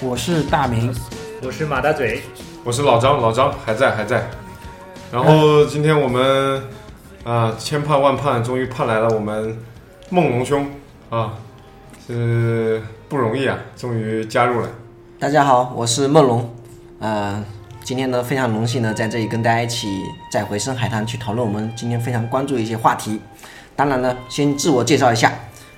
[0.00, 0.94] 我是大明，
[1.42, 2.22] 我是马大嘴，
[2.64, 4.28] 我是老张，老张还在还在。
[5.12, 6.62] 然后今天我们
[7.24, 9.56] 啊千盼万盼，终于盼来了我们
[10.10, 10.66] 梦龙兄
[11.10, 11.34] 啊，
[12.06, 14.68] 是不容易啊，终于加入了。
[15.18, 16.54] 大家好，我是梦龙，
[16.98, 17.44] 呃，
[17.84, 19.88] 今天呢非常荣幸呢在这里跟大家一起
[20.30, 23.20] 再回深海滩去讨论我们今天非常关注的一些话题。
[23.76, 25.32] 当然呢，先自我介绍一下，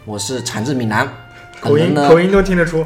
[0.04, 1.08] 我是产自闽南，
[1.60, 2.84] 口音呢口音都听得出，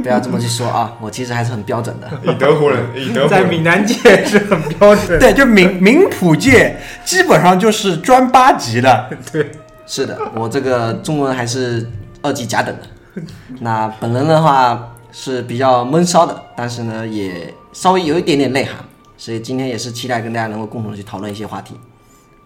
[0.00, 2.08] 不要这么去说啊，我其实还是很标准的。
[2.22, 3.42] 以德服人，以德服人。
[3.42, 5.18] 在闽南界是很标准。
[5.18, 9.10] 对，就闽闽普界基本上就是专八级的。
[9.30, 9.50] 对
[9.86, 11.88] 是的，我这个中文还是
[12.22, 13.22] 二级甲等的。
[13.60, 18.76] 那本人的话是比较闷骚的，但是呢也稍微有一点点内涵，
[19.18, 21.74] 所以今天也是期待跟大家能够共同去讨论一些话题。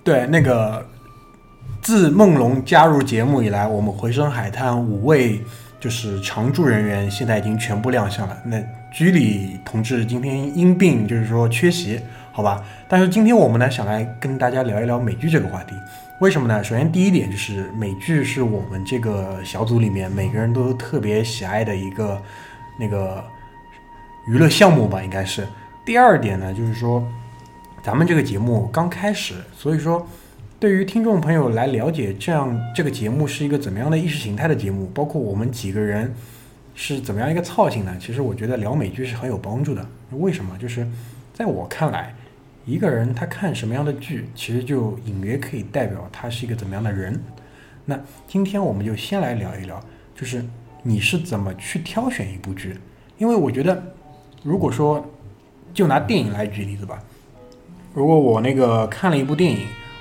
[0.02, 0.84] 对，那个
[1.80, 5.44] 自梦龙加入节目以来，我们回声海滩五位
[5.78, 8.36] 就是常驻人员现在已经全部亮相了。
[8.44, 12.00] 那居里同志今天因病就是说缺席，
[12.32, 12.64] 好吧？
[12.88, 15.74] 但是今天我们呢想来跟大家聊一聊美剧这个话题。
[16.20, 16.64] 为什么呢？
[16.64, 22.20] 首先第一点就是美剧是我们这个小组里面每个人都特别喜爱的一个
[22.78, 23.22] 那个
[24.26, 25.46] 娱乐项目吧，应该是。
[25.84, 27.06] 第二点呢，就是说
[27.82, 30.06] 咱们这个节目刚开始，所以说
[30.58, 36.14] 对于听众朋友来了解这样这个节目是一个怎么样的意识形态的节目，包括我们几个人
[36.74, 37.94] 是怎么样一个操性呢？
[38.00, 39.86] 其实我觉得聊美剧是很有帮助的。
[40.12, 40.56] 为什么？
[40.56, 40.86] 就是
[41.34, 42.14] 在我看来，
[42.64, 47.22] 一个人他看什么样的剧，其实就隐约可以代表他是一个怎么样的人。
[47.84, 49.78] 那今天我们就先来聊一聊，
[50.14, 50.42] 就是
[50.82, 52.74] 你是怎么去挑选一部剧？
[53.18, 53.82] 因为我觉得，
[54.42, 55.06] 如果说
[55.74, 57.02] 就拿电影来举例子吧，
[57.92, 59.58] 如果我那个看了一部电影，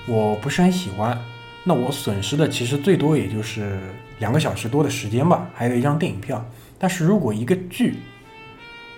[0.07, 1.19] 我不是很喜欢，
[1.63, 3.79] 那我损失的其实最多也就是
[4.19, 6.43] 两个小时多的时间吧，还有一张电影票。
[6.77, 7.95] 但是如果一个剧，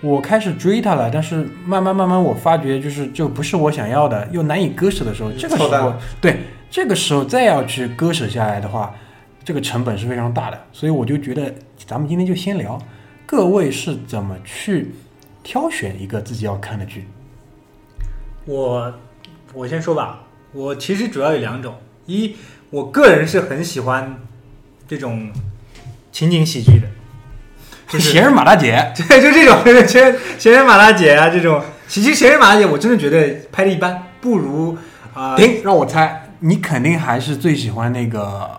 [0.00, 8.94] 我开始追它了，但是慢慢慢慢我发觉就是就不是我想要的，又难以割舍的时候，这个时候对这个时候再要去割舍下来的话，
[9.42, 10.66] 这个成本是非常大的。
[10.72, 11.54] 所以我就觉得
[11.86, 12.78] 咱们今天就先聊
[13.24, 14.92] 各位是怎么去
[15.42, 17.08] 挑选一个自己要看的剧。
[18.44, 18.92] 我
[19.54, 20.22] 我先说吧，
[20.52, 21.74] 我其实主要有两种，
[22.06, 22.36] 一
[22.70, 24.18] 我个人是很喜欢
[24.88, 25.30] 这种
[26.10, 26.86] 情景喜剧的，
[27.88, 34.76] 就是闲人马大姐， 对，就这种 闲闲人马大姐啊这种，其实闲人马大姐我真的觉得拍的一般，不如
[35.14, 38.50] 啊、停，让我猜，你肯定还是最喜欢那个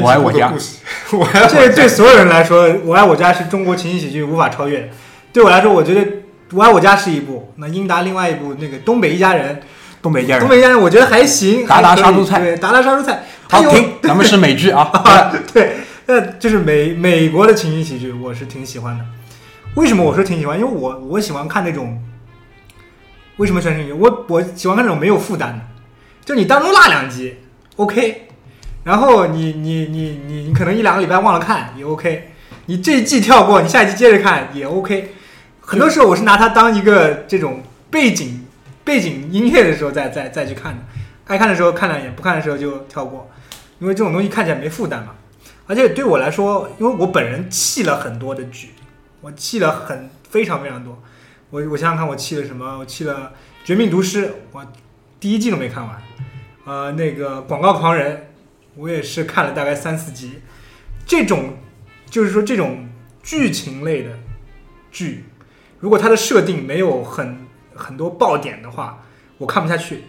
[0.00, 0.52] 我爱我家
[1.12, 4.88] 我爱我这家对所有人来说，《我爱我家》是中国情景喜剧无法超越的。
[5.32, 6.00] 对我来说，我觉得
[6.52, 9.56] 《我爱我家》是一部，那英达另外一部那个《东北一家人》，
[10.02, 10.40] 东北一家人。
[10.40, 14.90] 东北一家人我觉得还行，达达杀猪菜对，达达杀猪菜，它好，有停，咱们是美剧啊。
[15.54, 15.76] 对，
[16.06, 19.04] 那就是美美国的情景喜剧，我是挺喜欢的。
[19.76, 20.58] 为什么我说挺喜欢？
[20.58, 22.02] 因为我我喜欢看那种，
[23.36, 23.98] 为什么喜欢情景？
[23.98, 25.60] 我我喜欢看那种没有负担的，
[26.24, 27.36] 就你当中落两集
[27.76, 28.28] ，OK，
[28.84, 32.32] 然后你你你你你可能一两个礼拜忘了看也 OK，
[32.66, 35.14] 你这一季跳过，你下一季接着看也 OK。
[35.60, 38.41] 很多时候我是拿它当一个这种背景
[38.84, 40.82] 背景音乐的时候再再再去看的，
[41.26, 43.30] 爱看的时候看两眼，不看的时候就跳过，
[43.78, 45.14] 因为这种东西看起来没负担嘛。
[45.66, 48.70] 而且对我来说，因为我本人弃了很多的剧，
[49.20, 51.00] 我弃了很非常非常多。
[51.50, 52.78] 我我想想看，我弃了什么？
[52.78, 53.32] 我弃了
[53.66, 54.66] 《绝命毒师》，我
[55.20, 56.02] 第一季都没看完。
[56.64, 58.16] 呃，那个《广告狂人》，
[58.74, 60.40] 我也是看了大概三四集。
[61.06, 61.58] 这种
[62.10, 62.88] 就是说这种
[63.22, 64.10] 剧情类的
[64.90, 65.24] 剧，
[65.78, 67.41] 如果它的设定没有很
[67.82, 69.02] 很多爆点的话，
[69.38, 70.04] 我看不下去。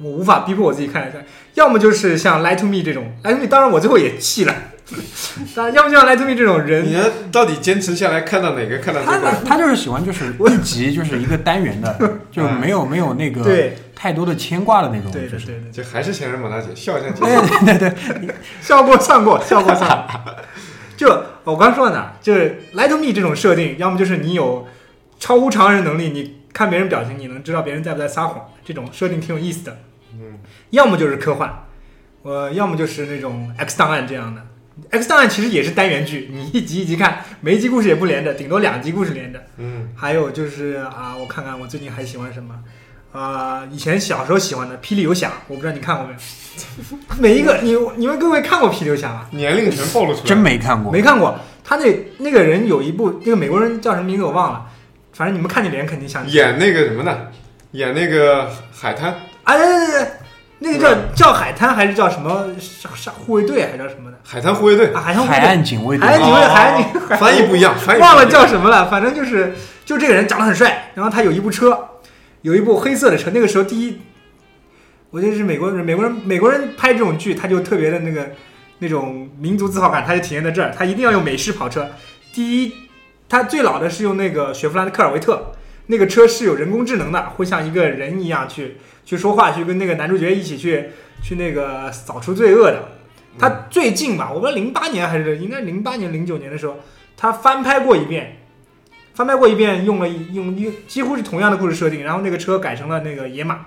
[0.00, 4.52] 我无法逼迫我自己看下去，要么就是像《Lie to Me》这种，《Lie to Me》当然我最后也弃了，
[5.54, 8.78] 当然要么就像《Lie to Me》这种人你，要到底坚持下来看到哪个？
[8.78, 9.32] 看到他这个？
[9.46, 11.96] 他就是喜欢就是一集就是一个单元的，
[12.32, 15.12] 就没有没有那个对太多的牵挂的那种。
[15.12, 17.20] 对就是对对对，这还是前任马大姐，笑一下姐。
[17.20, 17.88] 对对
[18.18, 20.34] 对， 笑过算过，笑过算过。
[20.96, 24.66] 就我刚说到哪儿，就是《Lie to Me》这种设定，要么就是你有
[25.20, 29.76] 超乎常人能力，你看别人表情，你能知道别人在不在撒谎，这种设定挺有意思的。
[30.12, 30.38] 嗯，
[30.70, 31.66] 要么就是科幻，
[32.22, 34.40] 呃，要么就是那种 X 档案这样的。
[34.90, 39.42] X 档案其实也是单元剧，你一集一集看，每一集故事也不连着，顶多两集故事连着。
[39.58, 42.54] 嗯，还有就是啊，我看看我最近还喜欢什么。
[43.12, 46.18] 啊、以前小时候喜欢的《霹雳游侠》，我不知道你看过没有。
[47.22, 49.28] 每一个你你们各位看过《霹雳游侠》吗？
[49.30, 50.26] 年龄全暴露出来。
[50.26, 50.92] 真没看过。
[50.92, 51.38] 没看过。
[51.62, 54.66] 他那那个人有一部，那个美国人叫什么名字我忘了，
[55.14, 56.36] 反正你们看见脸肯定想起。
[56.36, 57.28] 演那个什么呢，
[57.70, 59.14] 演那个海滩。
[59.44, 60.06] 啊，对对对对，
[60.58, 60.78] 那个
[61.14, 64.18] 叫叫海滩还是叫什么杀杀护卫队还是叫什么的？
[64.24, 71.78] 海滩护卫队，啊，海滩护卫海队岸警卫队海岸警卫，队海岸警卫，翻译不一样， 翻译不一样忘了叫什么了，反正就是就这个人长得很帅，然后他有一部车，
[72.42, 73.30] 有一部黑色的车。
[73.30, 74.00] 那个时候第一，
[75.10, 78.30] 我觉得是美国人，美国人美国人拍这种剧，他就特别的那个
[78.78, 81.86] 那种民族自豪感，他就体现在这儿，他一定要用美式跑车。
[82.32, 82.72] 第一，
[83.34, 85.50] 他最老的是用那个雪佛兰的科尔维特，
[85.86, 90.90] 那个车是有人工智能的，会像一个人一样去去说话，去跟那个男主角一起去
[91.20, 92.90] 去那个扫除罪恶的。
[93.36, 96.76] 他最近吧，我不知道零八年还是应该零八年零九年的时候，
[97.16, 98.36] 他翻拍过一遍，
[99.14, 103.66] 翻拍过一遍，用了用用几乎是同样的故事设定，然后那个车改成了那个野马，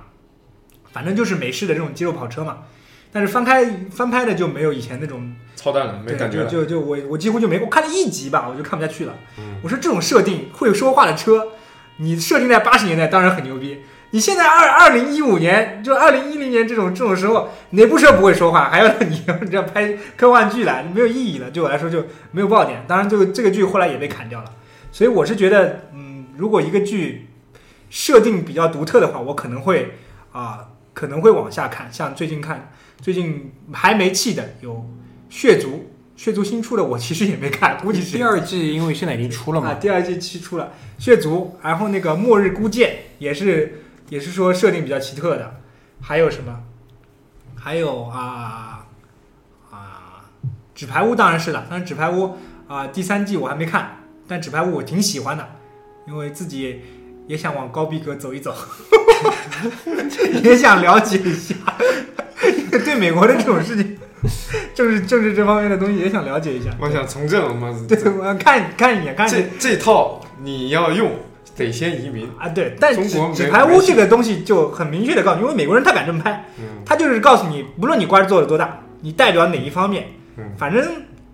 [0.93, 2.59] 反正就是美式的这种肌肉跑车嘛。
[3.11, 6.45] 但是翻开翻拍的就没有以前那种操蛋了，没感觉了。
[6.45, 9.15] 就就就我我几乎就没我看了一集吧，我就看不下去了。
[9.39, 11.47] 嗯我说这种设定会说话的车，
[11.97, 13.81] 你设定在八十年代当然很牛逼。
[14.11, 18.69] 你现在二二零一五年，就二零一零年这种这种时候，哪部车不会说话？
[18.69, 21.51] 还要你这样拍科幻剧来，没有意义了。
[21.51, 22.85] 对我来说就没有爆点。
[22.87, 24.53] 当然，这个这个剧后来也被砍掉了。
[24.93, 27.27] 所以我是觉得，嗯，如果一个剧
[27.89, 29.95] 设定比较独特的话，我可能会
[30.31, 31.91] 啊、可能会往下看。
[31.91, 32.71] 像最近看
[33.01, 34.73] 最近还没弃的有
[35.29, 35.69] 《血族》，
[36.15, 38.17] 《血族》新出的我其实也没看，估计是。
[38.17, 39.69] 第二季因为现在已经出了嘛。
[39.69, 40.73] 啊，嘛，第二季期出了
[41.03, 42.89] 《血族》，然后那个《末日孤舰》
[43.19, 45.61] 也是也是说设定比较奇特的，
[46.01, 46.63] 还有什么？
[47.55, 48.87] 还有啊
[49.71, 50.25] 啊，
[50.73, 55.47] 纸牌屋当然是了，但是纸牌屋啊第三季我还没看，但纸牌屋我挺喜欢的，
[56.07, 56.81] 因为自己
[57.27, 58.55] 也想往高逼格走一走，
[60.43, 61.55] 也想了解一下，
[62.83, 63.97] 对美国的这种事情，
[64.73, 66.69] 政治政治这方面的东西也想了解一下。
[66.79, 69.49] 我想从政，妈对，我要看看一眼，看一眼。
[69.59, 71.11] 这这套你要用，
[71.55, 72.29] 得先移民。
[72.39, 80.07] 啊，对，但纸中国纸牌屋这个东西就很明确的告诉你，因为美国人他敢这么拍，嗯，他就是告诉你，不论你官做的多大，你代表哪一方面，
[80.37, 80.45] 嗯。
[80.57, 80.81] 反正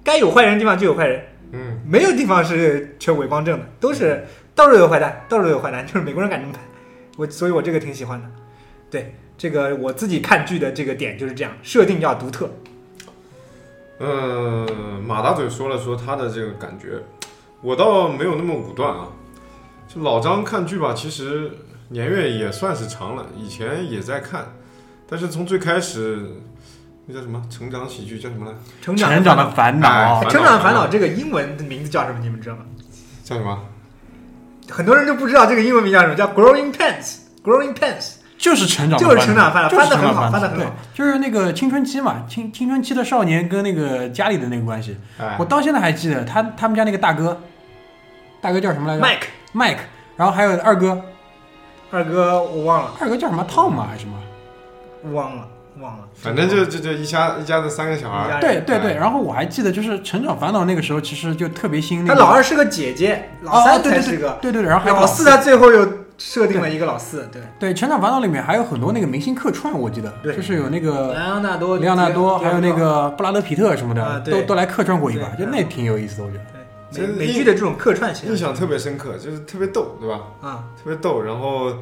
[0.03, 4.25] 该有坏人的地方就有坏人，嗯，没有地方是缺伪光正的，都是
[4.55, 6.59] 到处都有坏蛋，到处都有坏蛋，就是美国人敢这么拍，
[7.17, 8.29] 我所以我这个挺喜欢的。
[8.91, 12.49] 对，这个我自己看剧的这个点就是这样，设定要独特。
[13.99, 14.67] 呃，
[15.05, 17.01] 马大嘴说了说他的这个感觉，
[17.61, 19.07] 我倒没有那么武断啊。
[19.87, 21.51] 就老张看剧吧，其实
[21.89, 24.53] 年月也算是长了，以前也在看，
[25.07, 26.27] 但是从最开始
[27.05, 28.57] 那叫什么成长喜剧叫什么来？
[28.81, 32.19] 成长的烦恼哎，成长的烦恼这个英文的名字叫什么？
[32.19, 32.63] 你们知道吗？
[33.23, 33.59] 叫什么？
[34.69, 37.17] 很多人都不知道这个英文名叫什么，叫 Growing Pains。
[37.43, 47.39] Growing Pains 就是成长就是成长烦恼就是翻得很好成长烦恼翻得很好对，就是那个青春期嘛，青青春期的少年跟那个家里的那个关系，哎我，到现在还记得他他们家那个大哥，
[48.41, 49.77] 大哥叫什么来着 Mike？Mike，
[50.17, 51.01] 然后还有二哥，
[51.91, 53.87] 二哥我忘了，二哥叫什么？Tom 吗？
[53.89, 55.13] 还是什么？
[55.13, 55.47] 忘了，
[55.79, 56.03] 忘了。
[56.15, 64.37] 反正就就就一家一家子三个小孩儿，对对对，哎然后我还记得就是《成长烦恼》那个时候其实就特别新，那老二是个姐姐，老哦三对对对才是个。
[64.41, 65.87] 对对对，然后还有老四他最后又
[66.17, 76.43] 设定了一个老四，对，对《成长烦恼》里面还有很多那个明星客串，我记得就是有那个莱昂纳多、莱昂纳多，还有那个布拉德皮特什么啊的，都都来客串过一把，就那挺有意思的，我觉得。
[76.93, 80.19] 对美美剧的这种客串型印象特别深刻，就是特别逗，对吧？
[80.41, 81.73] 啊，特别逗，然后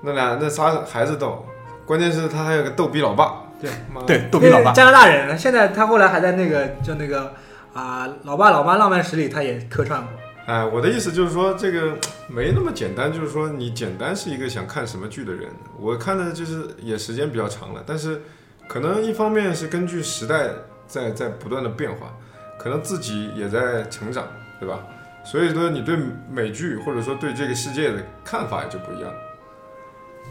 [0.00, 1.44] 那俩那仨孩子逗，
[1.86, 3.70] 关键是他还有个逗逼老爸，对，
[4.06, 4.72] 对，逗比老爸。
[4.72, 7.32] 加拿大人，现在他后来还在那个就那个
[7.72, 10.10] 啊，老爸老妈浪漫史里他也客串过。
[10.46, 11.96] 哎，我的意思就是说，这个
[12.28, 15.48] 没那么简单，就是说你简单是一个想看什么剧的人。
[15.78, 18.20] 我看的就是也时间比较长了，但是
[18.68, 20.48] 可能一方面是根据时代
[20.86, 22.12] 在在不断的变化，
[22.58, 24.26] 可能自己也在成长，
[24.60, 24.80] 对吧？
[25.24, 25.96] 所以说你对
[26.30, 29.12] 美剧或者说对这个世界的看法也就不一样。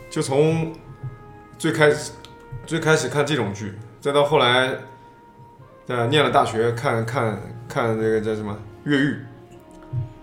[0.09, 0.73] 就从
[1.57, 2.11] 最开始
[2.65, 4.69] 最开始看这种剧，再到后来，
[5.87, 9.17] 呃，念了大学看看看这个叫什么越狱。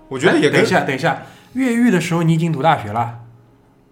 [0.08, 1.22] 我觉得也等一下，等一下，
[1.54, 3.20] 越狱的时候你已经读大学了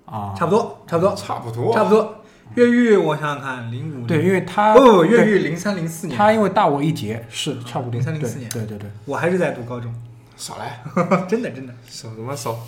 [0.05, 0.35] 啊？
[0.37, 2.17] 差不多，差不多，差不多，差不多。
[2.57, 8.01] 越狱，我想想看，零五对，因为他不不不，越狱零三零四年，他因为大我一截，是差不多。
[8.01, 9.95] 03 04对年对对对，我还是在读高中，
[10.37, 10.83] 少来，
[11.29, 11.73] 真的真的。
[11.87, 12.59] 少什么少，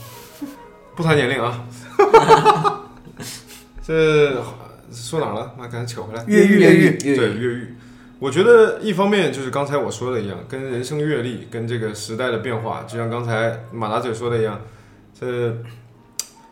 [0.95, 1.65] 不谈年龄啊。
[3.83, 4.41] 这
[4.93, 5.55] 说哪了？
[5.59, 6.25] 妈，赶紧扯回来。
[6.27, 7.75] 越狱越狱对越狱，
[8.19, 14.61] 我觉得一方面就是刚才我说的一样，跟人生阅历、跟这个时代的变化，就像刚才马大嘴说的一样，
[15.19, 15.57] 这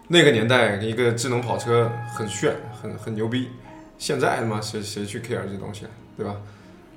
[0.09, 3.49] 那个年代一个智能跑车很炫、很很牛逼，
[3.99, 6.35] 现在他妈谁谁去 care 这东西啊，对吧？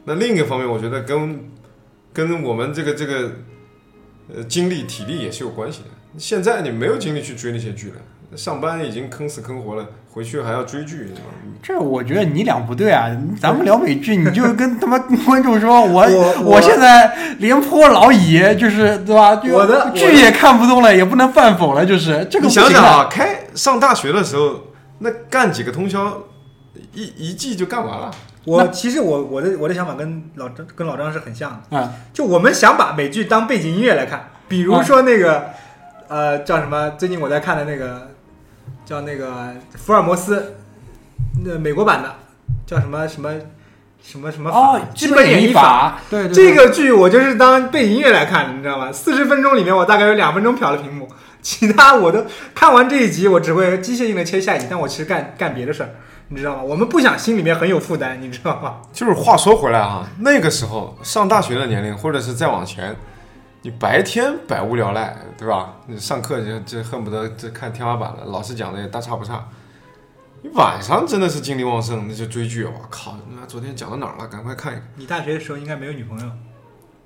[0.05, 1.50] 那另一个方面，我觉得跟
[2.12, 3.31] 跟我们这个这个
[4.35, 5.89] 呃精力、体力也是有关系的。
[6.17, 11.12] 现在你没有精力去追那些剧了，上班已经坑死坑活了，回去还要追剧，
[11.63, 13.10] 这我觉得你俩不对啊！
[13.41, 19.38] 咱们聊美剧，你就跟他妈观众说，我我我现在廉颇老矣，就是对吧？
[19.38, 24.62] 就我的剧也看不动了，也不能犯否了，就是这个你想想啊，开上大学的时候，
[25.00, 26.15] 那干几个通宵，
[26.93, 28.12] 一一季就干完了。
[28.46, 35.46] 我其实我我的我的想法跟老张跟老张是很像的，啊，就我们想把美剧当背景音乐来看，比如说那个、
[36.08, 36.91] 呃叫什么？
[37.00, 38.12] 最近我在看的那个
[38.85, 40.55] 叫那个福尔摩斯，
[41.43, 42.15] 那美国版的
[42.65, 43.31] 叫什么什么
[44.01, 45.61] 什么什么法哦，基本演绎法。
[45.61, 48.91] 法，对对，这个剧我就是当背景音乐来看的，你知道吗？
[48.91, 51.07] 四十分钟里面我大概有两分钟瞟了屏幕，
[51.41, 55.89] 其他我都看完这一集，我只会机械性的切下一集，但我其实干干别的事儿，
[56.29, 56.61] 你知道吗？
[56.63, 58.75] 我们不想心里面很有负担，你知道吗？
[58.91, 62.95] 就是话说回来啊，那个时候上大学的年龄，或者是再往前，
[63.65, 65.74] 你白天百无聊赖，对吧？
[65.88, 69.41] 你上课就就恨不得这看天花板了，老师讲的也大差不差。
[70.41, 72.65] 你晚上真的是精力旺盛，那就追剧。
[72.65, 74.27] 我靠，那昨天讲到哪儿了？
[74.27, 74.86] 赶快看一看。
[74.98, 76.29] 你大学的时候应该没有女朋友，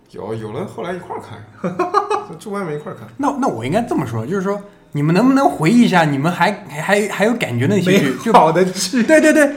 [0.09, 1.75] 有有了，后来一块儿看，
[2.39, 3.07] 住外面一块儿看。
[3.17, 4.59] 那那我应该这么说，就是说
[4.93, 8.17] 你们能不能回忆一下，你们还还还还有感觉那些剧？
[8.17, 9.03] 就好的剧。
[9.03, 9.55] 对对对，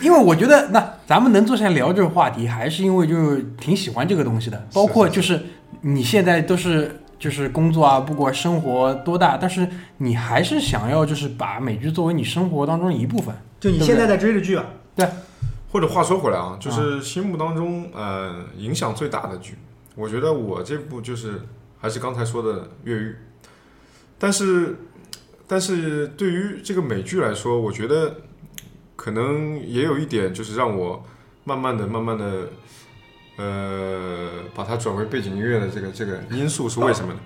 [0.00, 4.68] 因为我觉得那咱们能坐下来聊这个话题，还是因为就是挺喜欢这个东西的。
[4.72, 5.42] 包括就是
[5.80, 13.34] 你现在都是就是工作啊，不管生活多大，但是你还是想要就是把美剧作为你生活当中的一部分。
[13.58, 14.64] 就你现在在追的剧啊，
[14.94, 15.04] 对。
[15.72, 19.56] 或者话说回来啊，就是心目当中呃影响最大的剧，
[19.96, 21.42] 我觉得我这部就是
[21.80, 23.08] 还是刚才说的《越狱》，
[24.16, 24.76] 但是
[25.48, 28.14] 但是对于这个美剧来说，我觉得
[29.00, 31.02] 可能也有一点就是让我
[31.44, 32.50] 慢慢的慢慢的
[33.36, 37.20] 呃把它转为背景音乐的这个这个因素是为什么呢？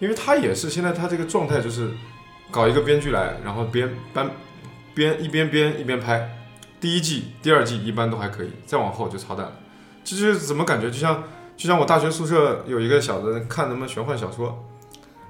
[0.00, 1.90] 因为他也是现在他这个状态就是
[2.50, 4.30] 搞一个编剧来，然后编编
[4.94, 6.28] 编一边编一边拍。
[6.80, 9.52] 第一季、第二季一般都还可以，再往后就操蛋了。
[10.02, 11.22] 这就是怎么感觉，就像
[11.56, 14.68] 就像我大学宿舍有一个小子看他妈玄幻小说，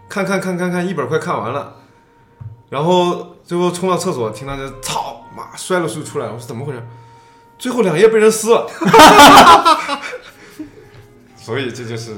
[0.09, 1.77] 看看看看看一本快看完了，
[2.71, 6.83] 然后最后冲到厕所，听他这操妈摔了书出来，我说怎么回事？
[7.59, 8.67] 最后两页被人撕了，
[11.37, 12.17] 所以这就是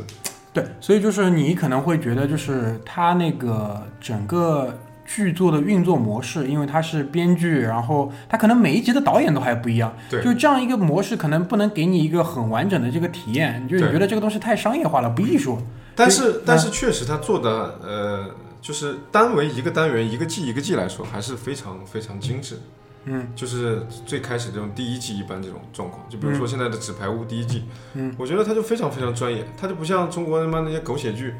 [0.52, 15.58] 对，所以就是你可能会觉得，就是他那个整个剧作的运作模式，因为它是编剧，然后它可能每一集的导演都还不一样，对就这样一个模式，可能不能给你一个很完整的这个体验，就是你对觉得这个东西太商业化了，不艺术。
[15.94, 18.30] 但是但是确实他做的呃，
[18.62, 22.54] 就是单为一个单元一个季一个季来说，还是非常非常精致。
[22.54, 22.60] 嗯，
[23.34, 31.34] 就是最开始这种第一季一般这种状况，就比如说现在的《纸牌屋》第一季，嗯，我觉得它就非常非常专业，它就不像中国他妈那些狗血剧，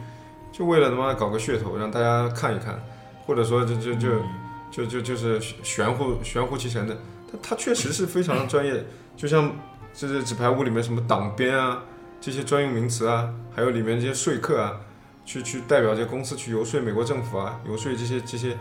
[0.53, 2.83] 就为了他妈搞个噱头让大家看一看，
[3.27, 4.11] 或者说就就就
[4.71, 6.97] 就就就是玄乎 玄乎其神的，
[7.33, 8.85] 它它确实是非常专业，
[9.17, 9.51] 就像
[9.95, 11.83] 就是《纸牌屋》里面什么党鞭啊
[12.21, 14.81] 这些专用名词啊，还有里面这些说客啊，
[15.25, 18.57] 去去代表这些公司去游说美国政府啊，游说这些这些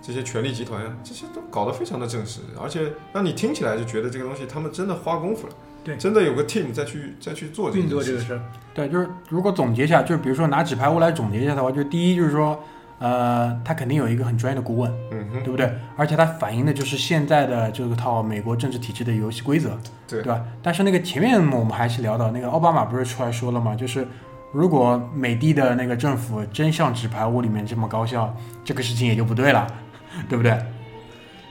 [0.00, 5.52] 这些权力集团啊，这些都搞得非常的正式，而且让你听起来就觉得这个东西他们真的花功夫了，
[5.84, 8.40] 对真的有个 team 再去再去做这个事，
[8.72, 12.58] 对，就是如果总结一下，就是比如说拿纸牌屋来总结一下的话，就第一就是说，
[13.00, 15.72] 呃，他肯定有一个很专业的顾问，嗯哼，对不对？
[15.96, 19.76] 而且它反映的就是现在的这个套美国政治体制的游戏规则，
[20.08, 20.42] 对吧？
[20.62, 23.74] 但是那个前面我们还是聊到那个奥巴马不是出来说了嘛？
[23.74, 24.06] 就是
[24.52, 29.66] 如果美帝的那个政府真像纸牌屋里面这么高效，这个事情也就不对了，
[30.28, 30.56] 对不对？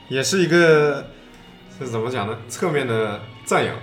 [0.08, 1.06] 也是一个
[1.78, 2.36] 是怎么讲呢？
[2.48, 3.74] 侧面的赞扬。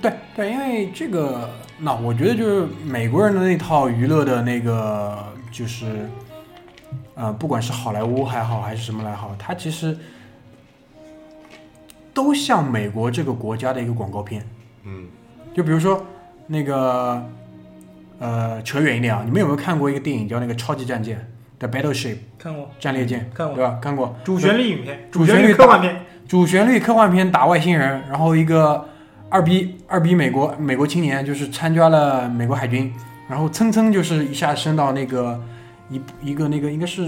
[0.00, 1.48] 对对，因为这个，
[1.78, 6.08] 那我觉得就是美国人的那套娱乐的那个，就是，
[7.14, 9.96] 呃，不管是好莱坞还好，还是什么来好，它其实
[12.12, 14.44] 都像美国这个国家的一个广告片。
[14.84, 15.06] 嗯，
[15.54, 16.04] 就比如说
[16.48, 17.24] 那个，
[18.18, 21.16] 呃，扯远一点啊，你们有没有看过一个电影叫那个《超级战舰》
[21.62, 22.68] 的 Battleship 看过。
[22.78, 23.56] 战列舰，看过。
[23.56, 23.78] 对吧？
[23.80, 24.14] 看过。
[24.24, 28.88] 主旋律影片，主旋律科幻片，主旋律科幻片打外星人，然后一个
[29.28, 32.92] 二逼二逼美国美国青年就是参加了美国海军，
[33.28, 35.40] 然后蹭蹭就是一下升到那个
[35.88, 37.02] 一一个那个应该是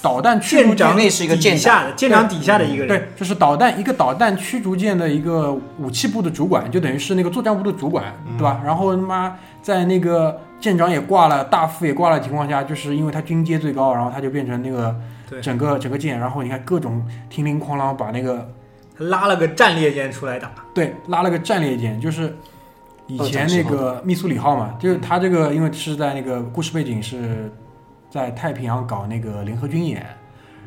[0.00, 8.04] 导弹驱逐舰舰长那是一个底舰下的舰长底下的一个人，对，就是导弹一个导弹驱逐舰的一个武器部的主管，就等于是那个作战部的主管，
[8.38, 8.60] 对吧？
[8.64, 14.94] 然后他妈在那个舰长也挂了，大副也挂了的情况下，就是因为他军阶最高，然后他就变成那个
[15.28, 15.40] 对。
[15.40, 18.48] 整个整个舰，然后你看各种叮铃哐啷把那个
[18.98, 22.36] 拉了个战列舰出来打，对，拉了个战列舰，就是
[23.06, 27.50] 以前那个密苏里号嘛，就是他这个因为是在那个故事背景是
[28.10, 30.04] 在太平洋搞那个联合军演，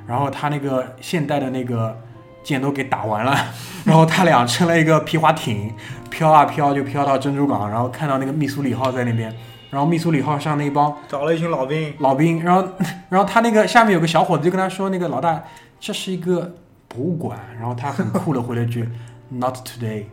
[0.07, 1.95] 然后他那个现代的那个
[2.43, 3.37] 舰都给打完了，
[3.85, 5.71] 然后他俩乘了一个皮划艇，
[6.09, 9.31] 飘啊飘就飘到珍珠港，然后看到那个密苏里号在那边，
[9.73, 12.65] 然后密苏里号上那帮找了一群老兵，老兵，然后
[13.09, 15.43] 然后他那个下面有个小伙子就跟他说，那个老大
[15.79, 16.55] 这是一个
[16.87, 18.87] 博物馆，然后他很酷的回了一句
[19.29, 20.03] Not today，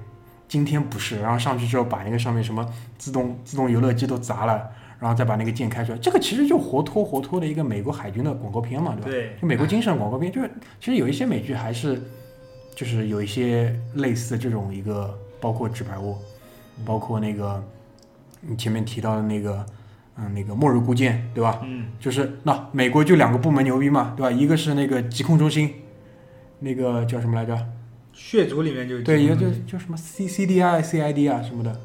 [0.48, 4.68] 今天不是，然后上去之后把那个上面什么自动自动游乐机都砸了。
[5.00, 9.10] 然后再把那个剑开出来，这个其实就活脱活脱的一个美国海军的广告片嘛，对吧？
[9.10, 11.98] 对，就美国精神广告片，就是其实有一些美剧还是，
[12.74, 16.12] 就是有一些类似这种一个，包括《纸牌屋》，
[16.84, 17.64] 包括那个
[18.40, 19.64] 你前面提到的那个，
[20.16, 21.60] 嗯，那个《末日孤舰》，对吧？
[21.62, 24.30] 嗯，就是那美国就两个部门牛逼嘛，对吧？
[24.30, 25.74] 一个是那个疾控中心，
[26.60, 27.56] 那个叫什么来着？
[28.12, 31.80] 血族里面就对，一个就叫什么 C C D I C I D 啊什么的，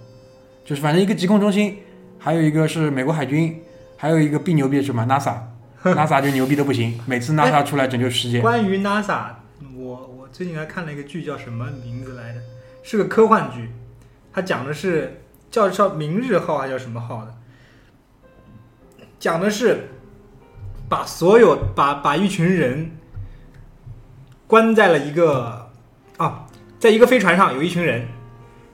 [0.66, 1.78] 就是反正一个疾控中心。
[2.18, 3.62] 还有一个是美国海军，
[3.98, 8.42] 还有一个必牛逼什么？NASA，NASA 就牛逼的不行，每次 NASA 出来拯救世界。
[8.42, 9.28] 关于 NASA，
[9.76, 12.40] 我我最近还看了一个剧，叫什么名字来着？
[12.82, 13.70] 是个科幻剧，
[14.34, 15.22] 它讲的是
[15.56, 17.34] 叫叫明日号还叫什么号的？
[19.18, 19.88] 讲的是
[20.90, 22.92] 把所有把把一群人
[24.48, 25.72] 关在了一个
[26.18, 26.48] 啊，
[26.78, 28.06] 在一个飞船上有一群人。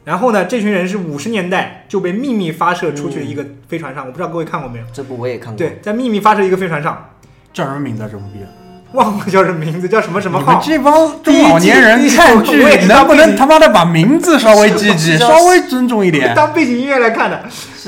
[0.03, 4.85] 然后呢，这群人是五十年代就被秘密发射出去的一个飞船上，我不知道各位看过没有？
[4.91, 5.57] 这部我也看过。
[5.59, 7.11] 对，在秘密发射一个飞船上，
[7.53, 8.09] 叫什么名字啊？
[8.11, 8.49] 这部片
[8.93, 10.61] 忘了叫什么名字，叫什么什么号？
[10.63, 16.35] 这帮中老年人看剧能不能他妈的把名字稍微记记， 稍微尊重一点？
[16.35, 17.37] 当背景音乐来看的。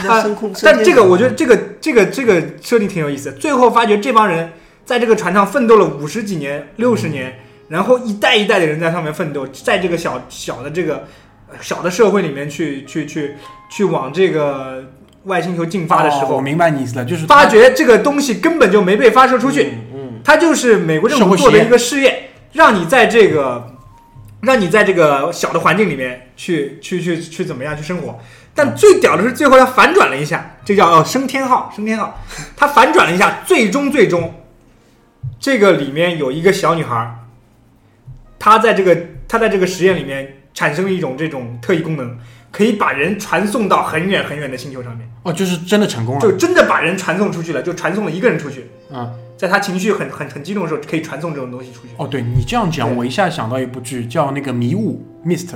[0.07, 0.25] 啊，
[0.62, 3.31] 但这个我觉得这个这个这个设定挺有意思。
[3.33, 4.51] 最后发觉这帮人
[4.86, 7.36] 在这个船上奋斗了五十几年、六十年，
[7.69, 11.05] 然后一代一代的人在上面奋斗，在这个小小的这个。
[11.62, 13.36] 小的社会里面去去去
[13.69, 14.86] 去往这个
[15.25, 23.75] 外星球进发的时候，我明白你意思了，就是发觉这个东西根本就没被发射出去，嗯，它就是美国政府做的一个试验，让你在这个
[24.42, 28.20] 让你在这个小的环境里面去去去去怎么样去生活。
[28.55, 32.20] 但最屌的是最后它反转了一下，这叫哦升天号，升天号，
[32.55, 34.33] 它反转了一下，最终最终
[35.40, 37.20] 这个里面有一个小女孩，
[38.40, 40.38] 她在这个她在这个实验里面。
[40.55, 42.16] 产生了一种这种特异功能，
[42.51, 45.12] 可以把人传送到很远很远的星球上面。
[45.24, 48.70] 哦，就是真的成功了，就真的把人传送出去了，就传送了一个人出去。
[48.92, 51.89] 嗯，在他情绪很很很激动的时候，可以传送这种东西出去。
[51.98, 55.50] 哦，对你这样讲，我一下想到一部剧叫那个《迷雾》（Mist），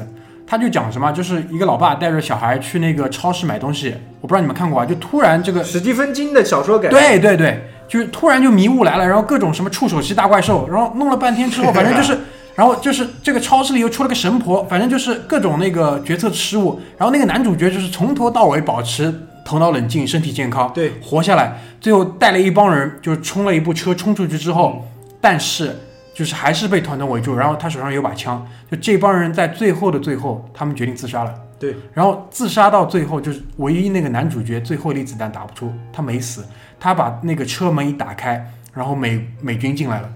[0.46, 12.18] 他就讲什么，就是一个老爸带着小孩去那个超市买东西，我不知道你们看过啊，就突然这个史蒂芬金的小说改对对对，就是突然就迷雾来了，然后各种什么触手系大怪兽，然后弄了半天之后，反正就是。
[12.58, 16.82] 然后就是这个超市里又出了个神婆，反正就是各种那个决策失误。
[16.98, 19.14] 然后那个男主角就是从头到尾保持
[19.48, 21.58] 头脑冷静、身体健康，对，活下来。
[21.80, 24.86] 最后带了一帮人，就是冲了一部车冲出去之后，
[25.22, 25.74] 但是
[26.14, 27.34] 就是还是被团团围住。
[27.34, 31.34] 然后他手上有把枪，就这帮人在最后的最后，他们决定自杀了。
[31.58, 36.46] 对，然后自杀到最后，就是唯一那个男主角最后一粒子弹打不出，他没死，
[36.78, 40.10] 他把那个车门一打开，然后美美军进来了。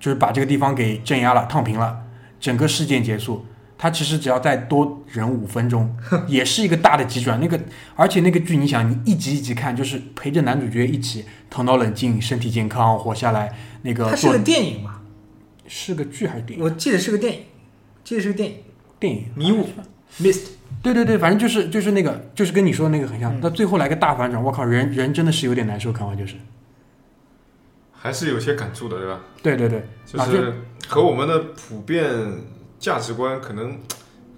[0.00, 1.98] 就是把这个地方给镇压了、烫平了，
[2.40, 3.44] 整个事件结束。
[3.78, 7.40] 他其实只要再多忍五分钟， 也是一个大的急转。
[7.40, 7.58] 那个，
[7.94, 13.56] 而且那个剧，你想，你一集一集看，就是陪着男主角一起头脑冷静、身体健康活下来。
[13.82, 15.00] 那个，它是个电影嘛？
[15.68, 16.64] 是个剧还是电影？
[16.64, 17.40] 我记得是个电影，
[18.02, 18.56] 记得是个电影。
[18.98, 19.68] 电影迷雾
[20.20, 20.48] ，Mist。
[20.82, 23.38] 对对对，反正就是就是那个，就是跟你说的那个很像。
[23.40, 26.34] 那最后来个大反转，我靠，人人真的是有点难受，看完就是。
[27.92, 29.20] 还是有些感触的，对吧？
[29.42, 30.52] 对对对，就是
[30.86, 32.04] 和我们的普遍
[32.78, 33.78] 价值观可能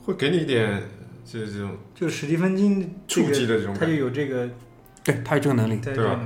[0.04, 0.82] 会给你一点，
[1.24, 4.48] 就是这种，就是史蒂芬金触及的这种，他就有这个，
[5.04, 6.18] 对他有这个能力，对吧？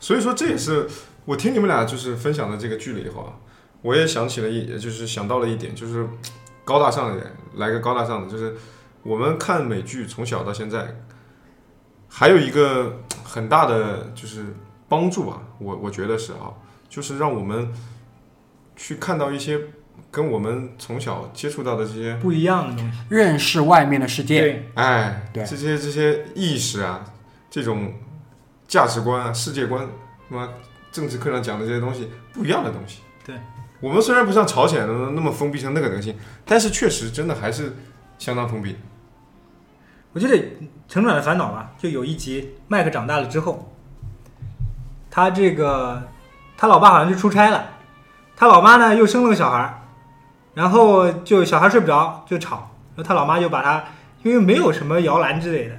[0.00, 0.88] 所以说这也是
[1.24, 3.34] 我听你们俩就是分享的这个剧了以后啊，
[3.82, 6.06] 我也想起了一，就是想到了一点，就是
[6.64, 8.56] 高大上一点，来个高大上的，就是
[9.02, 10.96] 我们看美剧从小到现在，
[12.08, 14.46] 还有一个很大的就是
[14.88, 16.52] 帮助吧，我我觉得是啊。
[16.88, 17.72] 就是让我们
[18.76, 19.58] 去看到一些
[20.10, 24.40] 跟我们从小接触到的这些不一样的东西，认识外面的世界。
[24.40, 27.04] 对，哎，对，这些这些意识啊，
[27.50, 27.94] 这种
[28.68, 29.86] 价值观啊、世界观，
[30.28, 30.48] 什么
[30.90, 33.00] 政治课上讲的这些东西，不一样的东西。
[33.24, 33.36] 对，
[33.80, 37.74] 我们虽然不像朝鲜那么封闭成那个德行，但是确实真的还是
[38.18, 38.76] 相当封闭。
[40.12, 40.36] 我觉得
[40.88, 43.72] 《成长的烦恼》吧，就有一集麦克长大了之后，
[45.10, 46.08] 他这个。
[46.54, 47.70] 他老爸好像去出差了，
[48.36, 49.81] 他老妈呢又生了个小孩
[50.54, 53.84] 然后就小孩睡不着就吵，然后他老妈就把他，
[54.22, 55.74] 因为没有什么摇篮之类的，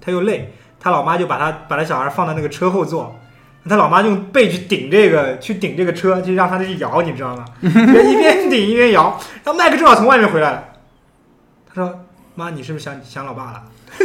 [0.00, 3.18] 他又累，他老妈就把他把他小孩放到那个车后座，
[3.68, 7.44] 他老妈用背去顶这个，去顶这个车，就让他去摇，你知道吗？
[7.60, 9.20] 一边顶一边摇。
[9.44, 10.64] 然后麦克正好从外面回来了，
[11.72, 12.00] 他说
[12.34, 13.62] ：“妈，你是不是想想老爸了？”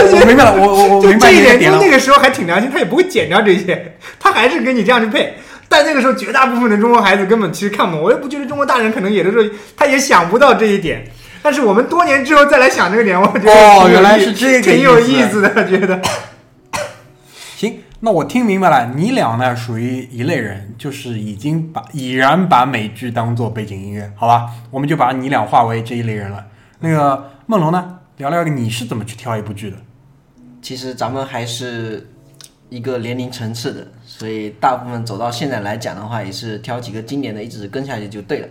[0.00, 1.78] 我我明白了，我我我就明白这一点，就。
[1.80, 5.34] 那个时候还挺良心，他也不会剪掉这些，他还是跟你这样去配。
[5.68, 8.02] 但那个时候，绝大部分的中国孩子根本其实看不懂。
[8.02, 11.04] 我也不觉得中国大人可能有的时候他也想不到这一点。
[11.42, 16.00] 但是我们多年之后再来想这个点，我觉得哦原来是这个挺有意思意思的，觉得。
[17.56, 24.46] 行，那我听明白了，你俩呢属于一类人，就是已经把已然把美剧当做背景音乐，好吧？
[24.70, 26.44] 我们就把你俩划为这一类人了。
[26.80, 29.76] 那个梦龙呢，聊聊你是怎么去挑一部剧的？
[30.60, 32.10] 其实咱们还是
[32.70, 38.48] 一个年龄层次的，所以大部分走到现在来讲的话，也是挑几个经典的，一直跟下去就对了。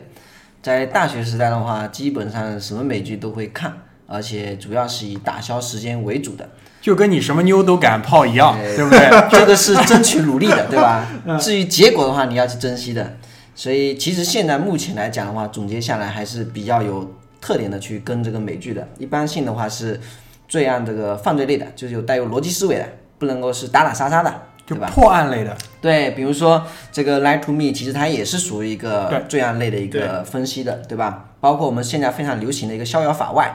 [0.61, 3.71] 在大学时代的话，基本上什么美剧都会看，
[4.07, 6.49] 而且主要是以打消时间为主的。
[6.81, 9.27] 就跟你什么妞都敢泡一样，对对不对？
[9.29, 11.05] 这个是争取努力的，对吧？
[11.39, 13.17] 至于结果的话，你要去珍惜的。
[13.55, 18.87] 所以其实现在目前来讲的话，总结下来还是比较有特点的去跟这个美剧的。
[18.97, 19.99] 一般性的话是
[20.47, 24.29] 最按这个犯罪类的，就是有带有逻辑思维的，不能够是打打杀杀的，
[24.65, 24.91] 就对吧？
[24.93, 31.25] 破案类的，对，比如说这个《Lie to Me》，其实它也是属于一个罪案类的一个分析的，对吧？
[31.39, 33.45] 包括我们现在非常流行的一个《逍遥法外》，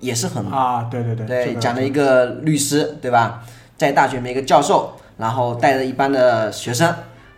[0.00, 3.42] 也是很啊，对对对，对，讲了一个律师，对吧？
[3.76, 6.94] 在大学里面一个教授，然后带着一班的学生，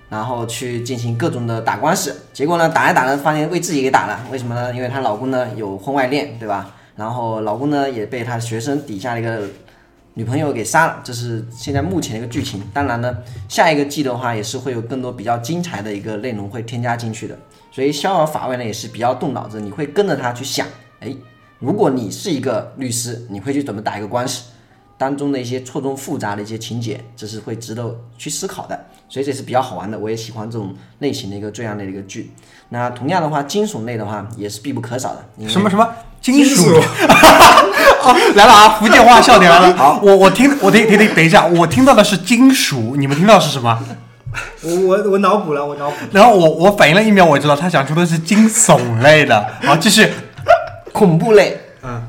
[0.08, 2.24] 然后去进行各种的打官司。
[2.32, 4.74] 结果呢，打着打着发现为自己给打了，为什么呢？
[4.74, 6.70] 因为她老公呢有婚外恋，对吧？
[6.96, 9.42] 然后老公呢也被她学生底下的一个
[10.14, 12.62] 女朋友给杀了，这是现在目前的一个剧情。
[12.72, 13.16] 当然呢，
[13.48, 17.38] 下一个季的话也是会有更多比较精彩的一个内容会添加进去的。
[17.70, 20.66] 所以逍遥法外呢也是比较动脑子，你会跟着他去想，
[21.00, 21.14] 哎，
[21.58, 24.44] 如果你是一个律师，你会去怎么打一个官司？
[24.98, 29.98] 当中的一些错综复杂的一些情节，这是会值得去思考的，所以这是比较好玩的。
[29.98, 32.30] 我也喜欢这种类型的一个罪案类的一个剧。
[32.68, 35.48] 那同样的话，惊悚类的话也是必不可少的。
[35.48, 36.70] 什么什么金属
[38.04, 38.68] 哦，来了啊！
[38.78, 39.74] 福建话笑点来了。
[39.78, 43.78] 好，我我听我听听听，等一下，我听到的是金属，你们听到的是什么？
[44.62, 45.96] 我我我脑补了，我脑补。
[46.10, 49.46] 然后我我反应了一秒，我知道他想说的是惊悚类的。
[49.62, 50.08] 好，继续。
[50.92, 52.02] 恐怖类，嗯，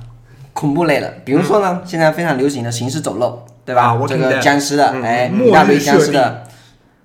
[0.51, 3.83] 恐怖类的，比如说呢，现在非常流行的行尸走肉，对吧？
[3.83, 6.43] 啊我这个僵尸的，哎，末日一大堆僵尸的。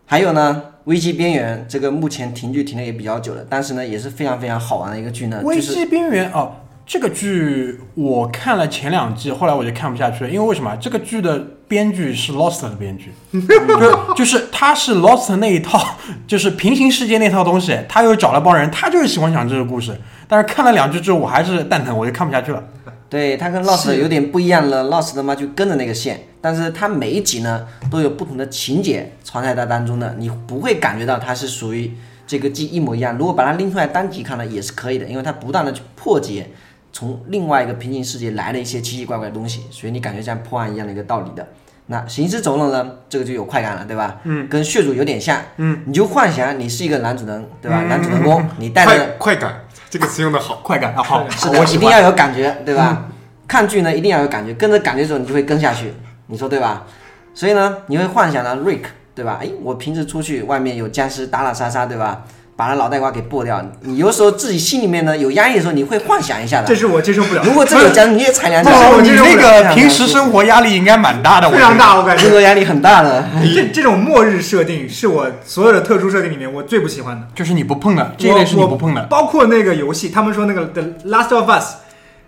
[0.07, 6.53] 还有呢，危机边缘这个目前停剧停的也比较久了，但是呢也是非常非常好玩的一个剧呢，危机边缘哦，
[6.89, 10.75] 这个剧我看了前两季，后来我就看不下去了，因为为什么？
[10.81, 15.79] 这个剧的编剧是 Lost 的编剧，就 就是他是 Lost 那一套，
[16.27, 19.95] 就是平行世界那套东西，他又找了帮人，他就是喜欢讲这个故事。
[20.27, 22.65] 但是看了两句之后，我还是蛋疼，我就看不下去了。
[23.11, 31.93] 对，他跟 Lost 有点不一样了，Lost 的嘛就跟着那个线，但是他每一集呢都有不同的情节穿在它当中的，你不会感觉到它是属于
[32.27, 33.15] 这个季一模一样。
[33.19, 36.51] 如果把它拎出来单集看呢，也是可以的，因为它不断的去破解
[36.93, 41.47] 从另外一个平行世界来了一些奇奇怪怪的东西，所以你感觉像破案一样的一个道理的。
[41.91, 44.19] 那行尸走肉呢，这个就有快感了，对吧？
[44.25, 47.81] 嗯，跟血主有点像，嗯，你就幻想你是一个男主人，对吧？
[47.85, 51.65] 男主人公，你带着快快感这个词用的好，快感 啊，好，是的，我。
[51.65, 53.07] 一定要有感觉，对吧？
[53.47, 55.95] 看剧呢，一定要有感觉，跟着感觉走，你就会跟下去，
[56.27, 56.85] 你说对吧？
[57.33, 58.83] 所以呢，你会幻想到 Rick，
[59.15, 59.39] 对吧？
[59.41, 62.27] 哎，我平时出去外面有僵尸打打杀杀，对吧？
[62.59, 63.65] 把那脑袋瓜给剥掉。
[63.83, 66.67] 你有时候自己心里面呢有压抑的时候，你会幻想一下的。
[66.67, 71.49] 这是我接受不了，如果这个僵尸你也踩两脚，不，你我接受不那了个平时生活压力应该蛮大的。
[71.49, 72.25] 非常大，我感觉。
[72.25, 73.25] 工作压力很大的。
[73.55, 77.25] 这这种末日设定是我所有的特殊设定里面我最不喜欢的。
[77.33, 79.05] 就是你不碰的，这一类是你不碰的。
[79.05, 81.65] 包括那个游戏，他们说那个《The Last of Us》，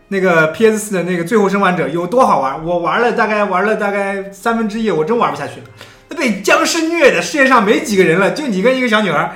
[0.06, 2.64] 那个 PS 四的那个《最后生还者》有多好玩？
[2.64, 5.66] 我玩了大概玩了大概三分之一，我真玩不下去了。
[6.08, 9.32] 那被僵尸虐的，世界上没几个人了，就你跟一个小女孩，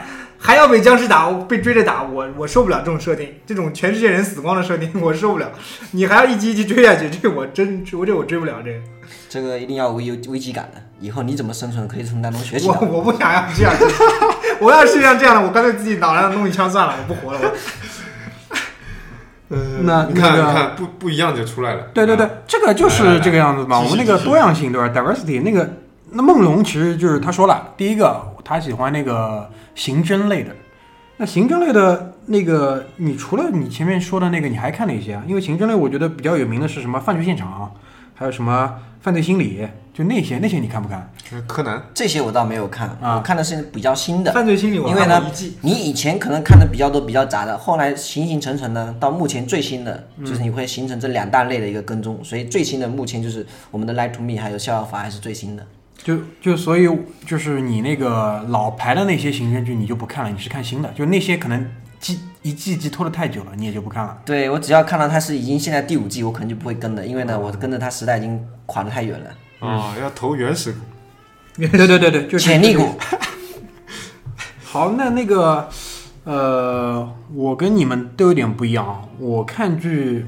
[0.46, 5.50] 还要被僵尸打，被追着打，我我受不了这种设定，这种全世界人死光的设定，我受不了。
[5.92, 8.78] 你还要一集一集追下去，这我真我这我追不了这个。
[9.30, 12.68] 这个一定要有危危机感的，以后你怎么生存可以从当中学习。
[12.68, 13.74] 我我不想要这样，
[14.60, 17.40] 我要是像这样的，我干脆自己脑袋上弄一枪算了，我不活了。
[19.48, 21.84] 我 那你看那个你看不不一样就出来了。
[21.94, 23.80] 对对对啊，，这个就是这个样子嘛。
[23.80, 25.68] 我们那个多样性对吧？diversity 那个，
[26.14, 30.50] 那梦龙其实就是他说了，第一个他喜欢那个刑侦类的。
[31.16, 35.22] 那刑侦类的那个，你除了你前面说的那个，你还看哪些啊？
[35.28, 37.72] 因为刑侦类我觉得比较有名的是什么犯罪现场，
[38.14, 41.08] 还有什么犯罪心理，就那些那些你看不看？
[41.22, 44.32] 就是柯南，这些我倒没有看，啊我看的是比较新的。
[44.32, 45.22] 犯罪心理我因为呢
[45.60, 55.64] 你以前可能看的比较多、比较杂的，后来形形成成呢，到目前最新的就是你会形成这两大类的一个跟踪，所以最新的目前就是我们的《Lie to Me》还有《逍遥法》还是最新的。
[56.04, 56.86] 就就所以
[57.26, 61.66] 就是你那个老牌的那些刑侦剧你就不看了，你是看新的，就那些可能
[61.98, 64.18] 季一季一季拖得太久了，你也就不看了。
[64.22, 69.66] 对我只要看到它是已经现在第五季，我可能就不会跟了，因为呢，我跟着它时代已经垮得太远了。
[69.66, 70.78] 啊，要投原始股。
[71.56, 72.90] 对对对对，就是潜力股。
[74.62, 75.66] 好，那那个
[76.24, 79.00] 呃，我跟你们都有点不一样啊。
[79.18, 80.26] 我看剧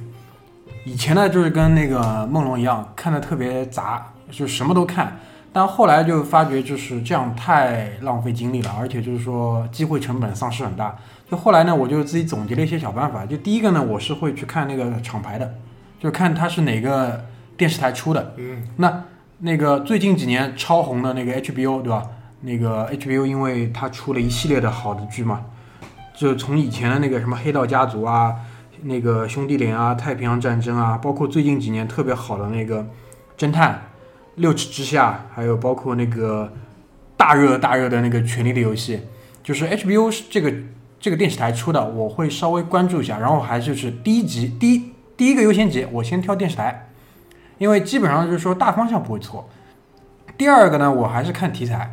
[0.87, 5.19] 以前呢，就是跟那个梦龙一样，看的特别杂，就什么都看。
[5.57, 10.95] 但后来就发觉就是这样太浪费精力了，而且就是说机会成本丧失很大。
[11.31, 13.25] 就后来呢，我就自己总结了一些小办法。
[13.25, 15.55] 就第一个呢，我是会去看那个厂牌的，
[15.99, 17.25] 就看它是哪个
[17.57, 18.35] 电视台出的。
[18.37, 19.05] 嗯，那
[19.38, 22.03] 那个最近几年超红的那个 HBO，对吧？
[22.42, 25.40] 那个 HBO 因为它出了一系列的好的剧嘛，
[26.14, 28.35] 就从以前的那个什么《黑道家族》啊，
[28.83, 32.87] 那个兄弟连啊，《太平洋战争》啊，包括最近几年特别好的那个
[33.38, 33.73] 侦探
[34.37, 36.51] 《六尺之下》，还有包括那个
[37.16, 38.96] 大热大热的那个《权力的游戏》，
[39.42, 40.53] 就是 HBO 是这个
[40.99, 46.88] 这个电视台出的，我会稍微关注一下，然后还就是第一集第一第一个优先级，我先挑电视台，
[47.59, 49.49] 因为基本上就是说大方向不会错。
[50.38, 51.92] 第二个呢，我还是看题材。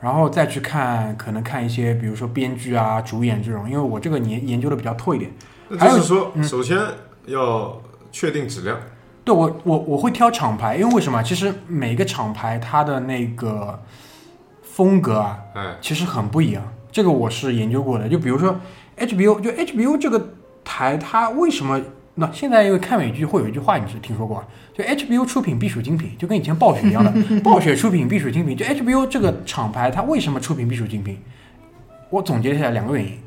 [0.00, 5.30] 然后再去看，可能看一些，比如说编剧啊、主演这种，因为我这个研研究的比较透一点。
[5.78, 6.78] 还有就是说，首先
[7.24, 7.80] 要
[8.12, 8.78] 确定质量。
[9.24, 11.22] 对我，我我会挑厂牌，因为为什么？
[11.22, 13.82] 其实每个厂牌它的那个
[14.62, 16.62] 风格啊，嗯，其实很不一样。
[16.92, 18.08] 这个我是研究过的。
[18.08, 18.54] 就比如说
[18.98, 21.80] HBO，就 HBO 这个台，它为什么？
[22.16, 24.46] 那现在因为看美剧会有一句话，你是听说过啊？
[24.72, 28.56] 就 HBO 出品必属精品，就跟以前暴雪一样的， 暴雪出品必属精品。
[28.56, 31.18] 就 HBO 这个厂牌，它为什么出品必属精品？
[32.10, 33.18] 我总结下来两个原因。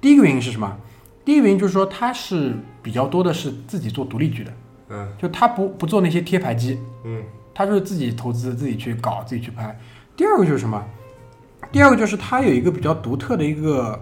[0.00, 0.76] 第一个原因是什么？
[1.24, 4.52] 第一个原因就是说它是比较多的是自己做独立剧的，
[4.88, 7.22] 嗯就他不不做那些贴牌机，嗯，
[7.54, 9.78] 他就是自己投资、自己去搞、自己去拍。
[10.16, 10.82] 第二个就是什么？
[11.72, 14.00] 第二个就是它有一个比较独特的一个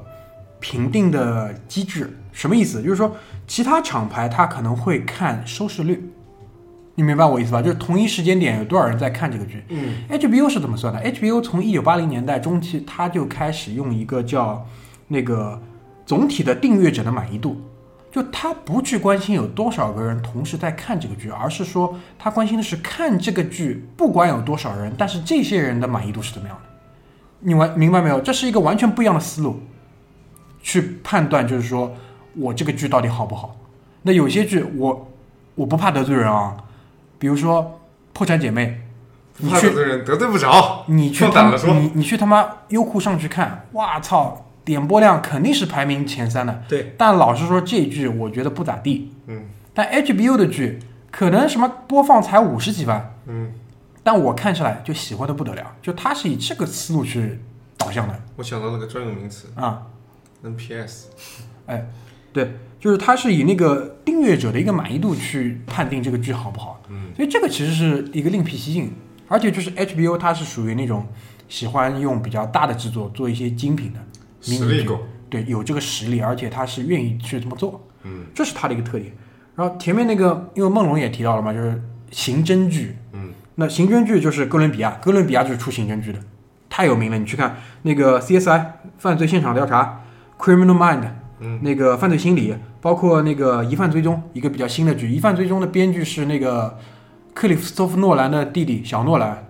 [0.60, 2.82] 评定的机制，什么意思？
[2.82, 3.16] 就是说
[3.46, 6.10] 其他厂牌它可能会看收视率，
[6.94, 7.62] 你明白我意思吧？
[7.62, 9.64] 就是同一时间点有多少人在看这个剧。
[9.70, 14.66] 嗯，HBO 是怎么算的？HBO 从一九八零年代中期，它就开始用一个叫
[15.08, 15.60] 那个
[16.04, 17.60] 总体的订阅者的满意度，
[18.14, 26.62] 就他不去关心有多少个人同时在看这个剧，而是说他关心的是看这个剧，不管有多少人，但是这些人的满意度是怎么样的。
[27.40, 28.20] 你完明白没有？
[28.20, 29.60] 这是一个完全不一样的思路，
[30.62, 31.92] 去判断就是说
[32.36, 33.56] 我这个剧到底好不好。
[34.02, 35.10] 那有些剧我
[35.56, 36.56] 我不怕得罪人啊，
[37.18, 37.62] 比如说
[38.12, 38.80] 《破产姐妹》，
[39.44, 46.62] 你去得罪人得罪不着，你去你你去他妈优酷上去看，哇操，点播量肯定是排名前三的。
[46.68, 49.12] 对，但老实说，这剧我觉得不咋地。
[49.26, 49.44] 嗯
[49.76, 50.78] 但 HBO 的剧
[51.10, 53.52] 可能什么播放才五十几万，嗯，
[54.04, 57.40] 但我看下来就喜欢的不得了，就它是以这个思路去
[57.76, 59.82] 导向的我想到了个专用名词啊。
[60.44, 61.06] ，NPS。
[61.66, 61.86] 哎
[62.32, 66.80] 对，就是它是以那个订阅者的一个满意度去判定这个剧好不好。
[66.88, 68.92] 嗯，所以这个其实是一个另辟蹊径，
[69.26, 71.06] 而且就是 HBO 它是属于那种
[71.48, 73.98] 喜欢用比较大的制作做一些精品的
[74.44, 75.00] 实力够。
[75.30, 79.10] 对，有这个实力，而且他是愿意去这么做，嗯这是他的一个特点。
[79.56, 82.96] 然后前面那个，因为梦龙也提到了嘛，就是刑侦剧。
[83.12, 86.20] 嗯，那刑侦剧就是哥伦比亚，哥伦比亚就是出刑侦剧的，
[86.68, 87.18] 太有名了。
[87.18, 88.64] 你去看那个 CSI
[88.98, 90.02] 犯罪现场调查
[90.38, 91.08] ，Criminal Mind，
[91.40, 95.10] 嗯，那个犯罪心理，包括那个疑犯追踪，一个比较新的剧。
[95.10, 96.78] 疑犯追踪的编剧是那个
[97.32, 99.46] 克里斯托弗诺兰的弟弟小诺兰。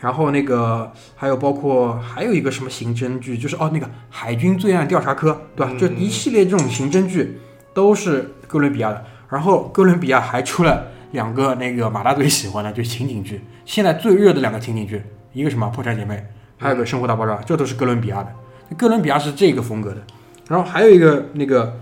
[0.00, 5.72] 然后那个还有包括还有一个什么刑侦剧，就是哦那个海军罪案调查科，对吧？
[5.74, 7.38] 嗯就一系列这种刑侦剧
[7.74, 9.04] 都是哥伦比亚的。
[9.28, 13.42] 然后哥伦比亚还出了两个那个马大嘴喜欢的，就是情景剧。
[13.64, 16.14] 现在最热的两个情景剧，一个什么《破产姐妹》，
[16.56, 18.32] 还有个《生活大爆炸》，这都是哥伦比亚的。
[18.76, 20.02] 哥伦比亚是这个风格的。
[20.48, 21.78] 然后还有一个那个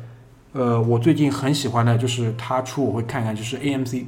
[0.52, 4.04] 呃，我最近很喜欢的就是他出我会看看，就是 AMC。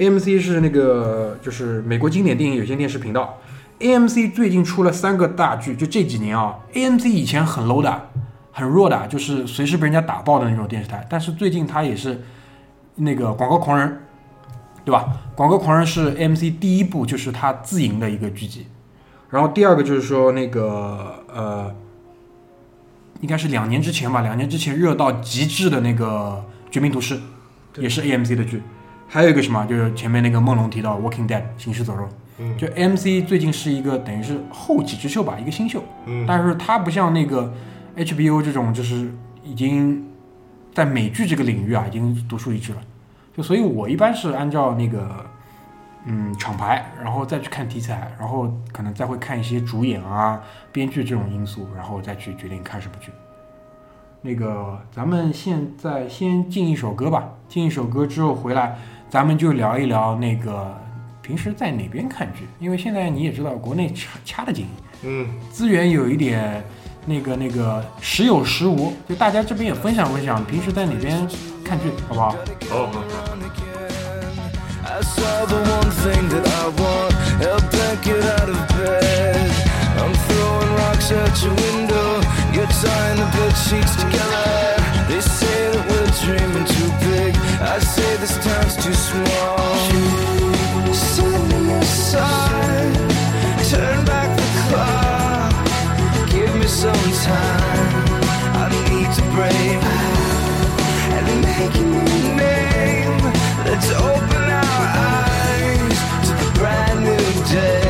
[0.00, 3.38] AMC 是那个就是美国经典电影有线电视频道。
[3.80, 8.08] AMC 最近出了三个大剧，就这几年啊，AMC 以前很 low 的，
[8.50, 11.06] 很弱的，就是随时被人家打爆的那种电视台。
[11.10, 12.22] 但是最近它也是
[12.94, 13.88] 那个《广告狂人》，
[14.86, 15.20] 对吧？
[15.36, 18.66] 《广告狂人》是 AMC 第一部，就是它自营的一个剧集。
[19.28, 21.74] 然后第二个就是说那个呃，
[23.20, 27.16] 应该是两年之前吧，两年之前热到极致的那个《绝命毒师》，
[27.76, 28.62] 也是 AMC 的剧。
[29.12, 35.82] 还有一个什么，就是前面那个梦龙提到《Walking Dead》行尸走肉，嗯就 AMC 最近是一个等于是后起之秀吧，一个新秀。
[36.06, 37.52] 嗯但是它不像那个
[37.96, 40.06] HBO 这种，就是已经
[40.72, 42.78] 在美剧这个领域啊，已经独树一帜了。
[43.36, 45.26] 就所以，我一般是按照那个
[46.04, 53.10] 嗯厂牌，然后再去看题材，然后可能再会看一些主演啊、编剧这种因素，然后再去决定看什么剧。
[54.22, 58.76] 那个，咱们现在先进一首歌吧，进一首歌之后回来，
[59.10, 60.72] 咱们就聊一聊那个
[61.20, 64.68] 平时在哪边看剧，因为现在你也知道，国内掐掐得紧，
[65.02, 66.62] 嗯，资源有一点
[67.06, 71.26] 那个那个时有时无，就大家这边也分享分享，平时在哪边
[71.64, 72.36] 看剧，好不好？
[72.70, 73.00] 好好好。
[74.82, 77.12] I saw the one thing that I want.
[77.40, 79.50] Help that get out of bed.
[79.98, 82.20] I'm throwing rocks at your window.
[82.52, 84.79] You're tying the bed sheets together.
[85.10, 87.34] They say that we're dreaming too big.
[87.60, 89.58] I say this town's too small.
[90.94, 92.94] Send me a sign.
[93.70, 96.30] Turn back the clock.
[96.30, 98.06] Give me some time.
[98.62, 99.82] I need to break
[101.16, 103.18] and make a new name.
[103.66, 104.82] Let's open our
[105.18, 107.89] eyes to the brand new day.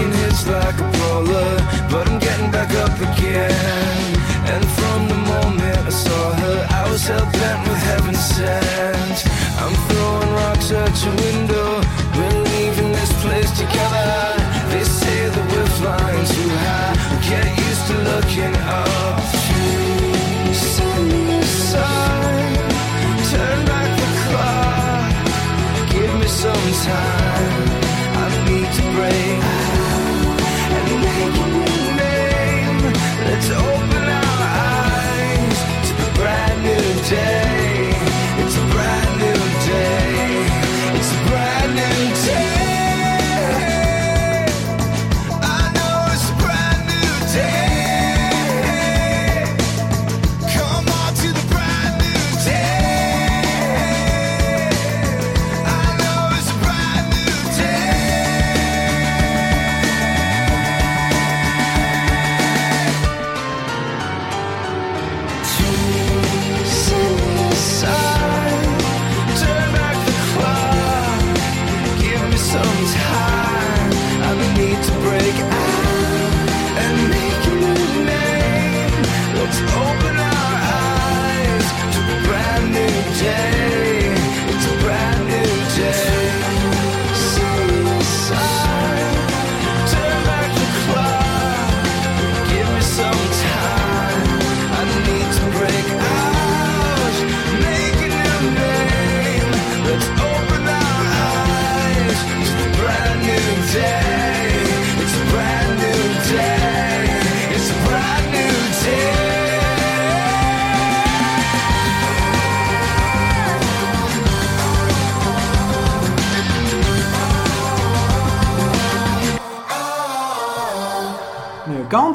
[0.00, 1.52] I've hits like a brawler,
[1.90, 4.00] but I'm getting back up again.
[4.52, 9.18] And from the moment I saw her, I was hell bent with heaven sent.
[9.62, 11.68] I'm throwing rocks at your window,
[12.16, 14.12] we're leaving this place together.
[14.72, 16.94] They say that we're flying too high,
[17.28, 19.20] get used to looking up.
[21.32, 22.54] A sign,
[23.32, 25.12] turn back the clock,
[25.92, 27.68] give me some time.
[28.22, 29.29] I need to break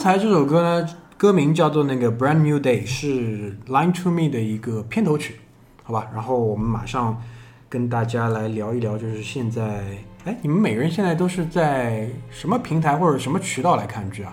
[0.05, 0.87] 才这首歌呢，
[1.17, 3.07] 歌名叫做那个《Brand New Day》，是
[3.67, 5.37] 《Line to Me》的一个片头曲，
[5.81, 6.07] 好吧？
[6.13, 7.19] 然后我们马上
[7.67, 9.83] 跟大家来聊一聊，就是现在，
[10.25, 14.31] 哎，你们每个人现在都是在什么平台或者什么渠道来看剧啊？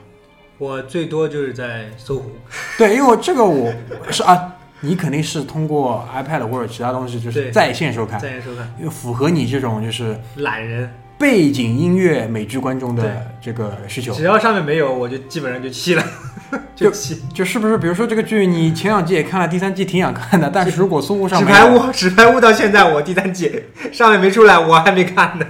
[0.59, 2.31] 我最多就是在搜狐，
[2.77, 3.73] 对，因为我这个我
[4.11, 14.25] 是啊，你肯定是通过 iPad 或者其他东西，就是在线收看，在线收看，因为符合你这种就是懒人，背景音乐美剧观众的这个需求只。
[14.25, 16.05] 要上面没有，我就基本上就弃了，
[16.75, 17.23] 就弃。
[17.33, 25.47] 就是不是，比如说这个剧，你前两季也看了，第三季挺想看的，但是如果搜狐上纸牌屋， 纸牌屋到现在我第三季 上面没出来，我还没看呢。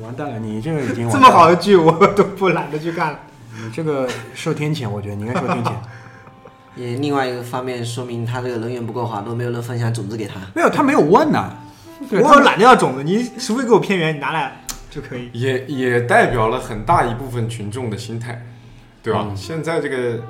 [0.00, 3.18] 完蛋了，你这个已经这么好的剧我都不懒得去看了。
[3.60, 5.72] 你这个受天谴，我觉得你应该受天谴。
[6.76, 10.34] 也另外一个方面说明他这个人缘不够好，都没有人分享种子给他。
[10.54, 11.50] 没有，他没有问呐、
[12.08, 14.60] 对，我他懒得要种子，你除非给我片源，你拿来
[14.90, 15.30] 就可以。
[15.32, 18.44] 也也代表了很大一部分群众的心态，
[19.02, 19.26] 对吧？
[19.28, 20.22] 嗯现在这个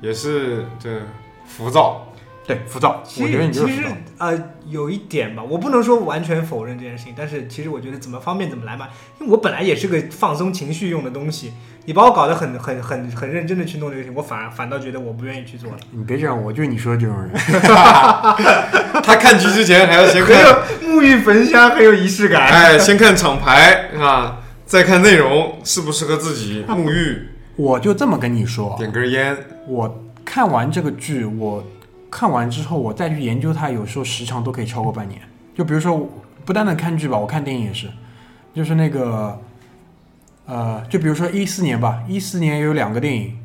[0.00, 1.00] 也是这
[1.46, 2.09] 浮躁，
[2.50, 3.96] 对浮躁，其我觉得实其实你就是浮躁。
[4.18, 8.88] 呃有一点吧，我不能说完全否认这件事情，但是其实我觉得怎么方便怎么来嘛，
[9.20, 11.52] 因为我本来也是个放松情绪用的东西，
[11.84, 15.76] 你把我搞得很很很很认真的去弄这个事情，我反而反倒觉得我不愿意去做了。
[15.92, 17.30] 你别这样，我就是你说的这种人。
[19.02, 22.48] 他看剧之前还要先很看，有沐浴焚香，很有仪式感。
[22.48, 29.36] 哎，先看厂牌啊，再看内容适不适合自己，沐浴，我就这么跟你说，点根烟，
[29.66, 31.64] 我看完这个剧，我
[32.10, 35.20] 看完之后，我再去研究它，有时候时长都可以超过半年。
[35.54, 36.08] 就比如说，
[36.44, 37.88] 不单单看剧吧，我看电影也是，
[38.54, 39.38] 就是那个
[40.46, 43.38] 呃，就比如说一四年吧，一四年有两个电影，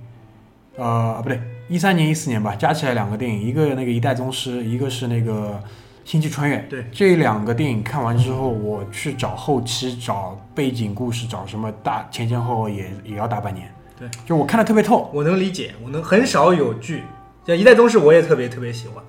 [0.77, 5.61] 呃，不对，一三年、一四年吧，加起来两个电影，一个那个《一代宗师》，一个是那个
[6.03, 6.57] 《星际穿越》。
[6.67, 13.69] 对这两个电影看完之后，我去找后期、找背景故事、找什么大前前后后也也要大半年。
[13.99, 15.09] 对，就我看的特别透。
[15.13, 17.03] 我能理解，我能很少有剧，
[17.45, 19.03] 像《一代宗师》我也特别特别喜欢，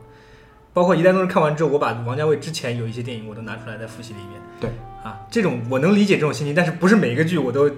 [0.72, 4.41] 包括《一代宗师》看完之后，我把王家卫之前有一些电影我都拿出来再复习了一遍。
[4.61, 4.70] 对，
[5.03, 7.70] 啊，这种我能理解这种心情，但是不是每个剧我都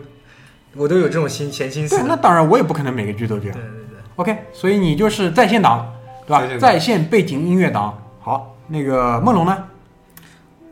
[0.74, 3.52] 我都有这种心闲心思对，那当然我也不可能每个剧都这样。
[3.52, 5.92] 对对对，OK，所以你就是在线党，
[6.26, 6.40] 对吧？
[6.40, 7.96] 在线党在线背景音乐党。
[8.20, 9.64] 好，那个梦龙呢？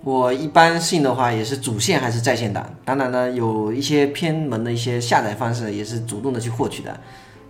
[0.03, 7.01] 我一般性的话也是主线还是在线党，当然呢，有一些偏门的一些下载方式也是主动的去获取的，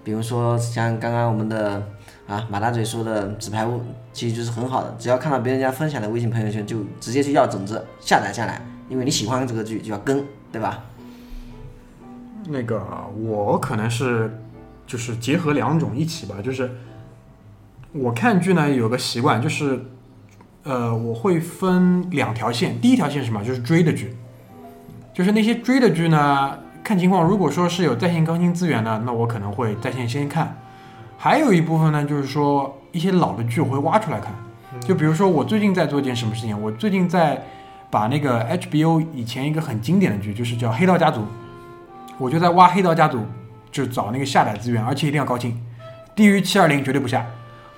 [0.02, 1.82] 比如说像刚刚我们的
[2.26, 3.80] 啊马大嘴说的纸牌屋，
[4.12, 10.82] 其实就是很好的，只要看到别人家分享的微信朋友圈，就直接去要种子下载下来，因为你喜欢这个剧就要跟，对吧？
[12.48, 12.80] 那个
[13.16, 14.38] 我可能是
[14.86, 16.70] 就是结合两种一起吧，就是
[17.92, 19.84] 我看剧呢有个习惯，就是
[20.62, 23.44] 呃我会分两条线，第一条线是什么？
[23.44, 24.16] 就是追的剧，
[25.12, 30.56] 就是那些追的剧呢，看情况，如果说是有在线更新资源的，那我可能会在线先看，
[31.18, 34.32] 还有一部分呢，就是说一些老的剧我会挖出来看，
[34.80, 37.42] 就比如说我最近在做一件什么事情，我最近在
[37.90, 41.20] 把那个 HBO 以前一个很经典的剧，就是叫《黑道家族》。
[42.18, 43.18] 我就在挖《黑道家族》，
[43.70, 45.58] 就是找那个下载资源，而且一定要高清，
[46.14, 47.24] 低于七二零绝对不下，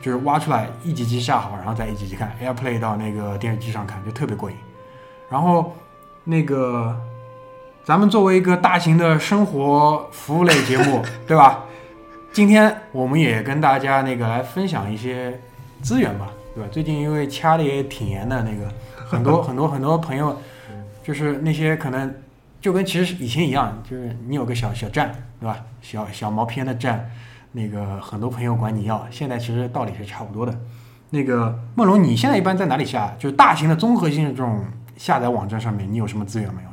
[0.00, 4.56] 就是挖出来一集集下好，然后再一集集看，AirPlay 到那个电视机上看，就特别过瘾。
[5.28, 5.74] 然后
[6.24, 6.96] 那个
[7.84, 11.64] 咱们作为一个大型的生活服务类节目， 对吧？
[12.32, 15.38] 今天我们也跟大家那个来分享一些
[15.82, 16.68] 资源吧，对吧？
[16.70, 20.36] 最近因为掐的也挺严的，那个很多 很多很多朋友，
[21.02, 22.14] 就是那些可能
[22.60, 25.64] 就跟其实以前一样，就是你有个小小站，对吧？
[25.82, 27.10] 小小毛片的站，
[27.52, 30.54] 那个很多朋友管你要，现在其实道理是差不多的。
[31.10, 33.14] 那个梦龙，你现在一般在哪里下？
[33.18, 34.64] 就是大型的综合性的这种
[34.96, 36.67] 下载网站上面，你有什么资源没有？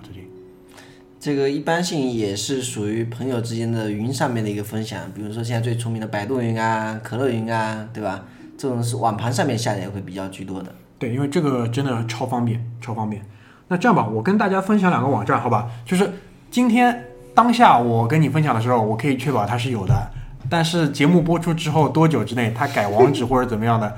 [1.26, 8.24] 这个一般性也是属于朋友之间的云上面的一个分享，比如说现在最出名的百度云啊、可乐云啊，对吧？
[8.56, 10.72] 这种是网盘上面下载会比较居多的。
[11.00, 13.24] 对，因为这个真的超方便，超方便。
[13.70, 15.68] 那这样吧，我跟大家分享两个网站，好吧？
[15.84, 16.14] 就是
[16.52, 20.12] 今天当下我跟你分享的时候，我可以确保它是有的，
[20.48, 23.98] 但是节目播出之后多久之内它改网址或者怎么样的，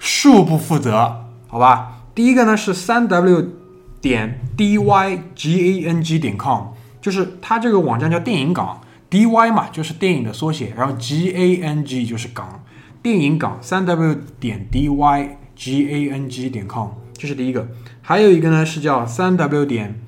[0.00, 2.04] 恕不负责，好吧？
[2.14, 3.57] 第一个呢是三 w
[4.00, 6.68] 点 d y g a n g 点 com，
[7.00, 8.80] 就是它这个网站叫电影港
[9.10, 12.64] ，d y 嘛就是电影的缩写，然后 g a n g 就是港，
[13.02, 17.68] 电影港三 w 点 d y g a n g 点 com，这是第一个。
[18.00, 20.00] 还有一个呢是叫三 w 点，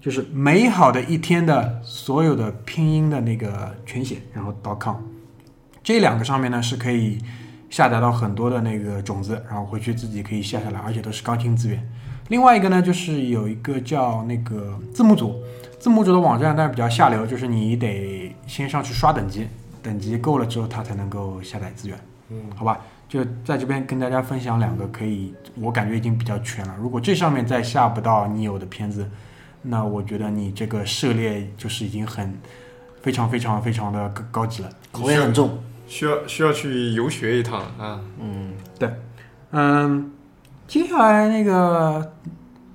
[0.00, 4.96] 就是美好的一天的所有的拼音的那个全写，然后 dot .com，
[5.82, 7.18] 这两个上面呢是可以
[7.68, 11.86] 下载到很多的那个种子，然后回去自己可以下下来，而且都是高清资源。
[12.28, 15.40] 另外一个呢就是有一个叫那个字幕组，
[15.78, 19.46] 字幕组的网站，但是比较下流，就是你得先上去刷等级，
[19.82, 21.98] 等级够了之后它才能够下载资源。
[22.30, 26.74] 嗯，好吧，就在这边跟大家分享两个可以，我感觉已经比较全了。
[26.80, 29.08] 如果这上面再下不到你有的片子，
[29.62, 32.36] 那我觉得你这个涉猎就是已经很
[33.00, 34.70] 非常非常非常的高高级了。
[34.90, 35.58] 口味很重。
[35.88, 38.00] 需要需要去游学一趟啊！
[38.20, 38.90] 嗯，对
[39.52, 40.10] 嗯，
[40.66, 42.12] 接下来那个，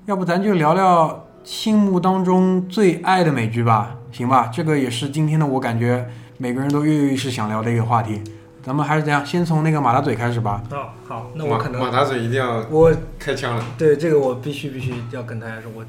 [0.05, 4.47] 要不咱就聊聊心目当中最爱的美剧吧，行吧？
[4.47, 8.21] 这个也是今天的我感觉每个人都跃跃欲试想聊的一个话题。
[8.63, 10.63] 咱们还是这样，先从那个马大嘴开始吧。
[10.71, 13.65] 哦，好，那我可能马马大嘴一定要我开枪了。
[13.77, 15.83] 对这个我必须必须要跟大家说，我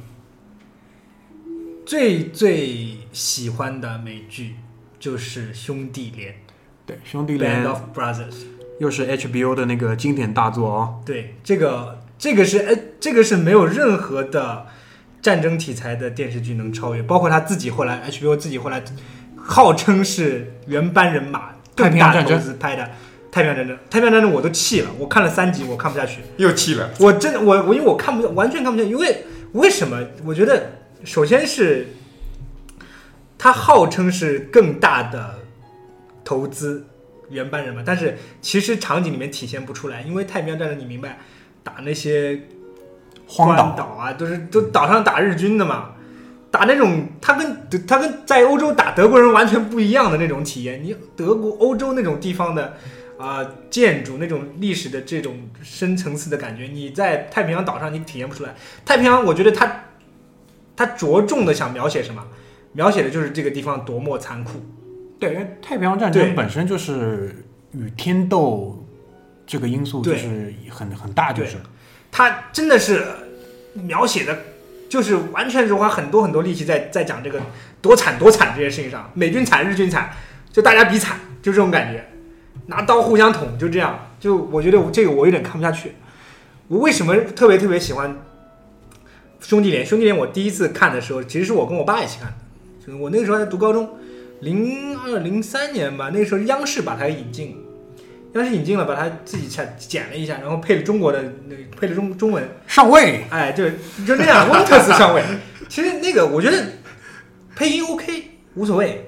[1.87, 4.57] 最最喜欢的美剧
[4.99, 6.35] 就是《兄弟连
[6.85, 8.47] 对，兄弟 Band 连 of Brothers。
[8.83, 11.01] 又是 HBO 的那个经典大作哦。
[11.07, 14.67] 对，这个这个是哎，这个是没有任何的
[15.23, 18.83] 战争题材的电视剧能超越，包括他自己后来 HBO 自己后来
[19.37, 22.91] 号称是原班人马太更大投平洋战争资拍的
[23.31, 23.79] 太平洋战争。
[23.89, 26.19] 太平洋战争我都气了，我看了三集，我看不下去。
[26.39, 30.05] 又气了，我真的我我因为我看不完全看不下去，因为为什么？
[30.25, 30.73] 我觉得
[31.05, 31.87] 首先是
[33.39, 35.39] 它号称是更大的
[36.25, 36.87] 投资
[37.33, 41.19] 原班人马，但是其实场景里面体现不出来，因为太平洋战争你明白
[41.65, 42.43] 打那些
[43.27, 45.95] 荒岛啊，都是都岛上打日军的嘛。
[46.51, 50.85] 打那种，他跟他跟在欧洲打德国人完全不一样的那种体验。
[50.85, 52.77] 你德国、欧洲那种地方的
[53.19, 58.55] 啊、建筑，那种历史的这种深层次的感觉，你在太平洋岛上你体验不出来。
[58.85, 59.85] 太平洋，我觉得它
[60.77, 62.23] 它着重的想描写什么？
[62.75, 64.61] 描写的就是这个地方多么残酷。
[65.23, 68.85] 对，因为太平洋战争本身就是与天斗
[69.47, 71.59] 这个因素就是很很大，就是。
[72.11, 73.05] 他真的是
[73.75, 74.37] 描写的，
[74.89, 77.41] 就是完全是花很多很多力气在在讲这个
[77.81, 80.11] 多惨多惨这件事情上，美军惨日军惨，
[80.51, 82.05] 就大家比惨，就这种感觉，
[82.67, 85.93] 拿刀互相捅，就这样，就我觉得这个我有点看不下去。
[86.67, 88.17] 我为什么特别特别喜欢
[89.39, 89.87] 兄弟连？
[89.87, 92.35] 兄弟连我第一次看的时候，其实是我跟我爸一起看的，
[92.85, 93.89] 就是我那个时候还在读高中，
[94.43, 97.57] 零二零三年吧，那个时候央视把它引进。
[98.35, 103.69] 央视引进了，把它自己剪剪了一下，然后配了中国的那配了中中文，上位哎，就
[104.07, 105.23] 就那样，温特斯上位。
[105.69, 106.65] 其实那个我觉得
[107.55, 109.05] 配音 OK 无所谓，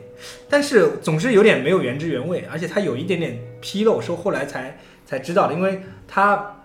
[0.49, 6.64] 但是总是有点没有原汁原味，而且它有一点点纰漏，是后来才才知道的，因为他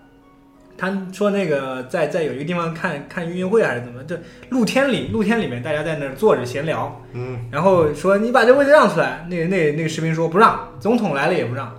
[0.80, 4.16] 他说那个在在有一个地方看看运动会还是怎么，就
[4.48, 11.70] 露天里露天里面大家在那儿坐着闲聊，嗯，然后说你把这位置让出来，那个那个那个士兵说不让，总统来了也不让。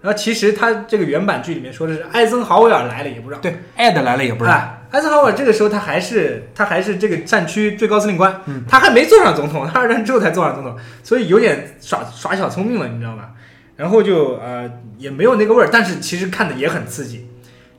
[0.00, 8.62] 然后其实他这个原版剧里面说的是艾森豪威尔来了也不让，对，艾德来了也不让，哎，艾森豪威尔这个时候他还是他还是这个战区最高司令官，嗯。
[8.68, 13.32] 他还没坐上总统，他二战之后才坐上总统，所以有点耍耍小聪明了，你知道吧？
[13.74, 17.26] 然后就呃也没有那个味儿，但是其实看的也很刺激，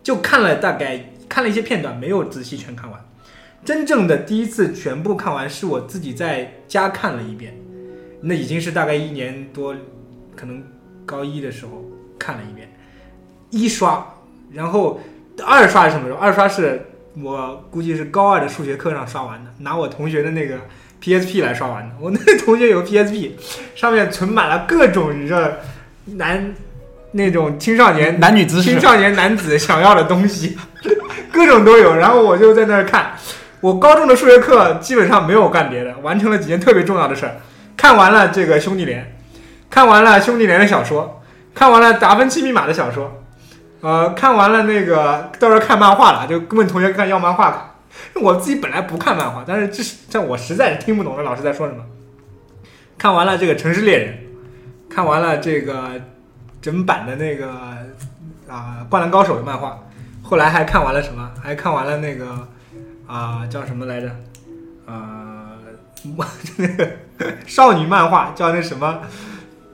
[0.08, 3.06] 就看了大概看了一些片段，没有仔细全看完。
[3.66, 7.54] 真正的第一次全部看完是我自己在家看了一遍，
[8.22, 9.76] 那已经是大概一年多，
[10.34, 10.64] 可能
[11.06, 11.84] 高一的时候
[12.18, 12.74] 看了一遍，
[13.50, 14.16] 一刷，
[14.54, 15.02] 然后
[15.46, 16.18] 二刷是什么时候？
[16.18, 16.86] 二刷是
[17.22, 20.58] 我估计是高二的数学课上刷完的，拿我同学的那个
[21.04, 21.94] PSP 来刷完的。
[22.00, 23.32] 我那个同学有个 PSP，
[23.76, 25.52] 上面存满了各种你知道
[26.06, 26.54] 男
[27.12, 30.58] 那种青少年男女姿势青，少年男子想要的东西，
[31.32, 31.96] 各种都有。
[31.96, 33.14] 然后我就在那儿看，
[33.62, 37.36] 我高中的数学课基本上没有干别的，完成了几件特别重要的事儿。
[37.76, 39.16] 看完了这个兄弟连，
[39.70, 41.22] 看完了兄弟连的小说，
[41.54, 43.24] 看完了达芬奇密码的小说，
[43.82, 47.62] 呃，看完了那个到时候看漫画了，就问同学看要漫画看。
[48.22, 51.84] 我自己本来不看漫画，但是这是这我实在是听不懂这老师在说什么。
[52.98, 54.14] 看完了这个《城市猎人》，
[54.94, 55.92] 看完了这个
[56.62, 57.50] 整版的那个
[58.48, 59.80] 啊、灌篮高手》的漫画，
[60.22, 61.30] 后来还看完了什么？
[61.42, 62.48] 还看完了那个
[63.08, 64.08] 啊、叫什么来着？
[64.86, 65.52] 啊、
[66.58, 66.90] 那 个
[67.46, 69.00] 少女漫画叫那什么？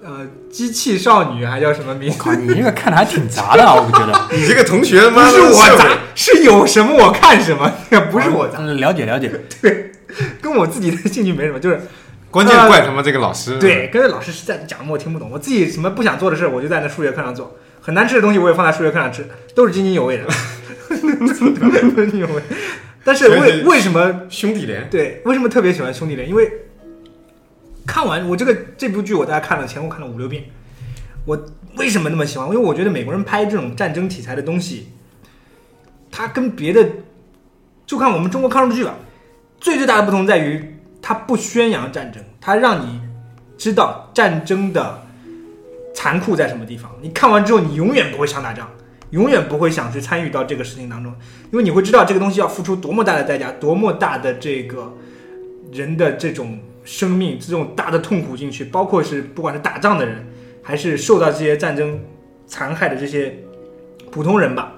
[0.06, 2.18] 呃，机器少女还叫什么名字？
[2.20, 4.36] 靠，你这个看的还挺杂的啊， 我觉得。
[4.36, 7.72] 你这个同学不妈是我杂，是有什么我看什么，
[8.12, 9.32] 不是我杂，嗯了解了解。
[9.62, 9.92] 对
[10.42, 11.82] 跟我自己的兴趣没什么，就是
[12.34, 13.60] 关键怪他妈这个老师。
[13.60, 17.56] 对，跟着老师是在讲的我听不懂，我自己什么不想做的事，我就在那数学课上做。
[17.80, 20.26] 很难吃的东西我也放在数学课上吃，都是津津有味的，
[20.90, 22.42] 津津有味。
[23.04, 26.28] 但是为为什么兄弟连，对为什么特别喜欢兄弟连？
[26.28, 26.52] 因为
[27.86, 30.46] 看完我这个这部剧，我大概看了前后看了五六遍。
[31.26, 31.40] 我
[31.78, 32.48] 为什么那么喜欢？
[32.48, 34.88] 因为我觉得美国人拍这种战争题材的东西，
[36.10, 36.84] 它跟别的
[37.86, 38.96] 就看我们中国抗日剧吧，
[39.60, 40.72] 最最大的不同在于
[41.04, 43.01] 它不宣扬战争，它让你
[43.58, 45.06] 知道战争的
[45.93, 46.89] 残酷在什么地方。
[47.01, 48.72] 你看完之后，你永远不会想打仗，
[49.10, 51.14] 永远不会想去参与到这个事情当中，
[51.51, 54.93] 因为你会知道这个东西要付出多么大的代价，多么大的这个
[55.74, 60.26] 人的这种生命、这种大的痛苦进去，包括是不管是打仗的人，
[60.62, 61.99] 还是受到这些战争
[62.47, 63.38] 残害的这些
[64.10, 64.74] 普通人吧，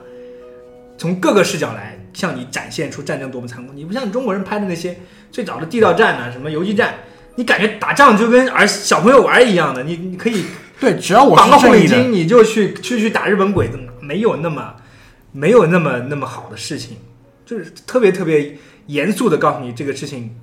[0.97, 3.73] 从各个视角来向你展现出战争多么残酷。
[3.73, 4.97] 你不像中国人拍的那些
[5.35, 6.95] 最早的地道战啊，什么游击战，
[7.35, 10.45] 你感觉打仗就跟儿小朋友玩一样的，你你可以
[10.79, 14.75] 对，只要我绑个是正义的，后领巾，你就去去去打日本鬼子，没有那么
[15.33, 16.95] 没有那么那么好的事情，
[17.45, 20.33] 就是特别特别严肃的告诉你这个事情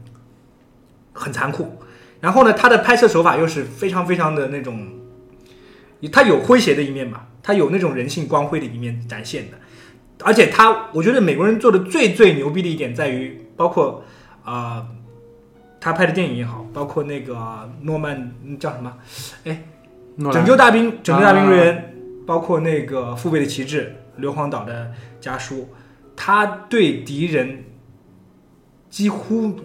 [1.15, 1.79] 很残酷。
[2.21, 4.91] 然后呢，他的拍摄手法又是非常非常的那种，
[6.13, 9.57] 他有诙谐的一面吧，他有那种人性光辉的一面展现的。
[10.23, 14.05] 而且他，我觉得美国人做的最最牛逼的一点在于，包括
[14.45, 14.89] 啊、呃
[15.81, 18.97] 他拍的电影也好，包括那个诺曼嗯叫什么？
[19.43, 19.65] 哎
[20.33, 21.49] 拯救大兵，拯救大兵啊。
[21.49, 25.69] 瑞恩，包括那个父辈的旗帜，硫磺岛的家书，
[26.15, 27.65] 他对敌人
[28.91, 29.59] 几乎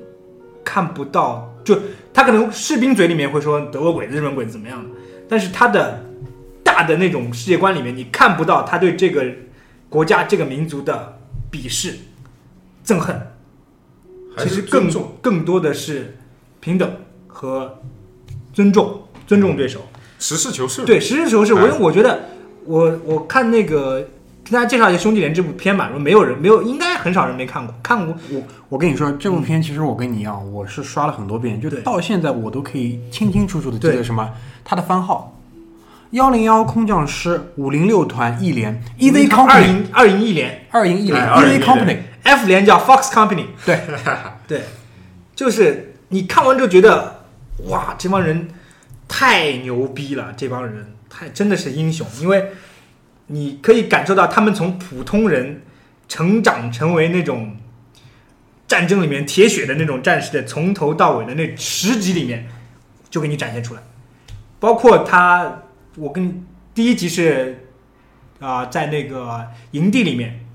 [0.63, 1.77] 看不到，就
[2.11, 4.89] 他可能士兵嘴里面会说德国鬼子、日本鬼子怎么样的，
[5.29, 6.03] 但是他的
[6.63, 9.23] 大的那种世界观里面，你看不到他对这个
[9.87, 11.19] 国家、这个民族的
[11.51, 11.95] 鄙视、
[12.83, 13.15] 憎恨，
[14.37, 15.11] 其实更重。
[15.21, 16.17] 更多的是
[16.59, 16.89] 平等
[17.27, 17.79] 和
[18.53, 19.81] 尊重，尊重对手。
[20.19, 20.83] 实事求是。
[20.83, 21.53] 对，实事求是。
[21.53, 21.63] 我哎。
[21.65, 22.21] 因为我觉得，
[22.65, 24.07] 我我看那个
[24.43, 28.15] 跟大家介绍一下《兄弟连》这部片吧，说没有人没有，应该很少人没看过，看过。
[28.29, 34.29] 我我跟你说，这部片其实我跟你一样，我是刷了很多遍，就到现在我都可以清清楚楚的记得什么
[34.63, 35.33] 它的番号。
[36.11, 38.81] 幺零幺空降师五零六团一连。
[38.97, 40.65] EZ 二 Company 营二营一连。
[40.71, 41.97] 二营一连哎二营一 EZ Company
[42.27, 43.79] ，F 连叫 Fox Company，对。
[44.47, 44.63] 对，
[45.35, 47.23] 就是你看完之后觉得，
[47.69, 48.49] 哇，这帮人
[49.07, 52.51] 太牛逼了，这帮人太真的是英雄，因为
[53.27, 55.61] 你可以感受到他们从普通人
[56.07, 57.57] 成长成为那种
[58.67, 62.47] 战争里面铁血的那种战士的，从头到尾的那十集里面
[63.09, 63.81] 就给你展现出来，
[64.59, 65.63] 包括他，
[65.95, 67.63] 我跟第一集是
[68.39, 70.46] 啊、在那个营地里面，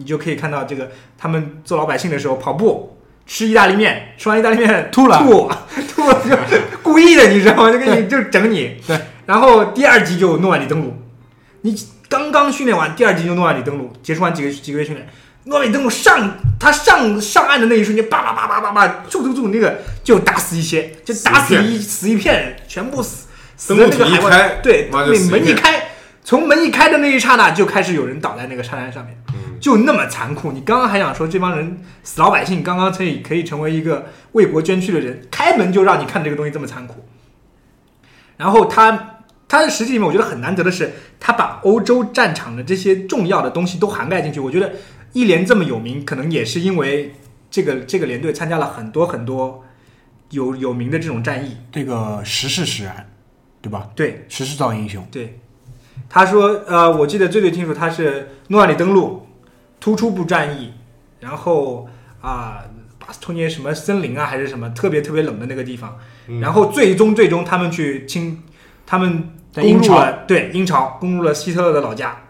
[0.00, 2.96] 你就可以看到这个他们做老百姓的时候跑步。
[3.26, 5.48] 吃意大利面，吃完意大利面吐了吐
[5.86, 6.18] 吐了
[6.50, 7.70] 就故意的，你知道吗？
[7.70, 8.74] 就给你就整你。
[8.88, 8.98] 对。
[9.24, 10.92] 然后第二集就诺曼底登陆，
[11.60, 11.72] 你
[12.08, 15.06] 刚刚训练完，第二集就诺曼底登陆，结束完几个几个月训练，
[15.44, 25.90] 诺曼底登陆上他上上岸的那一瞬间，叭叭叭叭叭叭，住住住，那个就打死一些，就打死一死一片人，全部死死在那个海对，门一开，
[26.24, 29.16] 从门一开的那一刹那，就开始有人倒在那个沙滩上面。
[29.60, 30.52] 嗯就那么残酷。
[30.52, 37.04] 你刚刚还想说这帮人死老百姓，刚刚可以可以成为一个为国捐躯的人，开门就让你看这个东西这么残酷。
[38.38, 44.40] 然后他他的实际里面，我觉得很难得的是，他把欧洲战场的这些重要的东西都涵盖进去。
[44.40, 44.72] 我觉得
[45.12, 47.14] 一连这么有名，可能也是因为
[47.50, 49.62] 这个这个连队参加了很多很多
[50.30, 51.58] 有有名的这种战役。
[51.70, 53.10] 这个时势使然，
[53.60, 53.90] 对吧？
[53.94, 55.06] 对，时势造英雄。
[55.10, 55.38] 对，
[56.08, 59.26] 他说，呃，我记得最最清楚，他是诺曼底登陆、
[59.80, 60.72] 突出部战役，
[61.20, 61.88] 然后
[62.20, 62.62] 啊、
[62.98, 65.96] 巴斯托涅什么森林啊，还是什么特别特别冷的那个地方，
[66.28, 66.40] 嗯。
[66.40, 68.42] 然后最终最终他们去侵，
[68.86, 72.24] 他们攻在英朝入了对英朝，攻入了希特勒的老家，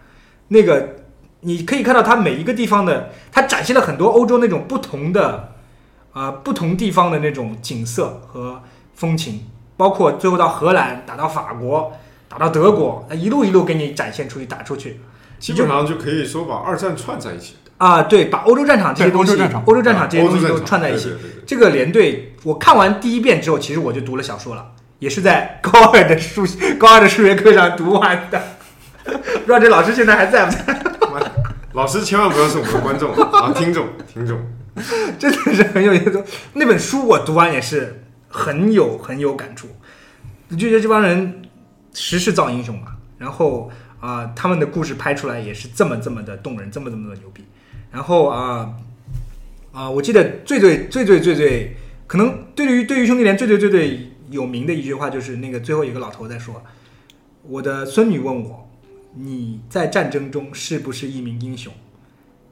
[0.47, 0.95] 那个
[1.41, 5.53] 你可以看到他每一个地方的，他展现了很多欧洲那种不同的
[6.13, 8.63] 啊、不同地方的那种景色和
[8.95, 9.45] 风情，
[9.75, 11.91] 包括最后到荷兰打到法国。
[12.31, 15.01] 打到德国，一路一路给你展现出去，打出去
[15.41, 17.55] 基本上就可以说把二战串在一起。
[17.77, 18.03] 啊！
[18.03, 21.05] 对，把欧洲战场这些东西，欧洲战场欧洲战场这些东西都欧洲战场串在一起。
[21.05, 24.63] 对对对对这个连队，我看完第一遍之后，其实我就读了小说了，
[24.99, 26.45] 也是在高二的数
[26.77, 28.39] 高二的数学课上读完的。
[29.03, 31.31] 不知道这老师现在还在不在？
[31.73, 34.39] 老师千万不要是我们的观众啊，听众，听众。
[35.17, 36.23] 真的是很有意思。
[36.53, 39.67] 那本书我读完也是很有很有感触，
[40.49, 41.41] 你就觉得这帮人
[41.95, 43.71] 时势造英雄嘛，然后
[44.01, 47.45] 啊、他们的故事拍出来也是这么这么的动人，这么这么的牛逼。
[47.91, 48.77] 然后啊
[49.71, 51.77] 啊、我记得最最最最最最
[52.07, 56.61] 可能对于对于兄弟连最最最最有名的一句话就是那个最后一个老头在说，
[57.43, 58.69] 我的孙女问我，
[59.15, 61.71] 你在战争中是不是一名英雄？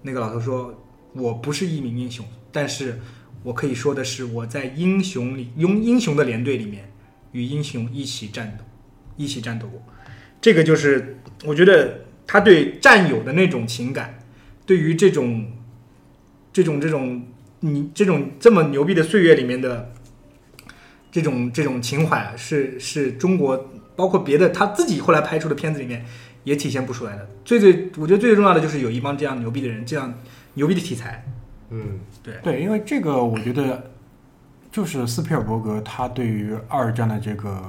[0.01, 0.81] 那个老头说，
[1.13, 3.01] 我不是一名英雄，但是
[3.43, 6.91] 我可以说的是，我在英雄里，用英雄的连队里面
[7.33, 8.63] 与英雄一起战斗，
[9.17, 9.81] 一起战斗过。
[10.39, 14.19] 这个就是我觉得他对战友的那种情感，
[14.65, 15.47] 对于这种
[16.51, 17.23] 这种这种
[17.61, 19.91] 你这种这么牛逼的岁月里面的
[21.11, 26.05] 这种这种情怀，是是中国包括别的他自己后来拍出的片子里面
[26.43, 27.27] 也体现不出来的。
[27.43, 30.13] 最最我觉得最重要的就是有一帮这样牛逼的人，这样
[30.53, 31.25] 牛逼的题材。
[31.69, 31.99] 嗯，
[32.43, 33.91] 对，因为这个我觉得
[34.71, 37.63] 就是斯皮尔伯格他对于二战的这个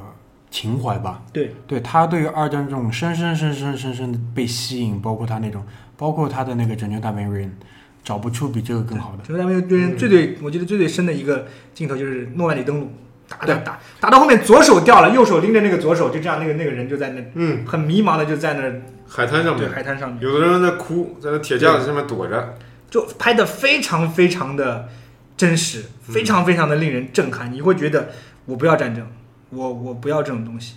[0.51, 5.64] 情怀吧，对，对他对于二战这种深深深深深深的被吸引，包括他那种，
[5.96, 7.57] 包括他的那个拯救大兵瑞恩，
[8.03, 9.22] 找不出比这个更好的。
[9.22, 12.90] 拯救大兵瑞恩最最，我觉得最最深的一个镜头就是诺曼底登陆，
[13.28, 22.57] 打打打打到后面左手掉了，右手拎着那个左手，就这样那个那个人就在那，嗯，很迷茫的就在那儿海滩上面对，海滩上面，有的人在哭，在那铁架子上面躲着。
[22.90, 24.88] 就拍的非常非常的
[25.36, 27.53] 真实，非常非常的令人震撼。
[27.53, 28.09] 你会觉得
[28.46, 29.07] 我不要战争，
[29.51, 30.76] 我我不要这种东西。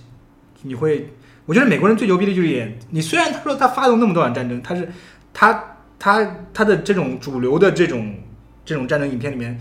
[0.63, 1.13] 你会，
[1.45, 4.89] 我觉得美国人最牛逼的就是演，你虽然他说他发动那么多场战争，他是
[5.33, 8.15] 他他他的这种主流的这种
[8.63, 9.59] 这种战争影片里面，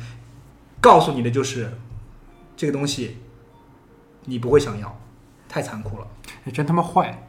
[0.80, 1.68] 告诉你的就是
[2.56, 3.16] 这个东西
[4.26, 5.00] 你不会想要，
[5.48, 6.06] 太残酷了。
[6.44, 7.26] 你真他妈坏！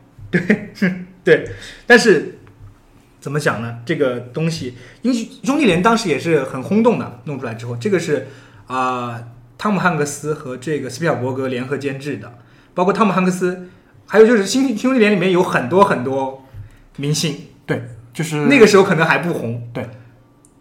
[1.23, 1.51] 对，
[1.87, 2.39] 但是
[3.19, 3.79] 怎么讲呢？
[3.85, 8.27] 这个东西，英雄兄弟连当时也是很轰动的，弄出来之后，这个是
[8.67, 9.21] 啊、
[9.63, 12.37] 汤姆汉克斯和这个斯皮尔伯格联合监制的，
[12.73, 13.69] 包括汤姆汉克斯，
[14.05, 16.43] 还有就是兄兄弟连里面有很多很多
[16.97, 17.33] 明星，
[17.65, 19.87] 对，就是那个时候可能还不红，对。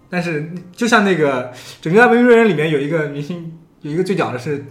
[0.09, 1.47] 但是就像那个
[1.81, 4.65] 《拯救大兵瑞恩》里面有一个明星，有一个最屌的是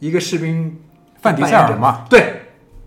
[0.00, 0.76] 一个士兵
[1.22, 2.42] 范迪塞尔嘛，对，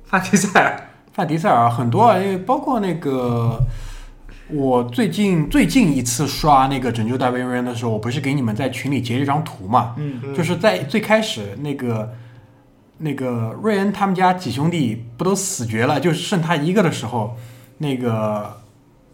[0.05, 3.59] 范迪塞尔，范迪塞尔很多啊，因为包括那个
[4.53, 9.95] 我最近最近一次刷那个《拯救大兵瑞恩》的时候，我不是给你们在群里截了一张图嘛？
[9.97, 12.13] 嗯，就是在最开始那个
[12.97, 17.37] 那个瑞恩他们家几兄弟不都死绝了，就剩他一个的时候，
[17.77, 18.57] 那个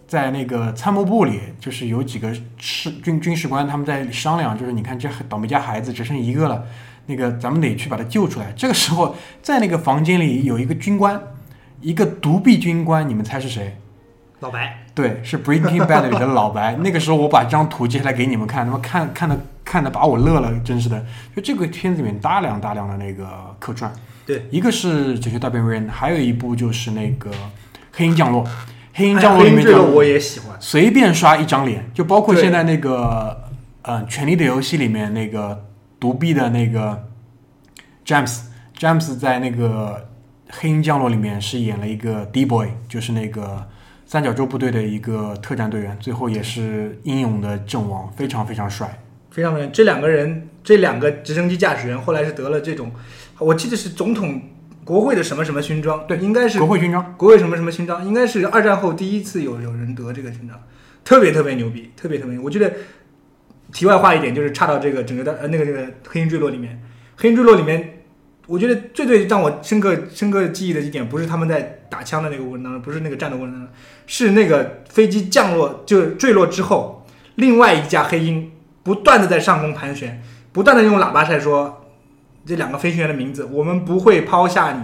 [0.08, 6.64] 在那个参谋部里，就是有几个士军军事官他们在商量，就是你看这倒霉家孩子只剩一个了，
[7.06, 8.52] 那个咱们得去把他救出来。
[8.56, 11.22] 这个时候在那个房间里有一个军官，
[11.80, 13.78] 一个独臂军官，你们猜是谁？
[14.40, 16.76] 老白，对，是《Breaking Bad》里的老白。
[16.84, 21.04] 那个时候我把这张图截下来给你们看，他妈看看的看的把我乐了，真是的。
[21.36, 23.28] 就这个片子里面大量大量的那个
[23.58, 23.92] 客串，
[24.26, 27.32] 对，一个是《拯救大兵瑞恩》，还有一部就是那个
[27.92, 28.44] 《黑鹰降落》。
[28.94, 33.50] 黑鹰降落里面就哎黑鹰坠落我也喜欢，随便刷一张脸，就包括现在那个
[33.82, 35.66] 呃《权力的游戏》里面那个
[36.00, 37.08] 独臂的那个
[38.06, 38.42] James。
[38.80, 40.08] James 在那个
[40.56, 43.68] 《黑鹰降落》里面是演了一个 D boy，就是那个
[44.10, 49.04] 三角洲部队的一个特战队员，最后也是英勇的阵亡，非常非常帅。
[49.30, 49.70] 非常非常。
[49.74, 52.90] 这两个人，这两个直升机驾驶员后来是得了这种，
[53.38, 54.42] 我记得是总统
[54.86, 60.58] 国会的什么什么勋章，对应该是国会勋章，国会什么什么勋章，应该是二战后第一次有有人得这个勋章，
[61.04, 62.42] 特别特别牛逼，特别特别牛。
[62.42, 62.74] 我觉得
[63.74, 66.82] 题外话一点就是差到这个整个的呃那个这个黑鹰坠落里面，
[67.18, 67.97] 黑鹰坠落里面，
[68.48, 73.74] 我觉得最最让我深刻深刻记忆的一点，不是他们在打枪的那个过程当中，不是那个战斗过程当中，
[74.08, 78.52] 是那个飞机降落就坠落之后，另外一架黑鹰
[78.84, 81.86] 不断的在上空盘旋，不断的用喇叭在说
[82.46, 84.82] 这两个飞行员的名字，我们不会抛下你。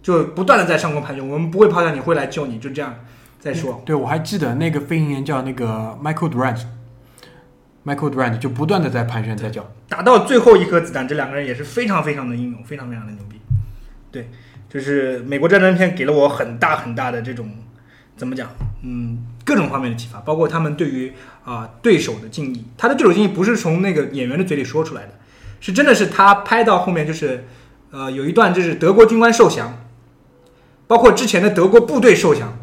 [0.00, 2.94] 就不断的在上空盘旋，我们不会抛下你，会来救你，就这样
[3.38, 3.82] 再说。
[3.84, 6.60] 对我还记得那个飞行员叫那个 Michael Durant。
[7.88, 13.40] Michael Durant 就不断的在盘旋在叫，打到最后一颗子弹，这两个人也是非常非常的英勇，非常非常的牛逼。
[14.10, 14.28] 对，
[14.68, 17.50] 就是美国战争片给了我很大很大的这种
[18.14, 18.50] 怎么讲，
[18.82, 21.12] 嗯，各种方面的启发，包括他们对于
[21.44, 22.64] 啊、对手的敬意。
[22.76, 25.12] 他的对手敬意不是从那个演员的嘴里说出来的，
[25.60, 27.46] 是真的是他拍到后面就是
[27.90, 29.78] 呃有一段就是德国军官受降，
[30.86, 32.58] 包括之前的德国部队受降，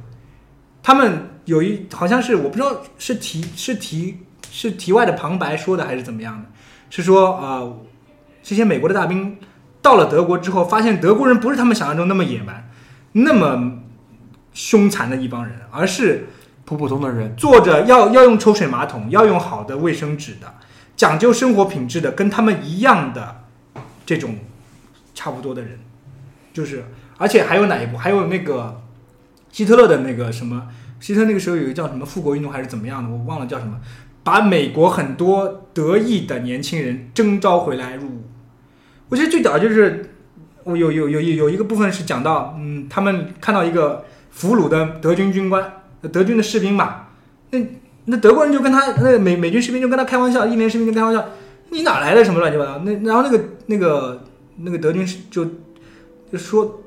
[0.84, 4.20] 他们有一好像是我不知道是提是题
[4.52, 6.50] 是题外的旁白说的还是怎么样的，
[6.90, 7.82] 是说呃
[8.42, 9.38] 这些美国的大兵
[9.82, 12.70] 到了德国之后，发现德国人不是他们想象中那么野蛮，
[13.12, 13.80] 那么
[14.54, 16.28] 凶残的一帮人，而是
[16.64, 20.54] 普普通的人，坐着要要用抽水马桶，要用好的卫生纸的，
[20.96, 23.44] 讲究生活品质的，跟他们一样的
[24.06, 24.38] 这种
[25.14, 25.80] 差不多的人，
[26.54, 26.86] 就是
[27.18, 27.98] 而且还有哪一部？
[27.98, 28.82] 还有那个
[29.52, 30.68] 希特勒的那个什么？
[31.00, 33.80] 希特勒那个时候有一个叫什么复国运动还是怎么样的，我忘了叫什么，
[34.26, 38.24] 把美国很多得意的年轻人征召回来入伍。
[39.08, 40.10] 我觉得最屌就是
[40.64, 45.64] 我有有有有有一个部分是讲到，嗯，他们看到一个俘虏的德军军官，
[46.02, 47.10] 呃德军的士兵嘛，
[47.52, 47.60] 那
[48.06, 51.24] 那德国人就跟他，那美美军士兵就跟他开玩笑，一连士兵就开玩笑，
[51.70, 52.80] 你哪来的什么乱七八糟？
[52.80, 54.24] 那然后那个那个
[54.58, 55.46] 那个德军是就
[56.32, 56.82] 就说。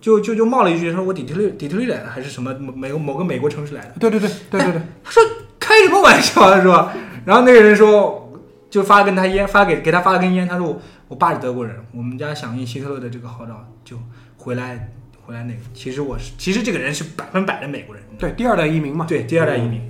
[0.00, 3.94] 就就就冒了一句，说我底特律底特律来的，还是什么某美某个美国城市来的。
[3.98, 5.22] 对对对对对对，他说
[5.68, 6.94] 开什么玩笑啊，是吧？
[7.26, 8.32] 然后那个人说，
[8.70, 10.48] 就发了根他烟，发给给他发了根烟。
[10.48, 13.98] 他说我我爸是德国人，我们家响应希特勒的这个号召，就
[14.38, 14.90] 回来
[15.24, 15.60] 回来那个。
[15.74, 19.82] 其实我是，其实这个人是百分百的美国人，对第二代移民嘛，对，第二代移民。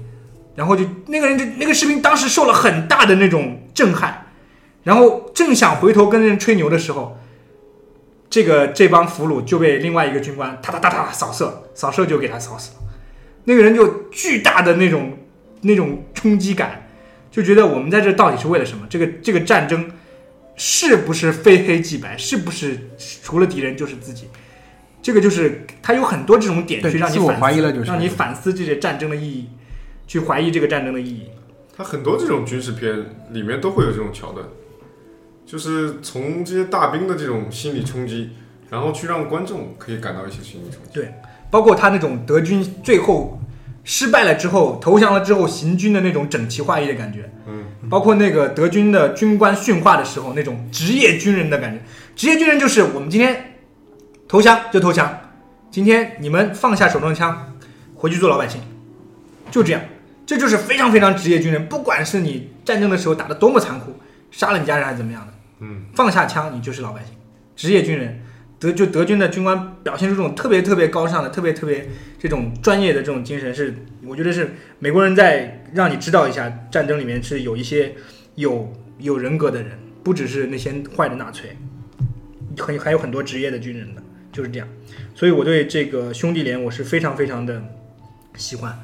[0.57, 4.27] 然后就那个人就那个士兵当时受了很大的那种震撼，
[4.83, 7.17] 然后正想回头跟人吹牛的时候，
[8.29, 12.81] 这个这帮俘虏就被另外一个军官哒哒哒哒扫射，扫射就给他扫死了。
[13.45, 15.17] 那个人就巨大的那种
[15.63, 16.89] 那种冲击感，
[17.31, 18.87] 就觉得我们在这到底是为了什么？
[18.89, 19.91] 这个这个战争
[20.57, 22.17] 是不是非黑即白？
[22.17, 22.79] 是不是
[23.23, 24.25] 除了敌人就是自己？
[25.01, 29.49] 这个就是他有很多这种点去让你反思怀疑了就是让你反思这些战争的意义，
[30.07, 31.29] 去怀疑这个战争的意义。
[31.77, 34.45] 它很多这种军事片里面都会有这种桥段，
[35.47, 38.31] 就是从这些大兵的这种心理冲击，
[38.69, 40.91] 然后去让观众可以感到一些心理冲击。
[40.93, 41.15] 对
[41.51, 43.38] 包括他那种德军最后
[43.89, 51.83] 失败了之后投降了之后行军的那种整齐划一的感觉，嗯，包括那个德军的军官训话的时候那种职业军人的感觉。
[52.15, 53.55] 职业军人就是我们今天
[54.29, 55.19] 投降就投降，
[55.71, 57.55] 今天你们放下手中的枪，
[57.95, 58.61] 回去做老百姓，
[59.51, 59.81] 就这样。
[60.27, 63.99] 这就是非常非常职业军人，不管是你战争的时候打的多么残酷，
[64.31, 67.15] 杀了你家人还是怎么样的，嗯，放下枪你就是老百姓，
[67.57, 68.23] 职业军人。
[68.59, 71.89] 德就德军的军官表现出这种特别特别高尚的、特别特别
[72.19, 77.95] 这种专业的这种精神是，我觉得是美国人在让你知道一下，战争里面是有一些
[78.35, 81.57] 有有人格的人，不只是那些坏的纳粹，
[82.59, 84.03] 很还有很多职业的军人的，
[84.33, 84.67] 就是这样。
[85.15, 87.63] 所以我对这个兄弟连我是非常非常的
[88.37, 88.77] 喜欢。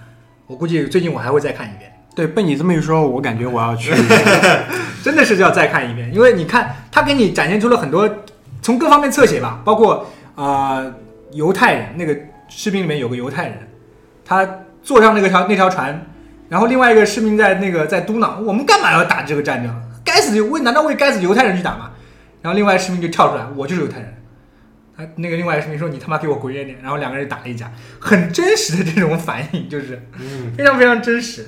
[0.46, 1.90] 我估计最近我还会再看一遍。
[2.14, 3.90] 对，被你这么一说，我感觉我要去。
[5.02, 8.23] 真的是要再看一遍，因为你看他给你展现出了很多
[8.64, 10.94] 从各方面侧写吧，包括啊、呃
[11.32, 12.16] 犹太人那个
[12.48, 13.58] 士兵里面有个犹太人，
[14.24, 16.06] 他坐上那个条那条船，
[16.48, 19.82] 然后另外一个士兵在那个在嘟囔：“我们干嘛要打这个战争？
[20.02, 21.90] 该死的为难道为该死犹太人去打吗？”
[22.40, 24.14] 然后另外士兵就跳出来：“我就是犹太人。”
[24.96, 31.46] 他那个另外一个士兵说：“你他妈给我滚远点！”然后两个人打了一架，很真实的这种反应，就是嗯， 非常非常真实。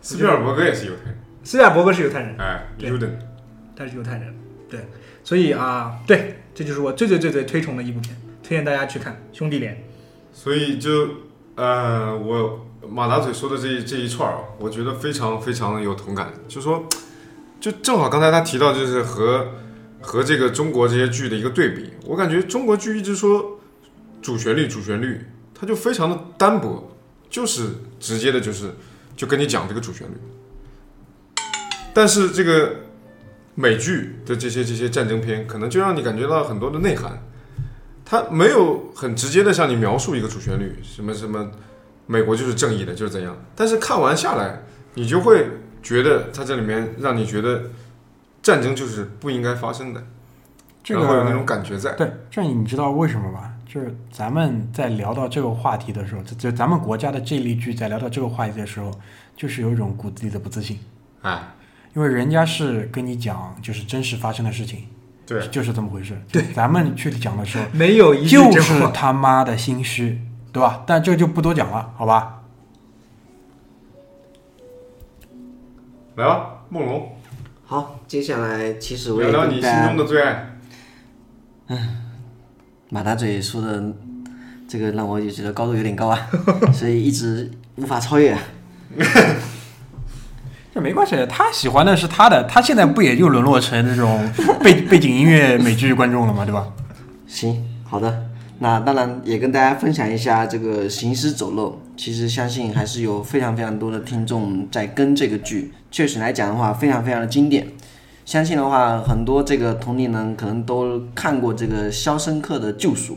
[0.00, 3.10] 斯皮尔伯格也是犹太人，斯皮尔伯格是犹太人，哎对，Uden，
[3.76, 4.34] 他是犹太人，
[4.70, 4.80] 对，
[5.22, 9.74] 所以啊，对，这就是我最最最最推崇的一部片，推荐大家去看《兄弟连》。
[10.32, 11.08] 所以就
[11.54, 16.32] 呃，我马大嘴说的这这一串儿，我觉得非常非常有同感。
[16.48, 16.84] 就说，
[17.60, 19.46] 就正好刚才他提到，就是和
[20.00, 23.60] 和这个中国这些剧的一个对比，我感觉中国剧一直说
[24.20, 26.92] 主旋律主旋律，它就非常的单薄，
[27.30, 27.68] 就是
[28.00, 28.74] 直接的，就是
[29.16, 30.14] 就跟你讲这个主旋律。
[31.94, 32.74] 但是这个
[33.60, 37.18] 美剧的这些这些战争片，可能就让你感觉到很多的内涵。
[38.04, 41.50] 它没有很直接的向你描述一个主旋律，什么什么，
[42.06, 43.36] 美国就是正义的，就是怎样。
[43.56, 44.62] 但是看完下来，
[44.94, 45.48] 你就会
[45.82, 47.64] 觉得它这里面让你觉得
[48.40, 50.00] 战争就是不应该发生的，
[50.84, 51.92] 这个会有那种感觉在。
[51.96, 53.52] 对，这你知道为什么吗？
[53.66, 58.90] 就是咱们在聊到这个话题的时候，就就咱们国家的这一例剧在聊到这个话题的时候，
[59.36, 60.78] 就是有一种骨子里的不自信，
[61.22, 61.42] 哎，
[61.98, 64.86] 因为人家是跟你讲就是真实发生的事情，
[65.26, 66.16] 对，就是这么回事。
[66.30, 68.72] 对，咱们去讲的时候，没有一句就是。
[68.94, 70.20] 他妈的心虚，
[70.52, 70.84] 对吧？
[70.86, 72.44] 但这就不多讲了，好吧？
[76.14, 77.16] 来吧，梦龙，
[77.66, 80.56] 好，接下来其实我也聊聊你心中的最爱。
[81.66, 81.78] 嗯
[82.90, 83.92] 马大嘴说的
[84.68, 86.28] 这个让我也觉得高度有点高啊，
[86.72, 88.38] 所以一直无法超越。
[90.78, 94.24] 这没关系，他喜欢的是他的，他现在不也就沦落成这种
[94.62, 96.44] 背 背景音乐美剧观众了吗？
[96.44, 96.68] 对吧？
[97.26, 98.26] 行，好的，
[98.60, 101.80] 那当然也跟大家分享一下这个《行尸走肉》。
[102.00, 107.66] 其实相信还是有非常非常多的听众在跟这个剧，确实来讲的话，非常非常的经典。
[108.24, 113.14] 相信的话，很多这个同龄人可能都看过这个《肖申克的救赎》，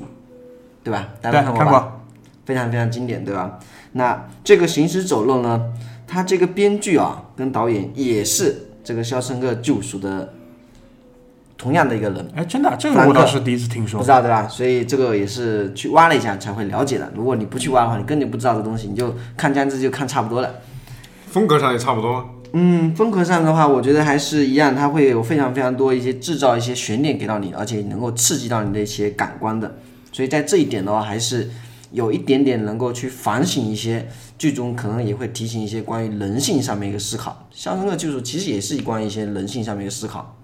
[0.84, 1.09] 对吧？
[1.22, 1.70] 大家，看过吧？
[1.70, 1.97] 过。
[2.43, 3.59] 非常非常经典，对吧？
[3.91, 5.62] 那这个《行尸走肉》呢，
[6.12, 10.34] 它这个编剧啊跟导演也是这个《肖申克救赎》的
[11.57, 14.12] 同样的一个人，哎，真的，这个我倒是第一次听说不知。
[14.12, 14.45] 道对吧？
[14.45, 17.09] 所以这个也是去挖了一下才会了解的。
[17.16, 20.53] 如果你不去挖的话，你根本不知道这东西，你就看这样子就看差不多了。
[21.28, 22.26] 风格上也差不多吗？
[22.51, 29.78] 嗯，风格上的话，我觉得还是一样，它会有非常非常多一些制造一些悬念给到你，而且能够刺激到你的一些感官的。
[30.12, 31.49] 所以在这一点的话，还是
[31.91, 34.05] 有一点点能够去反省一些
[34.41, 37.47] 剧中可能也会提醒一些关于人性上面一个思考。
[37.55, 40.35] 《肖申克救赎》其实也是关于一些人性上面一个思考。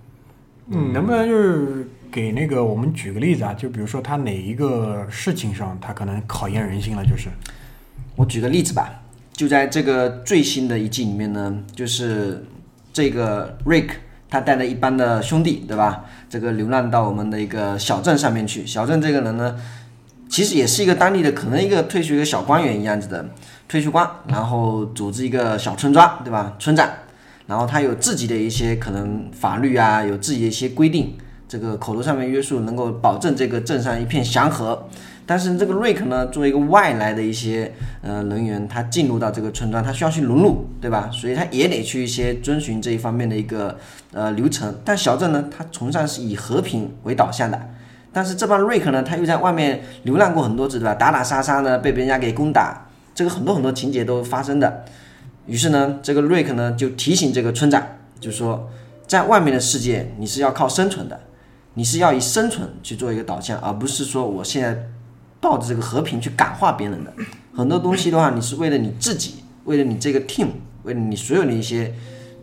[0.67, 3.55] 嗯，能不能就是给那个我们举个例子啊？
[3.55, 7.27] 就比如说他哪一个事情上，他可能考验人性了，就是
[8.15, 9.01] 我举个例子吧，
[9.33, 12.45] 就在这个最新的一季里面呢，就是
[12.93, 13.89] 这个 Rick
[14.29, 16.05] 他带了一帮的兄弟，对吧？
[16.29, 18.63] 这个流浪到我们的一个小镇上面去。
[18.63, 19.57] 小镇这个人呢，
[20.29, 23.25] 其实也是一个当地的，可能一个退休一个小官员一样子的
[23.67, 26.55] 退休官，然后组织一个小村庄，对吧？
[26.59, 26.89] 村长，
[27.47, 31.15] 然后他有自己的一些可能法律啊，有自己的一些规定，
[31.47, 34.87] 这个口头上面约束，能够保证这个镇上一片祥和。
[35.25, 41.09] 但是这个瑞克呢，作为一个外来的一些呃人员，他进入到这个村庄，他需要去融入，对吧？
[41.11, 43.77] 所以他也得去一些遵循这一方面的一个
[44.13, 44.73] 呃流程。
[44.85, 47.59] 但小镇呢，它崇尚是以和平为导向的。
[48.11, 50.95] 但是这帮瑞克呢，他又在外面流浪过很多次，对吧？
[50.95, 54.85] 打打杀杀呢，被别人家给攻打，这个很多很多情节都发生的。
[55.45, 57.81] 于是呢，这个瑞克呢就提醒这个村长，
[58.19, 58.69] 就说，
[59.05, 61.19] 在外面的世界你是要靠生存的，
[61.75, 64.87] 你是要以生存去做一个导向，而不是说我现在
[65.39, 67.13] 抱着这个和平去感化别人的。
[67.55, 70.47] 很多东西的话，你是为了你自己，为了你这个 team，
[70.83, 71.93] 为了你所有的一些，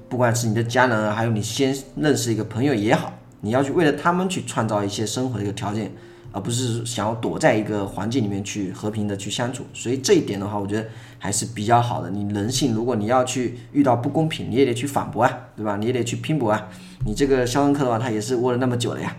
[0.08, 3.12] 不管是你的家人，还有你先认识一个朋友也好，
[3.44, 5.92] 你要去为了他们去创造一些生活的一个条件，
[6.32, 9.66] 而不是想要躲在一个环境里面去和平的去相处。
[9.74, 10.88] 所以这一点的话，我觉得
[11.18, 12.08] 还是比较好的。
[12.08, 15.76] 你人性，如果你要去遇到不公平，你也得去反驳啊，对吧？
[15.76, 16.68] 你也得去拼搏啊。
[17.04, 19.14] 你这个肖恩克的话，他也是窝了那么久了呀。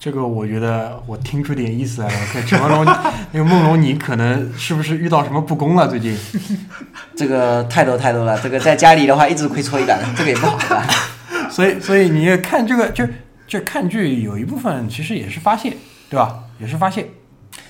[0.00, 2.26] 这个，我觉得我听出点意思来了。
[2.32, 2.84] 看陈文龙，
[3.32, 5.86] 那个梦龙，你可能是不是遇到什么不公了？
[5.86, 6.16] 最近？
[7.14, 10.84] 这个太多太多了，这个在家里的话一直亏搓衣板，这个也不好吧。
[11.48, 13.04] 所以，所以你也看这个，就
[13.52, 15.76] 这看剧有一部分其实也是发泄，
[16.08, 16.44] 对吧？
[16.58, 17.06] 也是发泄。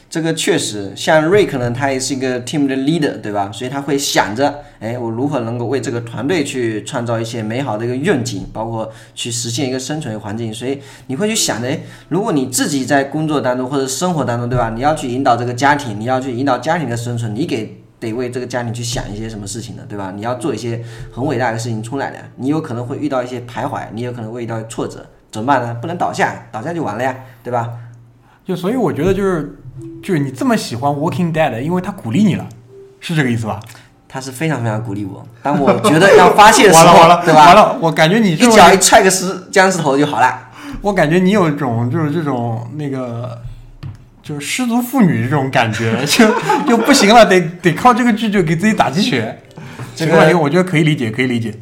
[0.09, 3.51] 这个确实，像瑞克呢，他也是一个 team 的 leader，对吧？
[3.53, 10.55] 所以他会想着，哎，我如何能够为这个团队去创造一些美好的一个愿景，包括去实现一个生存环境。
[10.55, 10.79] 所以
[11.09, 14.71] 你会去想着，哎，如果你自己在工作当中或者生活当中，对吧？
[14.71, 20.13] 你要去引导这个家庭，你要去引导家庭的生存，你给得为这个家庭去想一些什么事情的，对吧？
[20.15, 20.81] 你要做一些
[21.11, 25.75] 很伟大的事情出来的，你有可能会遇到一些徘徊，你有可能会遇到挫折，怎么办呢？
[25.81, 27.13] 不能倒下，倒下就完了呀，
[27.43, 27.69] 对吧？
[28.45, 29.59] 就所以我觉得就是
[30.03, 32.47] 就是你这么喜欢 Walking Dead，因为他鼓励你了，
[33.01, 33.59] 是这个意思吧？
[34.09, 37.47] 他是非常非常鼓励我，当我觉得要发泄的时候， 完了完了，对吧？
[37.47, 40.49] 完了，我感觉你一脚一踹个尸僵尸头就好了。
[40.83, 43.41] 我感觉你有一种就是这种那个，
[44.23, 46.27] 就是失足妇女这种感觉， 就
[46.69, 49.41] 就不行了，得得靠这个剧就给自己打鸡血。
[49.95, 51.55] 这个我觉得可以理解，可以理解。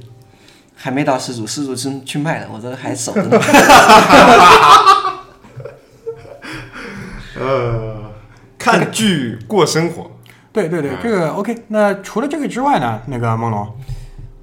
[0.82, 3.38] 还没到失主，失主是去卖了，我这还守着呢。
[7.38, 8.10] 呃，
[8.58, 10.10] 看剧过生活，
[10.50, 11.54] 对对对，这个 OK。
[11.68, 13.68] 那除了这个之外呢，那个梦龙，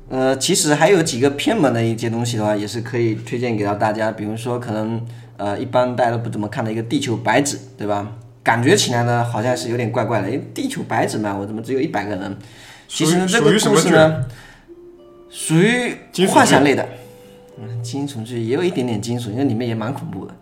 [0.09, 4.11] 呃，其实还有几个偏门的一些东西的话，也是可以推荐给到大家。
[4.11, 5.03] 比如说，可能
[5.37, 8.07] 呃，一般大家都不怎么看的一个《地球白纸》，对吧？
[8.43, 10.29] 感觉起来呢，好像是有点怪怪的。
[10.29, 12.37] 因为地球白纸嘛，我怎么只有一百个人？
[12.87, 14.25] 其实呢，这个属于什么故事呢，
[15.29, 16.87] 属于幻想类的。
[17.59, 20.33] 嗯，惊悚剧也有一点点惊悚，因为里面也蛮恐怖的。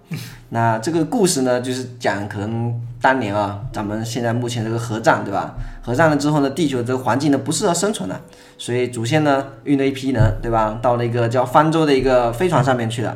[0.49, 5.55] 那这个故事呢，就是讲可能当年啊，咱们现在目前这个核战，对吧？
[5.81, 8.19] 核战了之后呢，地球这个环境呢不适合生存了，
[8.57, 10.77] 所以祖先呢运了一批人，对吧？
[10.81, 13.15] 到了一个叫方舟的一个飞船上面去了。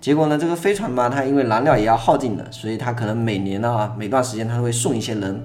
[0.00, 5.40] 结果呢，这个飞船嘛，它因为燃料也要耗尽的，所以它可能每年呢啊，每段时间它都会送一些人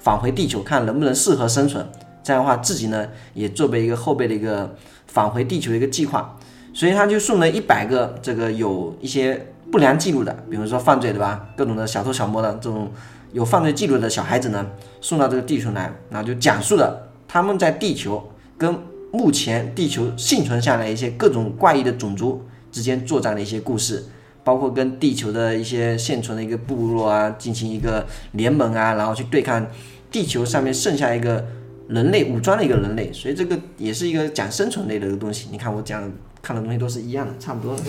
[0.00, 1.86] 返回地球，看能不能适合生存。
[2.24, 4.74] 这样的话，自己呢也作为一个后备的一个
[5.16, 6.38] 返回地球的一个计划。
[6.74, 11.48] 所以他就送了一百个这个有一些不良记录的，比如说犯罪对吧？
[11.56, 12.92] 各种的小偷小摸的这种
[13.32, 14.66] 有犯罪记录的小孩子呢，
[15.00, 18.78] 送到这个地球来，然后就讲述了他们在地球跟
[19.10, 24.04] 目前地球幸存下来一些各种怪异的种族之间作战的一些故事，
[24.44, 29.66] 包括跟地球的一些现存的一个部落啊进行一个联盟啊，然后去对抗
[30.10, 31.42] 地球上面剩下一个
[31.88, 35.48] 人类武装的一个人类，所以这个也是一个讲生存类的一个东西。
[35.50, 36.02] 你看我讲
[36.42, 37.82] 看的东西都是一样的，差不多的。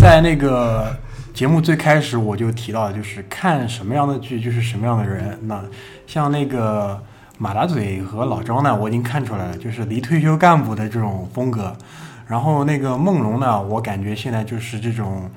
[0.00, 0.94] 在那个
[1.32, 5.38] 节目最开始我就提到，就是看什么样的剧就是什么样的人。
[5.42, 5.64] 那
[6.06, 7.00] 像那个
[7.38, 11.74] 马大嘴和老张呢，我已经看出来了，就是离退休干部的这种风格。
[12.26, 15.30] 然后那个梦龙呢，我感觉现在就是这种，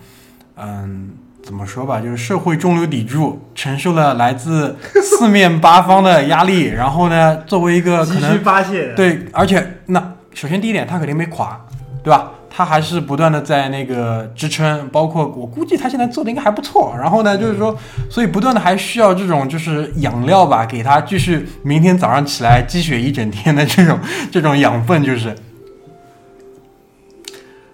[0.55, 1.09] 嗯，
[1.47, 6.65] 怎么说吧，就是社会中流砥柱，承受了来自四面八方的压力。
[6.75, 8.93] 然后呢，作为一个可能发泄。
[8.97, 11.57] 对，而且那首先第一点，他肯定没垮，
[12.03, 12.31] 对吧？
[12.49, 16.93] 他还是不断的在那个支撑，包括我估计他现在做的应该还不错。
[16.99, 17.73] 然后呢，就是说，
[18.09, 23.97] 所以不断的还需要这种就是养料吧，给他继续明天早上起来积雪一整天的这种
[24.29, 25.33] 这种养分，就是。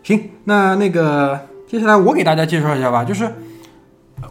[0.03, 3.28] 行，那那个接下来我给大家介绍一下吧，就是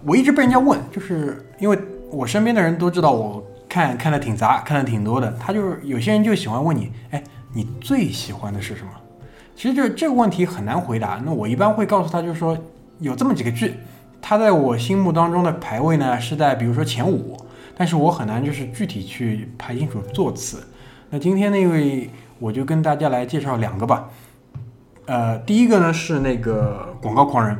[0.05, 1.79] 我一直被人家问，就是因为
[2.11, 7.23] 我身边的人都知道我看看的挺杂，看的挺多的，他就是有些人就喜欢问你，哎，
[7.53, 8.91] 你最喜欢的是什么？
[9.55, 11.21] 其实这这个问题很难回答。
[11.25, 12.57] 那我一般会告诉他，就是说
[12.99, 13.75] 有这么几个剧，
[14.21, 17.37] 他在我心目当中的排位呢是在比如说前五，
[17.77, 20.63] 但是我很难就是具体去排清楚座次。
[21.11, 24.09] 那今天那位我就跟大家来介绍两个吧。
[25.07, 27.57] 呃，第一个呢是那个《广告狂人》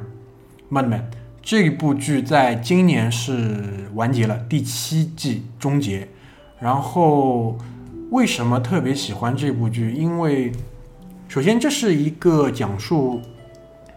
[0.75, 1.03] （Madman）
[1.43, 6.07] 这部剧，在今年是完结了，第七季终结。
[6.61, 7.59] 然后
[8.11, 9.91] 为什么特别喜欢这部剧？
[9.91, 10.53] 因为
[11.27, 13.21] 首先这是一个讲述，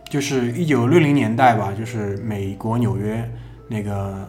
[0.10, 3.32] 就是一九六零年代吧，就是美国纽约
[3.68, 4.28] 那个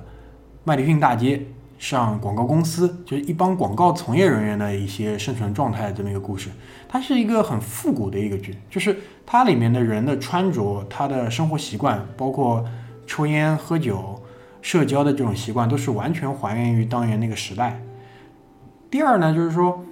[0.64, 1.40] 麦迪逊大街
[1.78, 6.50] 上广告公司，就是一帮广告从业人员的一些生存状态这么一个故事。
[6.86, 8.94] 它是一个很复古的一个剧，就是
[9.24, 12.62] 它里面的人的穿着、他的生活习惯，包括
[13.06, 14.20] 抽烟、喝酒、
[14.60, 17.80] 社交的这种习惯，都是完全还原于当年那个时代。
[18.90, 19.84] 第二呢，就是说，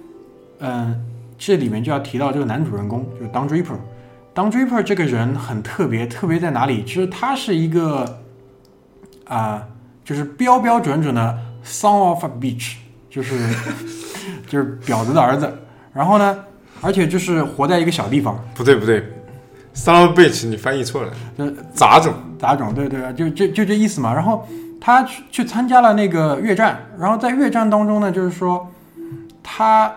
[0.59, 1.03] 嗯、
[1.37, 3.77] 这里面就要提到这个男主人公，就是 Don Draper。
[4.33, 6.83] Don Draper 这个人很特别，特别在哪里？
[6.83, 8.21] 其实他是一个
[9.25, 9.65] 啊、
[10.03, 12.75] 就是标标准准的 son of a bitch，
[13.09, 13.49] 就是
[14.47, 15.51] 就是婊子的儿子。
[15.93, 16.43] 然后呢，
[16.81, 19.01] 而且就是活在一个小地方，不对不对
[19.75, 22.13] ，son of a bitch，你翻译错了，就杂种。
[22.39, 24.13] 杂种，对对，就就就这意思嘛。
[24.13, 24.45] 然后
[24.79, 28.67] 他去去参加了那个越战，然后在越战当中呢，就是说
[29.41, 29.91] 他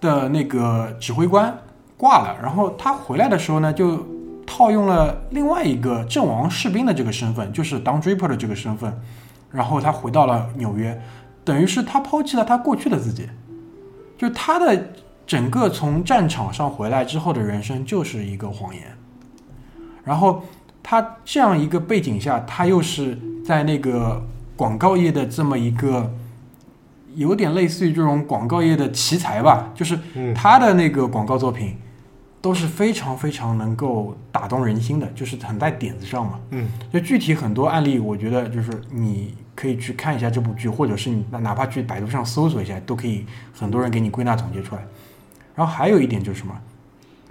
[0.00, 1.56] 的那个指挥官
[1.96, 4.04] 挂了，然后他回来的时候呢，就
[4.46, 8.92] 套用了另外一个阵亡士兵的这个身份，就是当 Draper 的这个身份，
[9.50, 11.00] 然后他回到了纽约，
[11.44, 13.28] 等于是他抛弃了他过去的自己，
[14.18, 14.84] 就他的
[15.28, 18.82] 整个从战场上回来之后的人生就是一个谎言。
[20.02, 20.42] 然后
[20.82, 24.26] 他这样一个背景下，他又是在那个
[24.56, 26.12] 广告业的这么一个。
[27.14, 31.74] 有点类似于这种广告业的奇才吧，就是嗯他的那个广告作品
[32.40, 36.38] 都是非常非常能够打动人心的，就是很在点子上嘛。
[36.50, 44.82] 嗯，就具体很多案例，我觉得就是你可以去看一下这部剧，或者是你哪哪怕去百度上搜索一下，都可以很多人给你归纳总结出来。
[45.58, 46.54] 然后还有一点就是什么，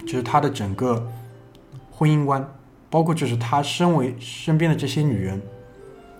[0.00, 1.10] 就是他的整个
[1.90, 2.46] 婚姻观，
[2.90, 5.40] 包括就是他身为身边的这些女人，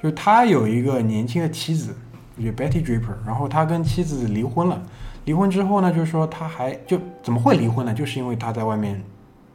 [0.03, 1.95] 就是他有一个年轻的妻子，
[2.39, 4.81] 就 Betty Draper，然后他跟妻子离婚了。
[5.27, 7.93] 离婚之后呢，就是说他还就怎么会离婚呢？
[7.93, 8.99] 就是因为他在外面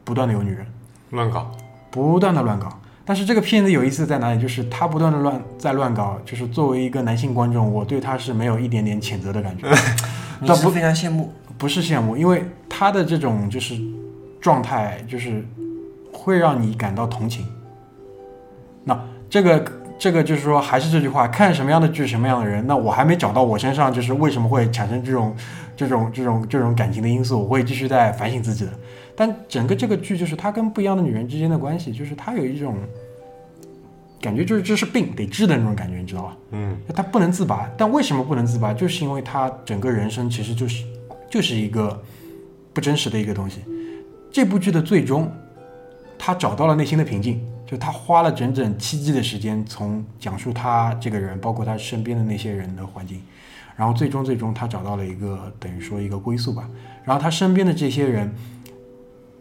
[0.04, 0.64] 不断的有女人。
[1.10, 1.50] 乱搞，
[1.90, 2.68] 不断的乱搞。
[3.04, 4.40] 但是这个片子有意思在哪里？
[4.40, 9.68] 就是他不断的乱在乱搞，就是作为一个男性观众，我对他是没有一点点谴责的感觉，
[10.46, 13.74] 倒不你是非常羡慕，不是羡慕，因为他的这种就是
[14.40, 15.44] 状态，就是
[16.12, 17.46] 会让你感到同情。
[18.84, 18.98] 那
[19.30, 19.64] 这个
[19.98, 22.66] 这个就是说，还是这句话，看什么样的剧，什么样的人。
[22.66, 25.34] 那我还没找到我身上就是为什么会产生这种
[25.76, 28.72] 这种这种这种感情的因素，我会继续在反省自己的。
[29.16, 32.76] 但整个这个剧就是他跟不一样的女人之间的关系，就是他有一种
[34.20, 36.36] 感觉，就是这是病得治的那种感觉，你知道吧？
[36.50, 38.74] 嗯，他不能自拔，但为什么不能自拔？
[38.74, 40.84] 就是因为他整个人生其实就是
[41.30, 42.02] 就是一个
[42.72, 43.60] 不真实的一个东西。
[44.32, 45.30] 这部剧的最终，
[46.18, 53.22] 他找到了内心的平静，就他花了整整七季的时间，从讲述他这个人，包括他身边的那些人的环境，
[53.76, 56.68] 然后最终最终他找到了一个等于说一个归宿吧。
[57.04, 58.32] 然后他身边的这些人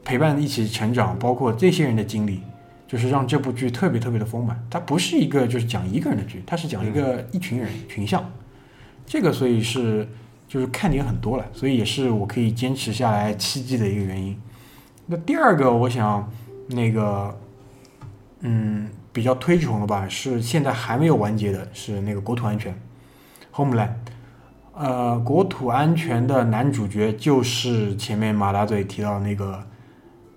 [0.04, 2.42] 陪伴一起成长，包括这些人的经历，
[2.88, 4.62] 就是让这部剧特别特别的丰满。
[4.70, 8.24] 它不是一个就是讲一个人的剧，它是讲一个一群人群像。
[9.06, 10.08] 这个所以是
[10.54, 14.40] 就是看点很多了，所以也是我可以坚持下来七季的一个原因。
[15.08, 16.32] 那第二个，我想
[16.68, 17.36] 那个
[18.42, 22.72] 嗯比较推崇的吧，是现在还没有完结的，是那个国土安全
[23.52, 23.94] （Homeland）。
[24.76, 29.60] 呃，国土安全的男主角就是前面马大嘴提到那个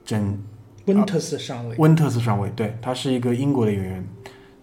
[0.03, 0.43] 整
[0.87, 4.03] 温特斯上尉，温特斯上尉，对，他是一个英国的演员。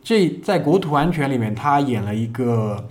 [0.01, 2.89] 这在国土安全里面，他演了一个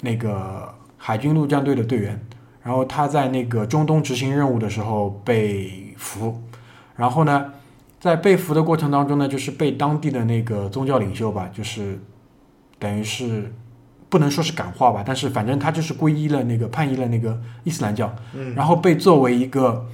[0.00, 0.73] 那个
[1.06, 2.18] 海军陆战队的队员，
[2.62, 6.40] 然后他在那个中东执行任务的时候被俘，
[6.96, 7.52] 然后呢，
[8.00, 12.00] 在被俘的过程当中呢，就是被当地的那个宗教领袖吧，就是
[12.78, 13.52] 等于是
[14.08, 18.54] 不能说是感化吧，但是反正他就是皈依了那个叛逆了那个伊斯兰教，嗯。
[18.54, 19.86] 然后被作为一个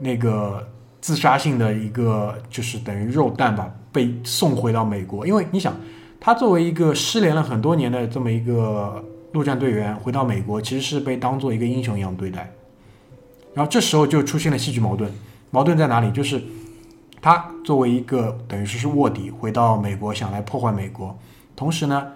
[0.00, 0.66] 那个
[1.00, 5.24] 自杀性的一个就是等于肉弹吧，被送回到美国。
[5.24, 5.72] 因为你想，
[6.18, 12.50] 他作为一个失联了很多年的这么一个陆战队员，回到美国其实是被当做一个英雄一样对待。
[13.54, 15.10] 然后这时候就出现了戏剧矛盾，
[15.50, 16.10] 矛盾在哪里？
[16.12, 16.42] 就是
[17.20, 21.18] 他作为一个等于说是卧底，回到美国想来破坏美国，
[21.56, 22.06] 同时呢，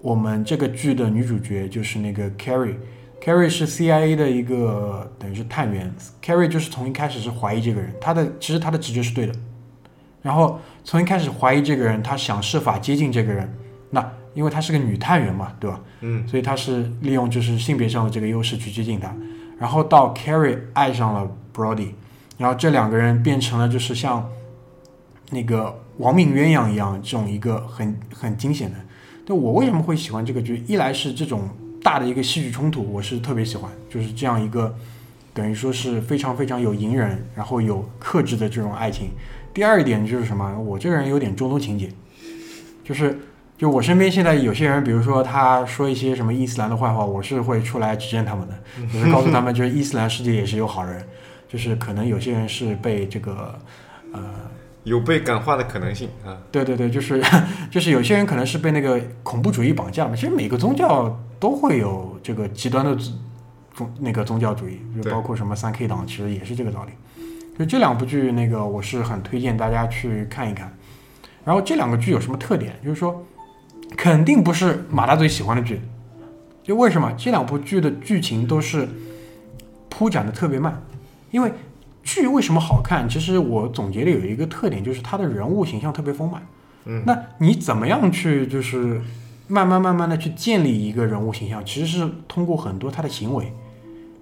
[0.00, 2.76] 我们这个剧的女主角就是那个 Carrie。
[3.20, 9.34] Carrie 是 CIA 的一个等于是探员，Carrie 就是从一开始是怀疑这个人，他的其实他的直觉是对的，
[10.22, 13.52] 然后从一开始怀疑这个人，他想设法接近这个人，
[13.90, 15.80] 那因为她是个女探员嘛，对吧？
[16.00, 19.14] 嗯，所以她是利用就是性别上的这个优势去接近他，
[19.58, 21.90] 然后到 Carrie 爱上了 Brody，
[22.38, 24.28] 然后这两个人变成了就是像
[25.30, 28.76] 那个亡命鸳鸯一样这种一个很很惊险的。
[29.26, 30.62] 对我为什么会喜欢这个剧？
[30.66, 31.48] 一来是这种
[31.82, 34.74] 大的一个戏剧冲突，我是特别喜欢，就是这样一个
[35.32, 39.10] 等于说是非常非常有隐忍，然后有克制的这种爱情。
[39.52, 40.58] 第二一点就是什么？
[40.60, 41.88] 我这个人有点中东情节，
[42.82, 43.18] 就是
[43.60, 48.54] 就我身边现在有些人，比如说他说一些什么伊斯兰的坏话，我是会出来指正他们的，
[48.90, 51.04] 就是告诉他们，就是伊斯兰世界也是有好人，
[51.46, 53.54] 就是可能有些人是被这个
[54.14, 54.22] 呃
[54.84, 56.38] 有被感化的可能性啊。
[56.50, 57.22] 对对对，就是
[57.70, 60.16] 就是有些人可能是被那个恐怖主义绑架了嘛。
[60.16, 62.96] 其实每个宗教都会有这个极端的
[63.74, 66.92] 宗那个宗教主义，就包括什么三 K 党，其实也是这个道理。
[67.58, 70.74] 就这两部剧，那个我是很推荐大家去看一看。
[71.44, 72.74] 然后这两个剧有什么特点？
[72.82, 73.22] 就是说，
[73.96, 75.80] 肯定不是马大嘴喜欢的剧。
[76.62, 78.88] 就为什么这两部剧的剧情都是
[79.88, 80.82] 铺展的特别慢？
[81.30, 81.52] 因为
[82.02, 83.08] 剧为什么好看？
[83.08, 86.46] 其实我总结的有一个特点，就是它的人物形象特别丰满。
[86.84, 89.00] 嗯，那你怎么样去就是
[89.48, 91.64] 慢慢慢慢的去建立一个人物形象？
[91.64, 93.52] 其实是通过很多他的行为，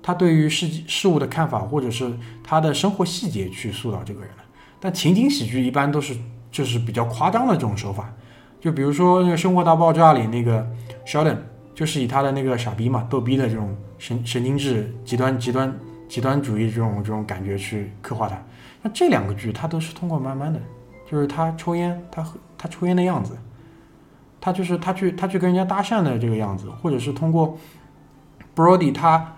[0.03, 2.13] 他对于事事物的看法，或者是
[2.43, 4.43] 他的生活细节去塑造这个人的。
[4.81, 6.17] 但情景喜剧一般都是
[6.51, 8.13] 就是比较夸张的这种手法，
[8.61, 10.67] 就比如说那个《生活大爆炸》里那个
[11.07, 11.37] Sheldon，
[11.75, 15.79] 就是以他的那个傻逼嘛、逗逼的这种神神经质、极端极端
[16.09, 18.37] 极端主义这种这种感觉去刻画他。
[18.83, 20.61] 那这两个剧，他都是通过慢慢的，
[21.11, 22.25] 就是他抽烟，他
[22.57, 23.37] 他抽烟的样子，
[24.41, 27.57] 他就是他去他去跟人家搭讪的这个样子，或者是通过
[28.57, 29.35] Brody 他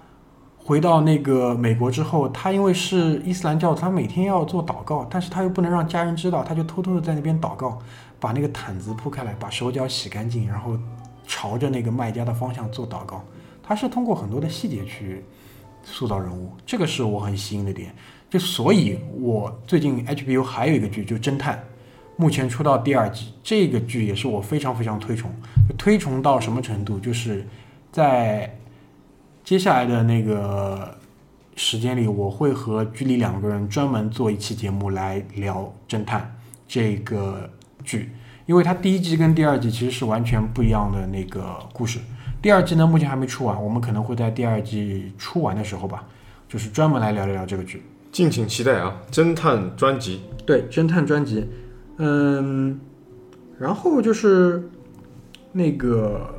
[0.56, 7.78] 回到那个美国之后，他因为是伊斯兰教，他每天要做祷告，但是他又不能让家人知道，他就偷偷的在那边祷告，
[8.20, 10.78] 把那个毯子铺开来，把手脚洗干净，然后
[11.26, 13.24] 朝着那个卖家的方向做祷告。
[13.62, 15.24] 他是通过很多的细节去
[15.82, 17.94] 塑造人物，这个是我很吸引的点。
[18.28, 21.60] 就所以，我最近 HBO 还有一个剧，就侦探，
[22.16, 25.32] 目前出到第二季，这个剧也是我非常非常推崇，
[25.78, 27.44] 推崇到什么程度，就是
[27.90, 28.56] 在
[29.42, 30.96] 接下来的那个
[31.56, 36.32] 时间里，我会和居里两个人专门做一期节目来聊侦探
[36.68, 37.50] 这个
[37.84, 38.10] 剧，
[38.46, 41.98] 因为它第一季跟第二季其实是完全不一样的那个故事。
[42.42, 46.04] 第二季呢，目前还没出完，我们可能会在第二季出完的时候吧，
[46.48, 47.82] 就是专门来聊一聊这个剧。
[48.10, 48.96] 敬请期待啊！
[49.12, 51.46] 侦探专辑，对，侦探专辑，
[51.98, 52.80] 嗯，
[53.56, 54.68] 然后就是
[55.52, 56.34] 那个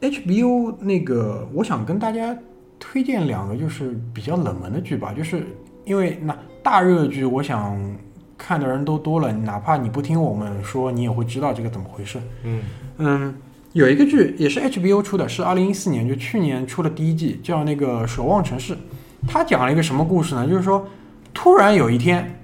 [0.00, 2.36] HBO 那个，我想跟大家
[2.78, 5.46] 推荐两个就是比较冷门的剧吧，就是
[5.86, 7.80] 因为那大热剧，我想
[8.46, 12.20] 看的人都多了，哪怕你不听我们说，你也会知道这个怎么回事。
[12.42, 12.62] 嗯
[12.98, 13.34] 嗯，
[13.72, 18.74] 有一个剧也是 HBO 出的，是二零一四年，就去年出的第一季，叫那个《守望城市》。
[19.26, 20.46] 它讲了一个什么故事呢？
[20.46, 20.86] 就是说，
[21.32, 22.38] 突然有一天，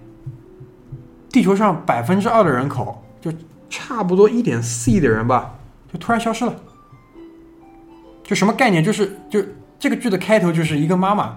[1.29, 3.31] 地球上百分之二的人口，就
[3.69, 5.59] 差不多一点四亿的人吧，
[5.93, 6.57] 就突然消失了。
[8.25, 8.83] 就什么概念？
[8.83, 9.45] 就是就
[9.79, 11.37] 这个剧的开头就是一个妈妈，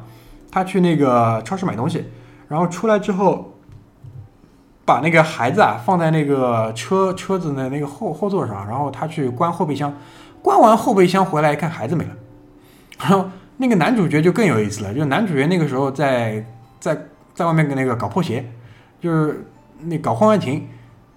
[0.50, 2.06] 她去那个超市买东西，
[2.48, 3.53] 然后出来之后，
[4.86, 9.94] 把那个孩子啊放在那个车车子的那个后后座上，然后他去关后备箱，
[10.42, 12.12] 关完后备箱回来一看孩子没了，
[13.00, 16.46] 然后那个男主角就更有意思了，就男主角那个时候在
[16.80, 16.98] 在
[17.34, 18.46] 在外面跟那个搞破鞋，
[19.00, 19.46] 就是
[19.80, 20.68] 那搞婚外情，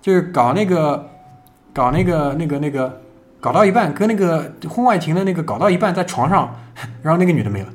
[0.00, 1.08] 就是搞那个
[1.72, 3.00] 搞那个那个那个
[3.40, 6.54] 搞到一半，跟那个婚外情的那个搞到一半，在床上，
[7.02, 7.68] 然后那个女的没了。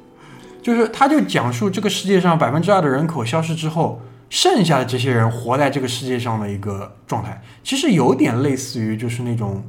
[0.62, 4.00] 就是他就讲述这个世界上百分之二的人口消失之后，
[4.34, 9.64] 剩下的这些人活在这个世界上的一个状态，其实有点类似于就是那种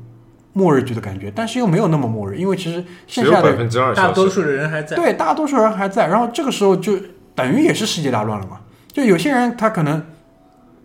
[0.53, 3.93] 末日剧的感觉，但是又没有那么末日，因为其实剩下的。
[3.93, 4.95] 大多数的人还在。
[4.95, 6.97] 对，大多数人还在，然后这个时候就
[7.35, 8.59] 等于也是世界大乱了嘛。
[8.91, 10.03] 就有些人他可能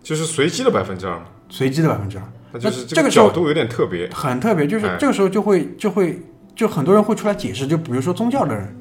[0.03, 4.07] 就是随机的百分之二，随机的百分之二，那就是这个时候角度有点特别。
[4.13, 6.21] 很特别，就是哎这个时候就会就会
[6.55, 8.77] 就很多人会出来解释，就比如说宗教的人，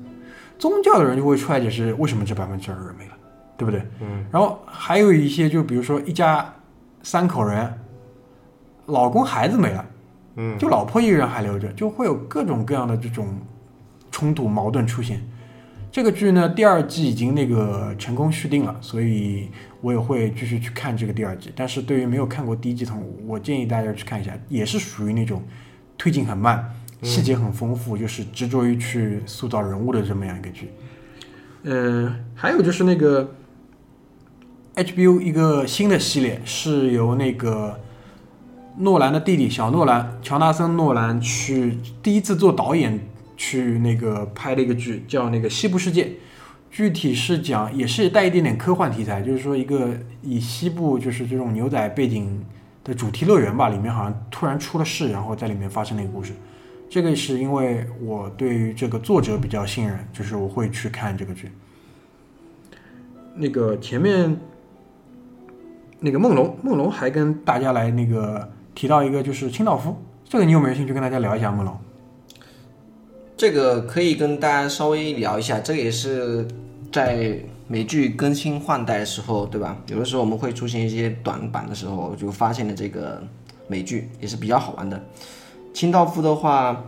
[0.59, 3.13] 宗教的人就会出来解释为什么这百分之二人没了，
[3.61, 3.83] 对不对？
[4.01, 4.25] 嗯。
[4.33, 6.51] 然后还有一些，就比如说一家
[7.03, 7.71] 三口人，
[8.87, 9.87] 老公孩子没了，
[10.37, 13.39] 嗯，就老婆一个人还留着，就会有各种各样的这种
[14.11, 15.21] 冲突矛盾出现。
[15.93, 19.51] 这个剧呢，第二季已经那个成功续订了，所以
[19.83, 21.53] 我也会继续去看这个第二季。
[21.55, 22.93] 但是对于没有看过第一季的，
[23.27, 25.43] 我建议大家去看一下，也是属于那种
[25.99, 26.65] 推进很慢、
[27.03, 30.71] 细节很丰富，就是执着于去塑造人物的这么样一个剧。
[31.65, 33.29] 呃，还有就是那个
[34.81, 37.79] HBO 一个新的系列，是由那个
[38.79, 42.99] 诺兰的弟弟小诺兰乔纳森诺兰去第一次做导演
[43.37, 46.05] 去那个拍了一个剧，叫那个《西部世界》，
[46.71, 49.91] 具体是讲也是带一点点科幻题材，就是说一个
[50.23, 52.43] 以西部就是这种牛仔背景
[52.83, 56.33] 的主题乐园吧，里面好像突然出了事，然后在里面发生了一个故事。
[56.89, 61.53] 这个是因为我对于这个作者比较信任，就是我会去看这个剧。
[63.37, 64.37] 那个前面
[66.01, 69.95] 那个梦龙，梦龙还跟大家来那个提到一个就是清道夫，
[70.27, 71.53] 这个你有没有兴趣跟大家聊一下？
[71.53, 71.77] 梦龙，
[73.37, 76.49] 这个可以跟大家稍微聊一下，这个也是
[76.91, 79.77] 在美剧更新换代的时候，对吧？
[79.89, 83.23] 有的时候我们会出现一些短板的时候，就发现了这个
[83.69, 84.99] 美剧也是比较好玩的。
[85.75, 86.85] 清道夫的话，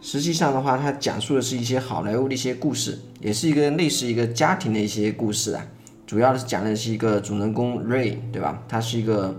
[0.00, 5.66] 实际上的话，它讲述的是一些好莱坞的一些故事，也是一个类似一个家庭的一些故事啊。
[6.06, 8.58] 主要是讲的是一个主人公 Ray，对吧？
[8.68, 9.34] 他是一个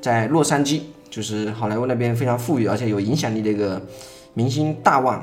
[0.00, 0.80] 在洛杉矶，
[1.10, 3.80] 就是好莱坞那边非常富裕而且有影响力的一个
[4.34, 5.20] 明星大腕、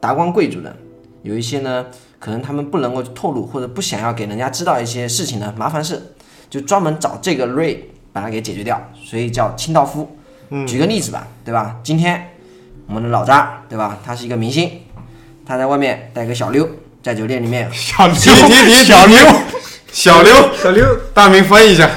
[0.00, 0.74] 达官贵族的。
[1.22, 1.86] 有一些呢，
[2.18, 6.14] 可能他们不能够透露或者不想要给人家知道一些事情的麻烦事，
[6.48, 7.78] 就专门找这个 Ray
[8.12, 10.16] 把它给解决掉，所以叫清道夫。
[10.66, 11.76] 举个例子吧，对吧？
[11.82, 12.30] 今天
[12.86, 13.98] 我们的老扎，对吧？
[14.04, 14.80] 他是一个明星，
[15.44, 16.66] 他在外面带个小妞，
[17.02, 19.16] 在酒店里面小提提提小刘，
[19.98, 21.90] 小刘，小刘，大名翻译一下。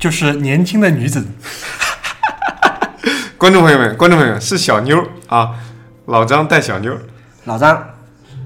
[0.00, 1.24] 就是年轻的女子，
[3.38, 5.50] 观众朋友们，观众朋友们是小妞啊，
[6.06, 6.92] 老张带小妞，
[7.44, 7.90] 老张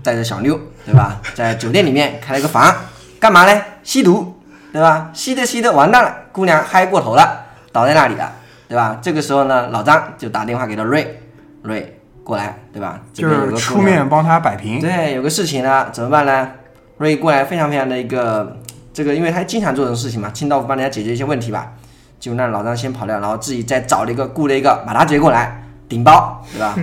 [0.03, 1.19] 带着小妞，对吧？
[1.35, 2.71] 在酒店里面开了个房，
[3.19, 3.59] 干嘛呢？
[3.83, 4.39] 吸毒，
[4.71, 5.09] 对吧？
[5.15, 8.31] 吸的吸的完蛋了，姑娘嗨过头了，倒在那里了，
[8.69, 8.99] 对吧？
[9.01, 11.23] 这个时候呢，老张就打电话给了瑞，
[11.63, 13.01] 瑞过来，对吧？
[13.15, 14.79] 就是出面帮他摆平。
[14.79, 16.51] 对，有个事情呢，怎么办呢？
[16.99, 18.57] 瑞过来非常非常的一个
[18.93, 21.73] 这个，因为他经常做这种事情嘛，清道夫帮人家解决一些问题吧，
[22.21, 26.77] 就让老张先跑掉，然后自己再找了一个雇了一个马大嘴过来顶包，对吧？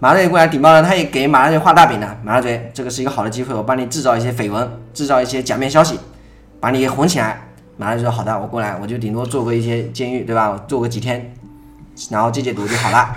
[0.00, 2.16] 马大嘴过来顶包呢，他也给马大嘴画大饼呢。
[2.22, 5.98] 马大嘴，这个是一个好的机会，我帮你制造一些绯闻，制造一些假面消息，
[6.60, 7.48] 把你给哄起来。
[7.76, 10.50] 马大嘴说好的，我过来，我就顶多做个一些监狱，对吧？
[10.50, 11.34] 我做个几天，
[12.10, 13.16] 然后戒戒毒就好了。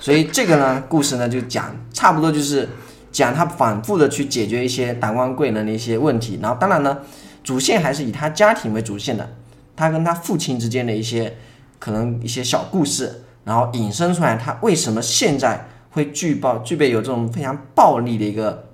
[0.00, 2.68] 所以这个呢，故事呢就讲差不多就是
[3.12, 6.98] 讲他反复的去解决一些达官贵人的一些问题，然后当然呢，
[7.44, 9.36] 主线还是以他家庭为主线的，
[9.76, 11.36] 他跟他父亲之间的一些
[11.78, 18.68] 可能一些小故事，然后引申出来他为什么现在会具暴具备有这种非常暴力的一个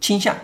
[0.00, 0.34] 倾向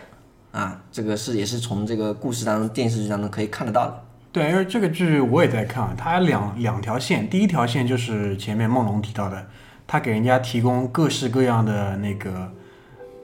[0.51, 4.03] 啊，这个是也是从这个故事当中电视剧当中可以看得到的。
[4.33, 9.47] 对，因为这个剧我也在看，它两两条线，第一条线就是前面梦龙提到的，
[9.87, 12.53] 他给人家提供各式各样的那个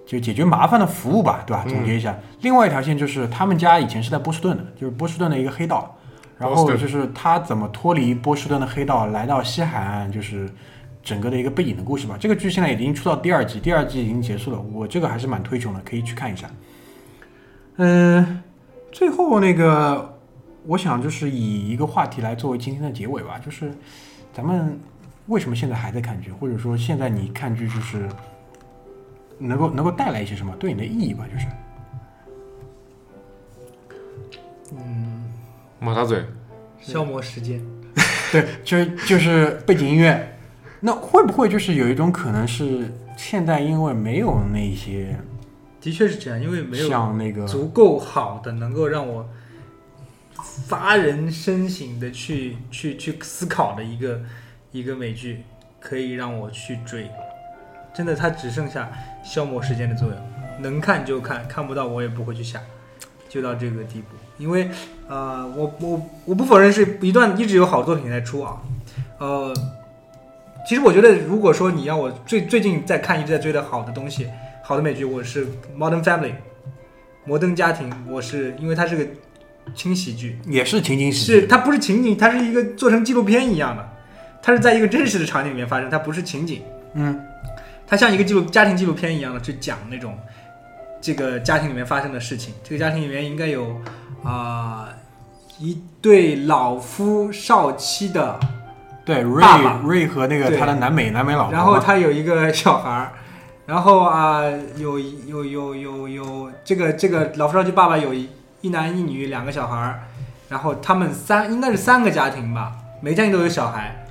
[0.06, 1.64] 就解决麻烦的服务吧，对吧？
[1.68, 5.96] 总结一下，另外一条线就是他们家以前是在波士顿的，就是波士顿的一个黑道，
[6.38, 10.48] 然后就是他怎么脱离波士顿的黑道，来到西海岸，就是
[11.02, 12.16] 整个的一个背景的故事吧。
[12.18, 16.48] 这个剧现在已经出到第二季，第二季已经结束了，我这个还是蛮推崇的，可以去看一下。
[17.78, 18.42] 嗯，
[18.92, 20.18] 最后那个，
[20.66, 23.72] 我想就是以一个话题来作为今天的结尾吧，就是
[24.32, 24.78] 咱们
[25.26, 28.08] 为什么现在还在看剧，或者说现在你看剧就是
[29.38, 31.26] 能够能够带来一些什么对你的意义吧？
[31.32, 31.46] 就是
[35.78, 36.24] 马大嘴，
[36.80, 37.60] 消磨时间。
[38.32, 40.36] 对，就是就是背景音乐，
[40.80, 45.16] 那会不会就是有一种可能是现在因为没有那些
[45.80, 49.28] 的确是这样，因为没有像那个足够好的能够让我
[50.66, 54.20] 发人深省的去去去思考的一个
[54.72, 55.42] 一个美剧，
[55.78, 57.08] 可以让我去追。
[57.96, 58.90] 真的，它只剩下
[59.24, 60.16] 消磨时间的作用，
[60.60, 62.60] 能看就看，看不到我也不会去想，
[63.26, 64.08] 就到这个地步。
[64.36, 64.68] 因为
[65.08, 68.60] 呃，我我我不否认是一段一直有好作品在出啊，
[69.16, 69.54] 呃，
[70.68, 74.28] 其实我觉得如果说你要我最最近在看一直在追的好的东西，
[74.62, 75.46] 好的美剧，我是
[75.78, 76.32] 《Modern Family》
[77.24, 79.06] 摩登家庭，我是因为它是个
[79.74, 83.88] 轻喜剧，也是情景喜剧，是它不是情景，它是一个做成纪录片一样的，
[84.42, 86.60] 它是在一个真实的场景里面发生，它不是情景，
[86.92, 87.18] 嗯，
[87.86, 90.18] 它像一个纪录家庭纪录片一样的去讲那种
[91.00, 92.52] 这个家庭里面发生的事情。
[92.64, 93.80] 这个家庭里面应该有
[94.24, 94.88] 啊、
[95.58, 98.40] 一对老夫少妻的，
[99.04, 99.44] 对瑞
[99.84, 103.12] 瑞和那个他的南美南美老婆，然后他有一个小孩儿，
[103.66, 104.42] 然后啊、
[104.76, 108.28] 有有有有有这个这个老夫少妻爸爸有一
[108.62, 110.00] 一男一女两个小孩儿，
[110.48, 114.04] 然后他们三应该是三个家庭吧，每家庭都有小孩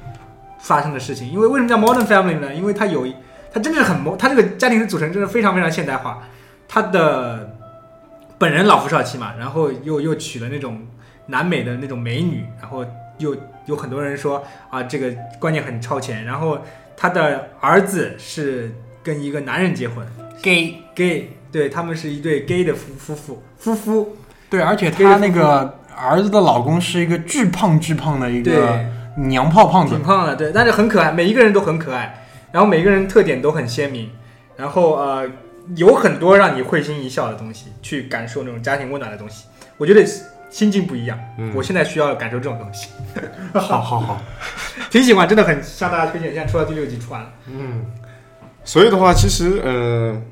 [0.60, 1.30] 发生的事情。
[1.30, 2.56] 因为为什么叫 modern family 呢？
[2.56, 3.06] 因为它有
[3.56, 6.22] 一它真的是很模，他这个家庭的组成真的非常非常现代化。
[6.68, 7.56] 他的
[8.38, 10.86] 本人老夫少妻嘛，然后又又娶了那种
[11.27, 12.86] 南美的那种美女，然后
[13.18, 13.34] 又
[13.65, 15.10] 有很多人说啊这个
[15.40, 16.60] 观念很超前，然后
[16.98, 20.06] 他的儿子是跟一个男人结婚。
[20.44, 24.18] Gay，，gay，对他们是一对 gay 的夫夫妇夫妇，
[24.49, 28.77] 对，而且他那个儿子的老公是一个巨胖巨胖的一个，
[29.15, 29.95] 娘炮胖子。
[29.95, 32.24] 挺，胖的，对，但是很可爱，每一个人都很可爱，
[32.56, 34.10] 然后每个人特点都很鲜明，
[34.56, 35.30] 然后呃
[35.76, 40.06] 有很多让你会心一笑的东西，去感受那种家庭温暖的东西，我觉得
[40.49, 41.52] 心境不一样，嗯。
[41.53, 42.91] 我现在需要感受这种东西，
[43.53, 44.22] 好 好好，
[44.90, 47.86] 挺喜欢，真的很向大家推荐，现在出到第六集出完了，嗯，
[48.64, 50.23] 所以的话，其实嗯、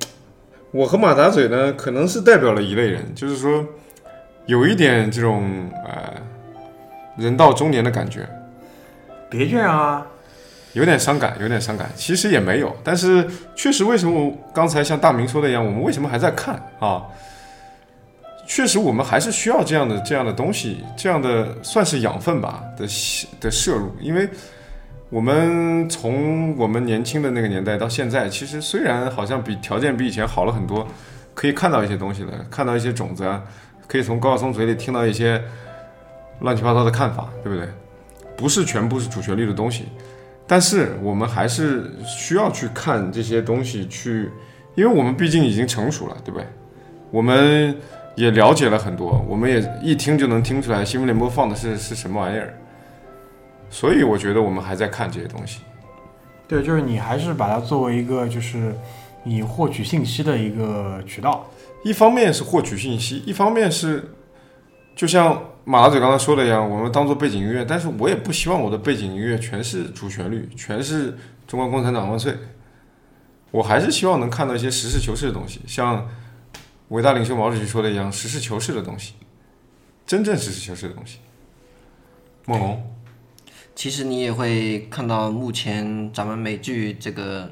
[0.71, 3.65] 我和马达嘴呢，可能是代表了一类人，就是说
[4.45, 6.13] 有一点这种呃
[7.17, 8.25] 人到中年的感觉，
[9.29, 10.07] 别这样啊，
[10.73, 11.89] 有点伤感，有点伤感。
[11.95, 17.03] 其实也没有，但是确实，为什么我刚才像大明说的一样，我们为什么还在看啊？
[18.45, 22.85] 确实，我们还是需要这样的这样的东西，这样的算是养分吧的
[23.39, 24.27] 的摄入，因为
[25.09, 30.85] 我们从我们年轻的那个年代到现在，其实虽然好像比条件比以前好了很多，
[31.33, 33.23] 可以看到一些东西了，看到一些种子，
[33.87, 35.41] 可以从高晓松嘴里听到一些
[36.41, 37.69] 乱七八糟的看法，对不对？
[38.35, 39.87] 不是全部是主旋律的东西，
[40.45, 44.29] 但是我们还是需要去看这些东西，去，
[44.75, 46.47] 因为我们毕竟已经成熟了，对不对？
[47.11, 47.75] 我们
[48.15, 52.53] 也了解了很多，我们也一听就能听出来新闻联播放的是是什么玩意儿。
[53.69, 55.61] 所以我觉得我们还在看这些东西。
[56.47, 58.75] 对，就是你还是把它作为一个就是
[59.23, 61.49] 你获取信息的一个渠道。
[61.83, 64.11] 一方面是获取信息，一方面是
[64.95, 71.17] 就像马大嘴刚才说的一样，我们当做背景音乐，但是我也不希望我的背景音乐全是主旋律，全是
[71.47, 72.35] 中国共产党万岁。
[73.51, 76.09] 我还是希望能看到一些实事求是的东西，像
[76.89, 79.13] 伟大领袖毛主席说的一样，实事求是的东西，
[80.05, 81.19] 真正实事求是的东西。
[82.45, 82.93] 梦龙，
[83.73, 87.49] 其实你也会看到，目前咱们美剧这个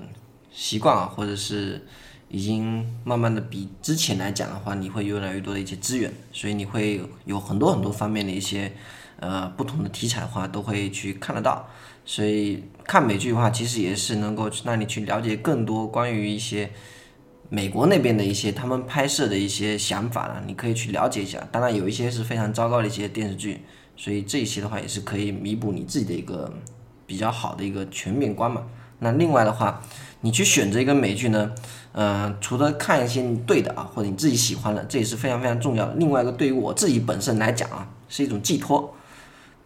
[0.51, 1.85] 习惯啊，或者是
[2.31, 8.71] 已经慢慢的比之前来讲的话，你会越来越多的一些资源，所以你会有很多很多方面的一些
[9.19, 11.67] 呃不同的题材的话，都会去看得到。
[12.05, 16.71] 所以看美剧的话，其实也是能够让你去了解更多关于一些
[17.49, 21.45] 美国那边的一些他们拍摄的一些想法了，你可以去了解一下。
[21.51, 23.59] 当然有一些是非常糟糕的一些电视剧，
[23.97, 26.51] 所以这一些的话也是可以弥补你自己的一个
[27.05, 28.63] 比较好的一个全面观嘛。
[29.03, 29.82] 那另外的话，
[30.22, 31.52] 你去选择一个美剧呢，
[31.91, 35.94] 呃，除了看一些你对的啊，或者你自己喜欢的，这也是非常非常重要的。
[35.98, 38.95] 另外一个对于我自己本身来讲啊，是一种寄托。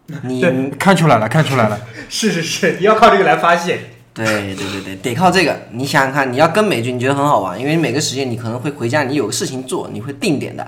[0.22, 0.40] 你，
[0.78, 1.78] 看出来了，看出来了。
[2.08, 3.80] 是是是，你要靠这个来发泄。
[4.14, 5.54] 对对对对，得靠这个。
[5.72, 10.66] 你想想看，你要跟美剧，你觉得很好玩，因为每个时间你可能会回家，你有个事情做，你会定点的。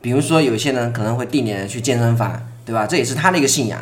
[0.00, 2.86] 比如说有些人可能会定点的去健身房，对吧？
[2.86, 3.78] 这也是他的一个信仰。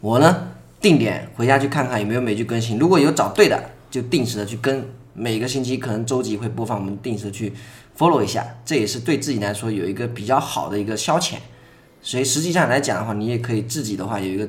[0.00, 0.48] 我呢，
[0.80, 7.52] 定点回家去看看有没有美剧更新，如果有找对的，就定时的去跟，每个星期可能周几会播放，我们定时地去
[7.96, 11.36] follow 一下，这也是对自己来说有一个比较好的一个消遣。
[12.02, 14.48] 所以实际上来讲的话，你也可以自己的话有一个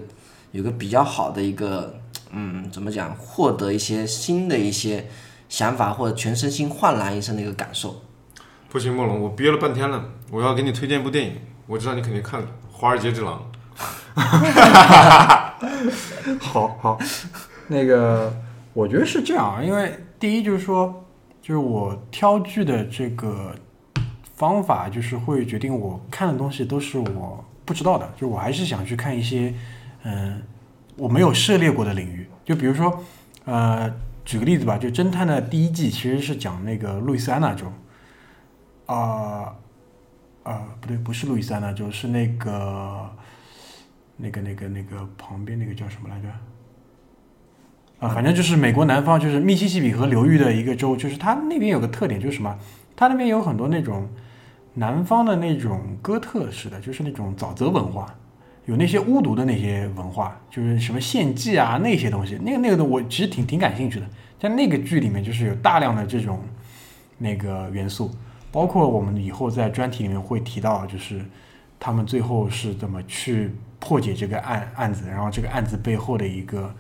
[0.52, 2.00] 有一个比较好的一个，
[2.32, 5.08] 嗯，怎么讲，获得一些新的一些
[5.50, 8.02] 想法或者全身心焕然一新的一个感受。
[8.70, 11.36] 不行，梦龙，我憋了半天了，我要给你推荐一部电影，
[11.66, 13.50] 我知道你肯定看了《华尔街之狼》。
[16.40, 17.00] 好好，
[17.68, 18.32] 那个
[18.78, 21.04] 我觉得是这样啊，因为第一就是说，
[21.42, 23.56] 就是我挑剧的这个
[24.36, 29.52] 方法，就是会决定我看的东西都是我不知道的，就我还是想去看一些
[30.04, 30.40] 嗯、
[30.96, 33.04] 我没有涉猎过的领域，就比如说
[33.46, 33.92] 呃，
[34.24, 37.66] 举个例子吧，就侦探的第一季其实是讲那个路易斯安那州，
[38.86, 39.56] 啊、
[40.44, 43.10] 啊、不对，不是路易斯安那州，是那个
[44.18, 46.28] 那个那个那个旁边那个叫什么来着？
[48.00, 52.56] 啊，反正就是美国南方，就是密西西比河流域的一个州，就是它那边有个特点，就是什么？
[52.96, 54.08] 它那边有很多那种
[54.76, 58.14] 南方的那种哥特式的，就是那种沼泽文化，
[58.66, 64.06] 有那些巫毒的那些文化，就是什么献祭啊那些东西，那个那个的我其实挺挺感兴趣的。
[64.40, 66.40] 在那个剧里面，就是有大量的这种
[67.18, 68.12] 那个元素，
[68.52, 71.26] 包括我们以后在专题里面会提到，就是
[71.80, 76.72] 他们最后是怎么去破解这个案案子，然后这个案子背后的一个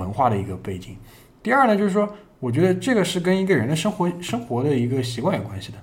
[0.00, 0.96] 文化的一个背景。
[1.42, 2.08] 第二呢，就是说，
[2.40, 5.78] 我觉得这个是跟一个人的生活生活的一个习惯有关系的。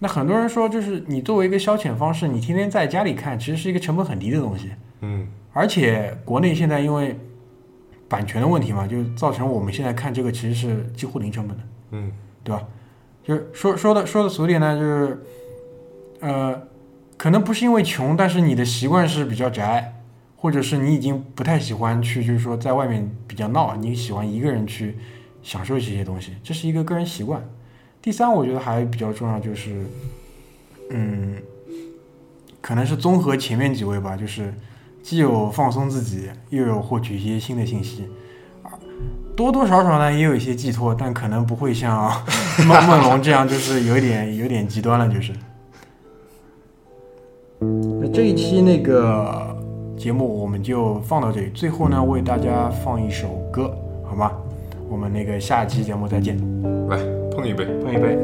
[0.00, 4.70] 那很多人说，就是你作为一个消遣方式，你天天在家里看，其实是一个成本很低的东西。
[5.00, 7.18] 嗯，而且国内现在因为
[8.08, 11.62] 版权的问题嘛，就造成我们现在看这个其实是几乎零成本的。
[11.92, 12.10] 嗯，
[12.42, 12.62] 对吧？
[13.22, 15.22] 就是说说的说的俗点呢，就是
[16.20, 16.62] 呃，
[17.18, 19.99] 可能不是因为穷，但是你的习惯是比较宅，
[20.40, 24.96] 或者是你已经不太喜欢去，就是说在外面比较闹，你喜欢一个人去
[25.42, 27.46] 享受这些东西，这是一个个人习惯。
[28.00, 29.84] 第三，我觉得还比较重要就是，
[30.88, 31.36] 嗯，
[32.62, 34.54] 可能是综合前面几位吧，就是
[35.02, 38.08] 既有放松自己，又有获取一些新的信息。
[39.36, 42.10] 多多少少呢也有一些寄托，但可能不会像
[42.66, 45.34] 梦梦龙这样，就是有点有点极端了，就是。
[48.00, 49.49] 那这一期那个
[50.00, 54.32] 节目我们就放到这里，最后呢为大家放一首歌，好吗？
[54.88, 56.38] 我们那个下期节目再见，
[56.88, 56.96] 来
[57.30, 57.66] 碰一杯。
[57.84, 58.16] 碰一杯。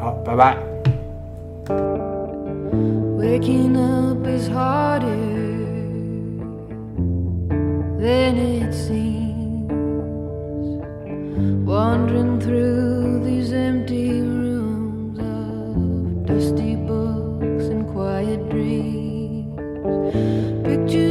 [0.00, 0.56] 好，拜拜。
[3.18, 5.04] Waking up is harder
[8.00, 9.68] than it seems.
[11.66, 16.73] Wandering through these empty rooms of dusty
[20.74, 21.03] To.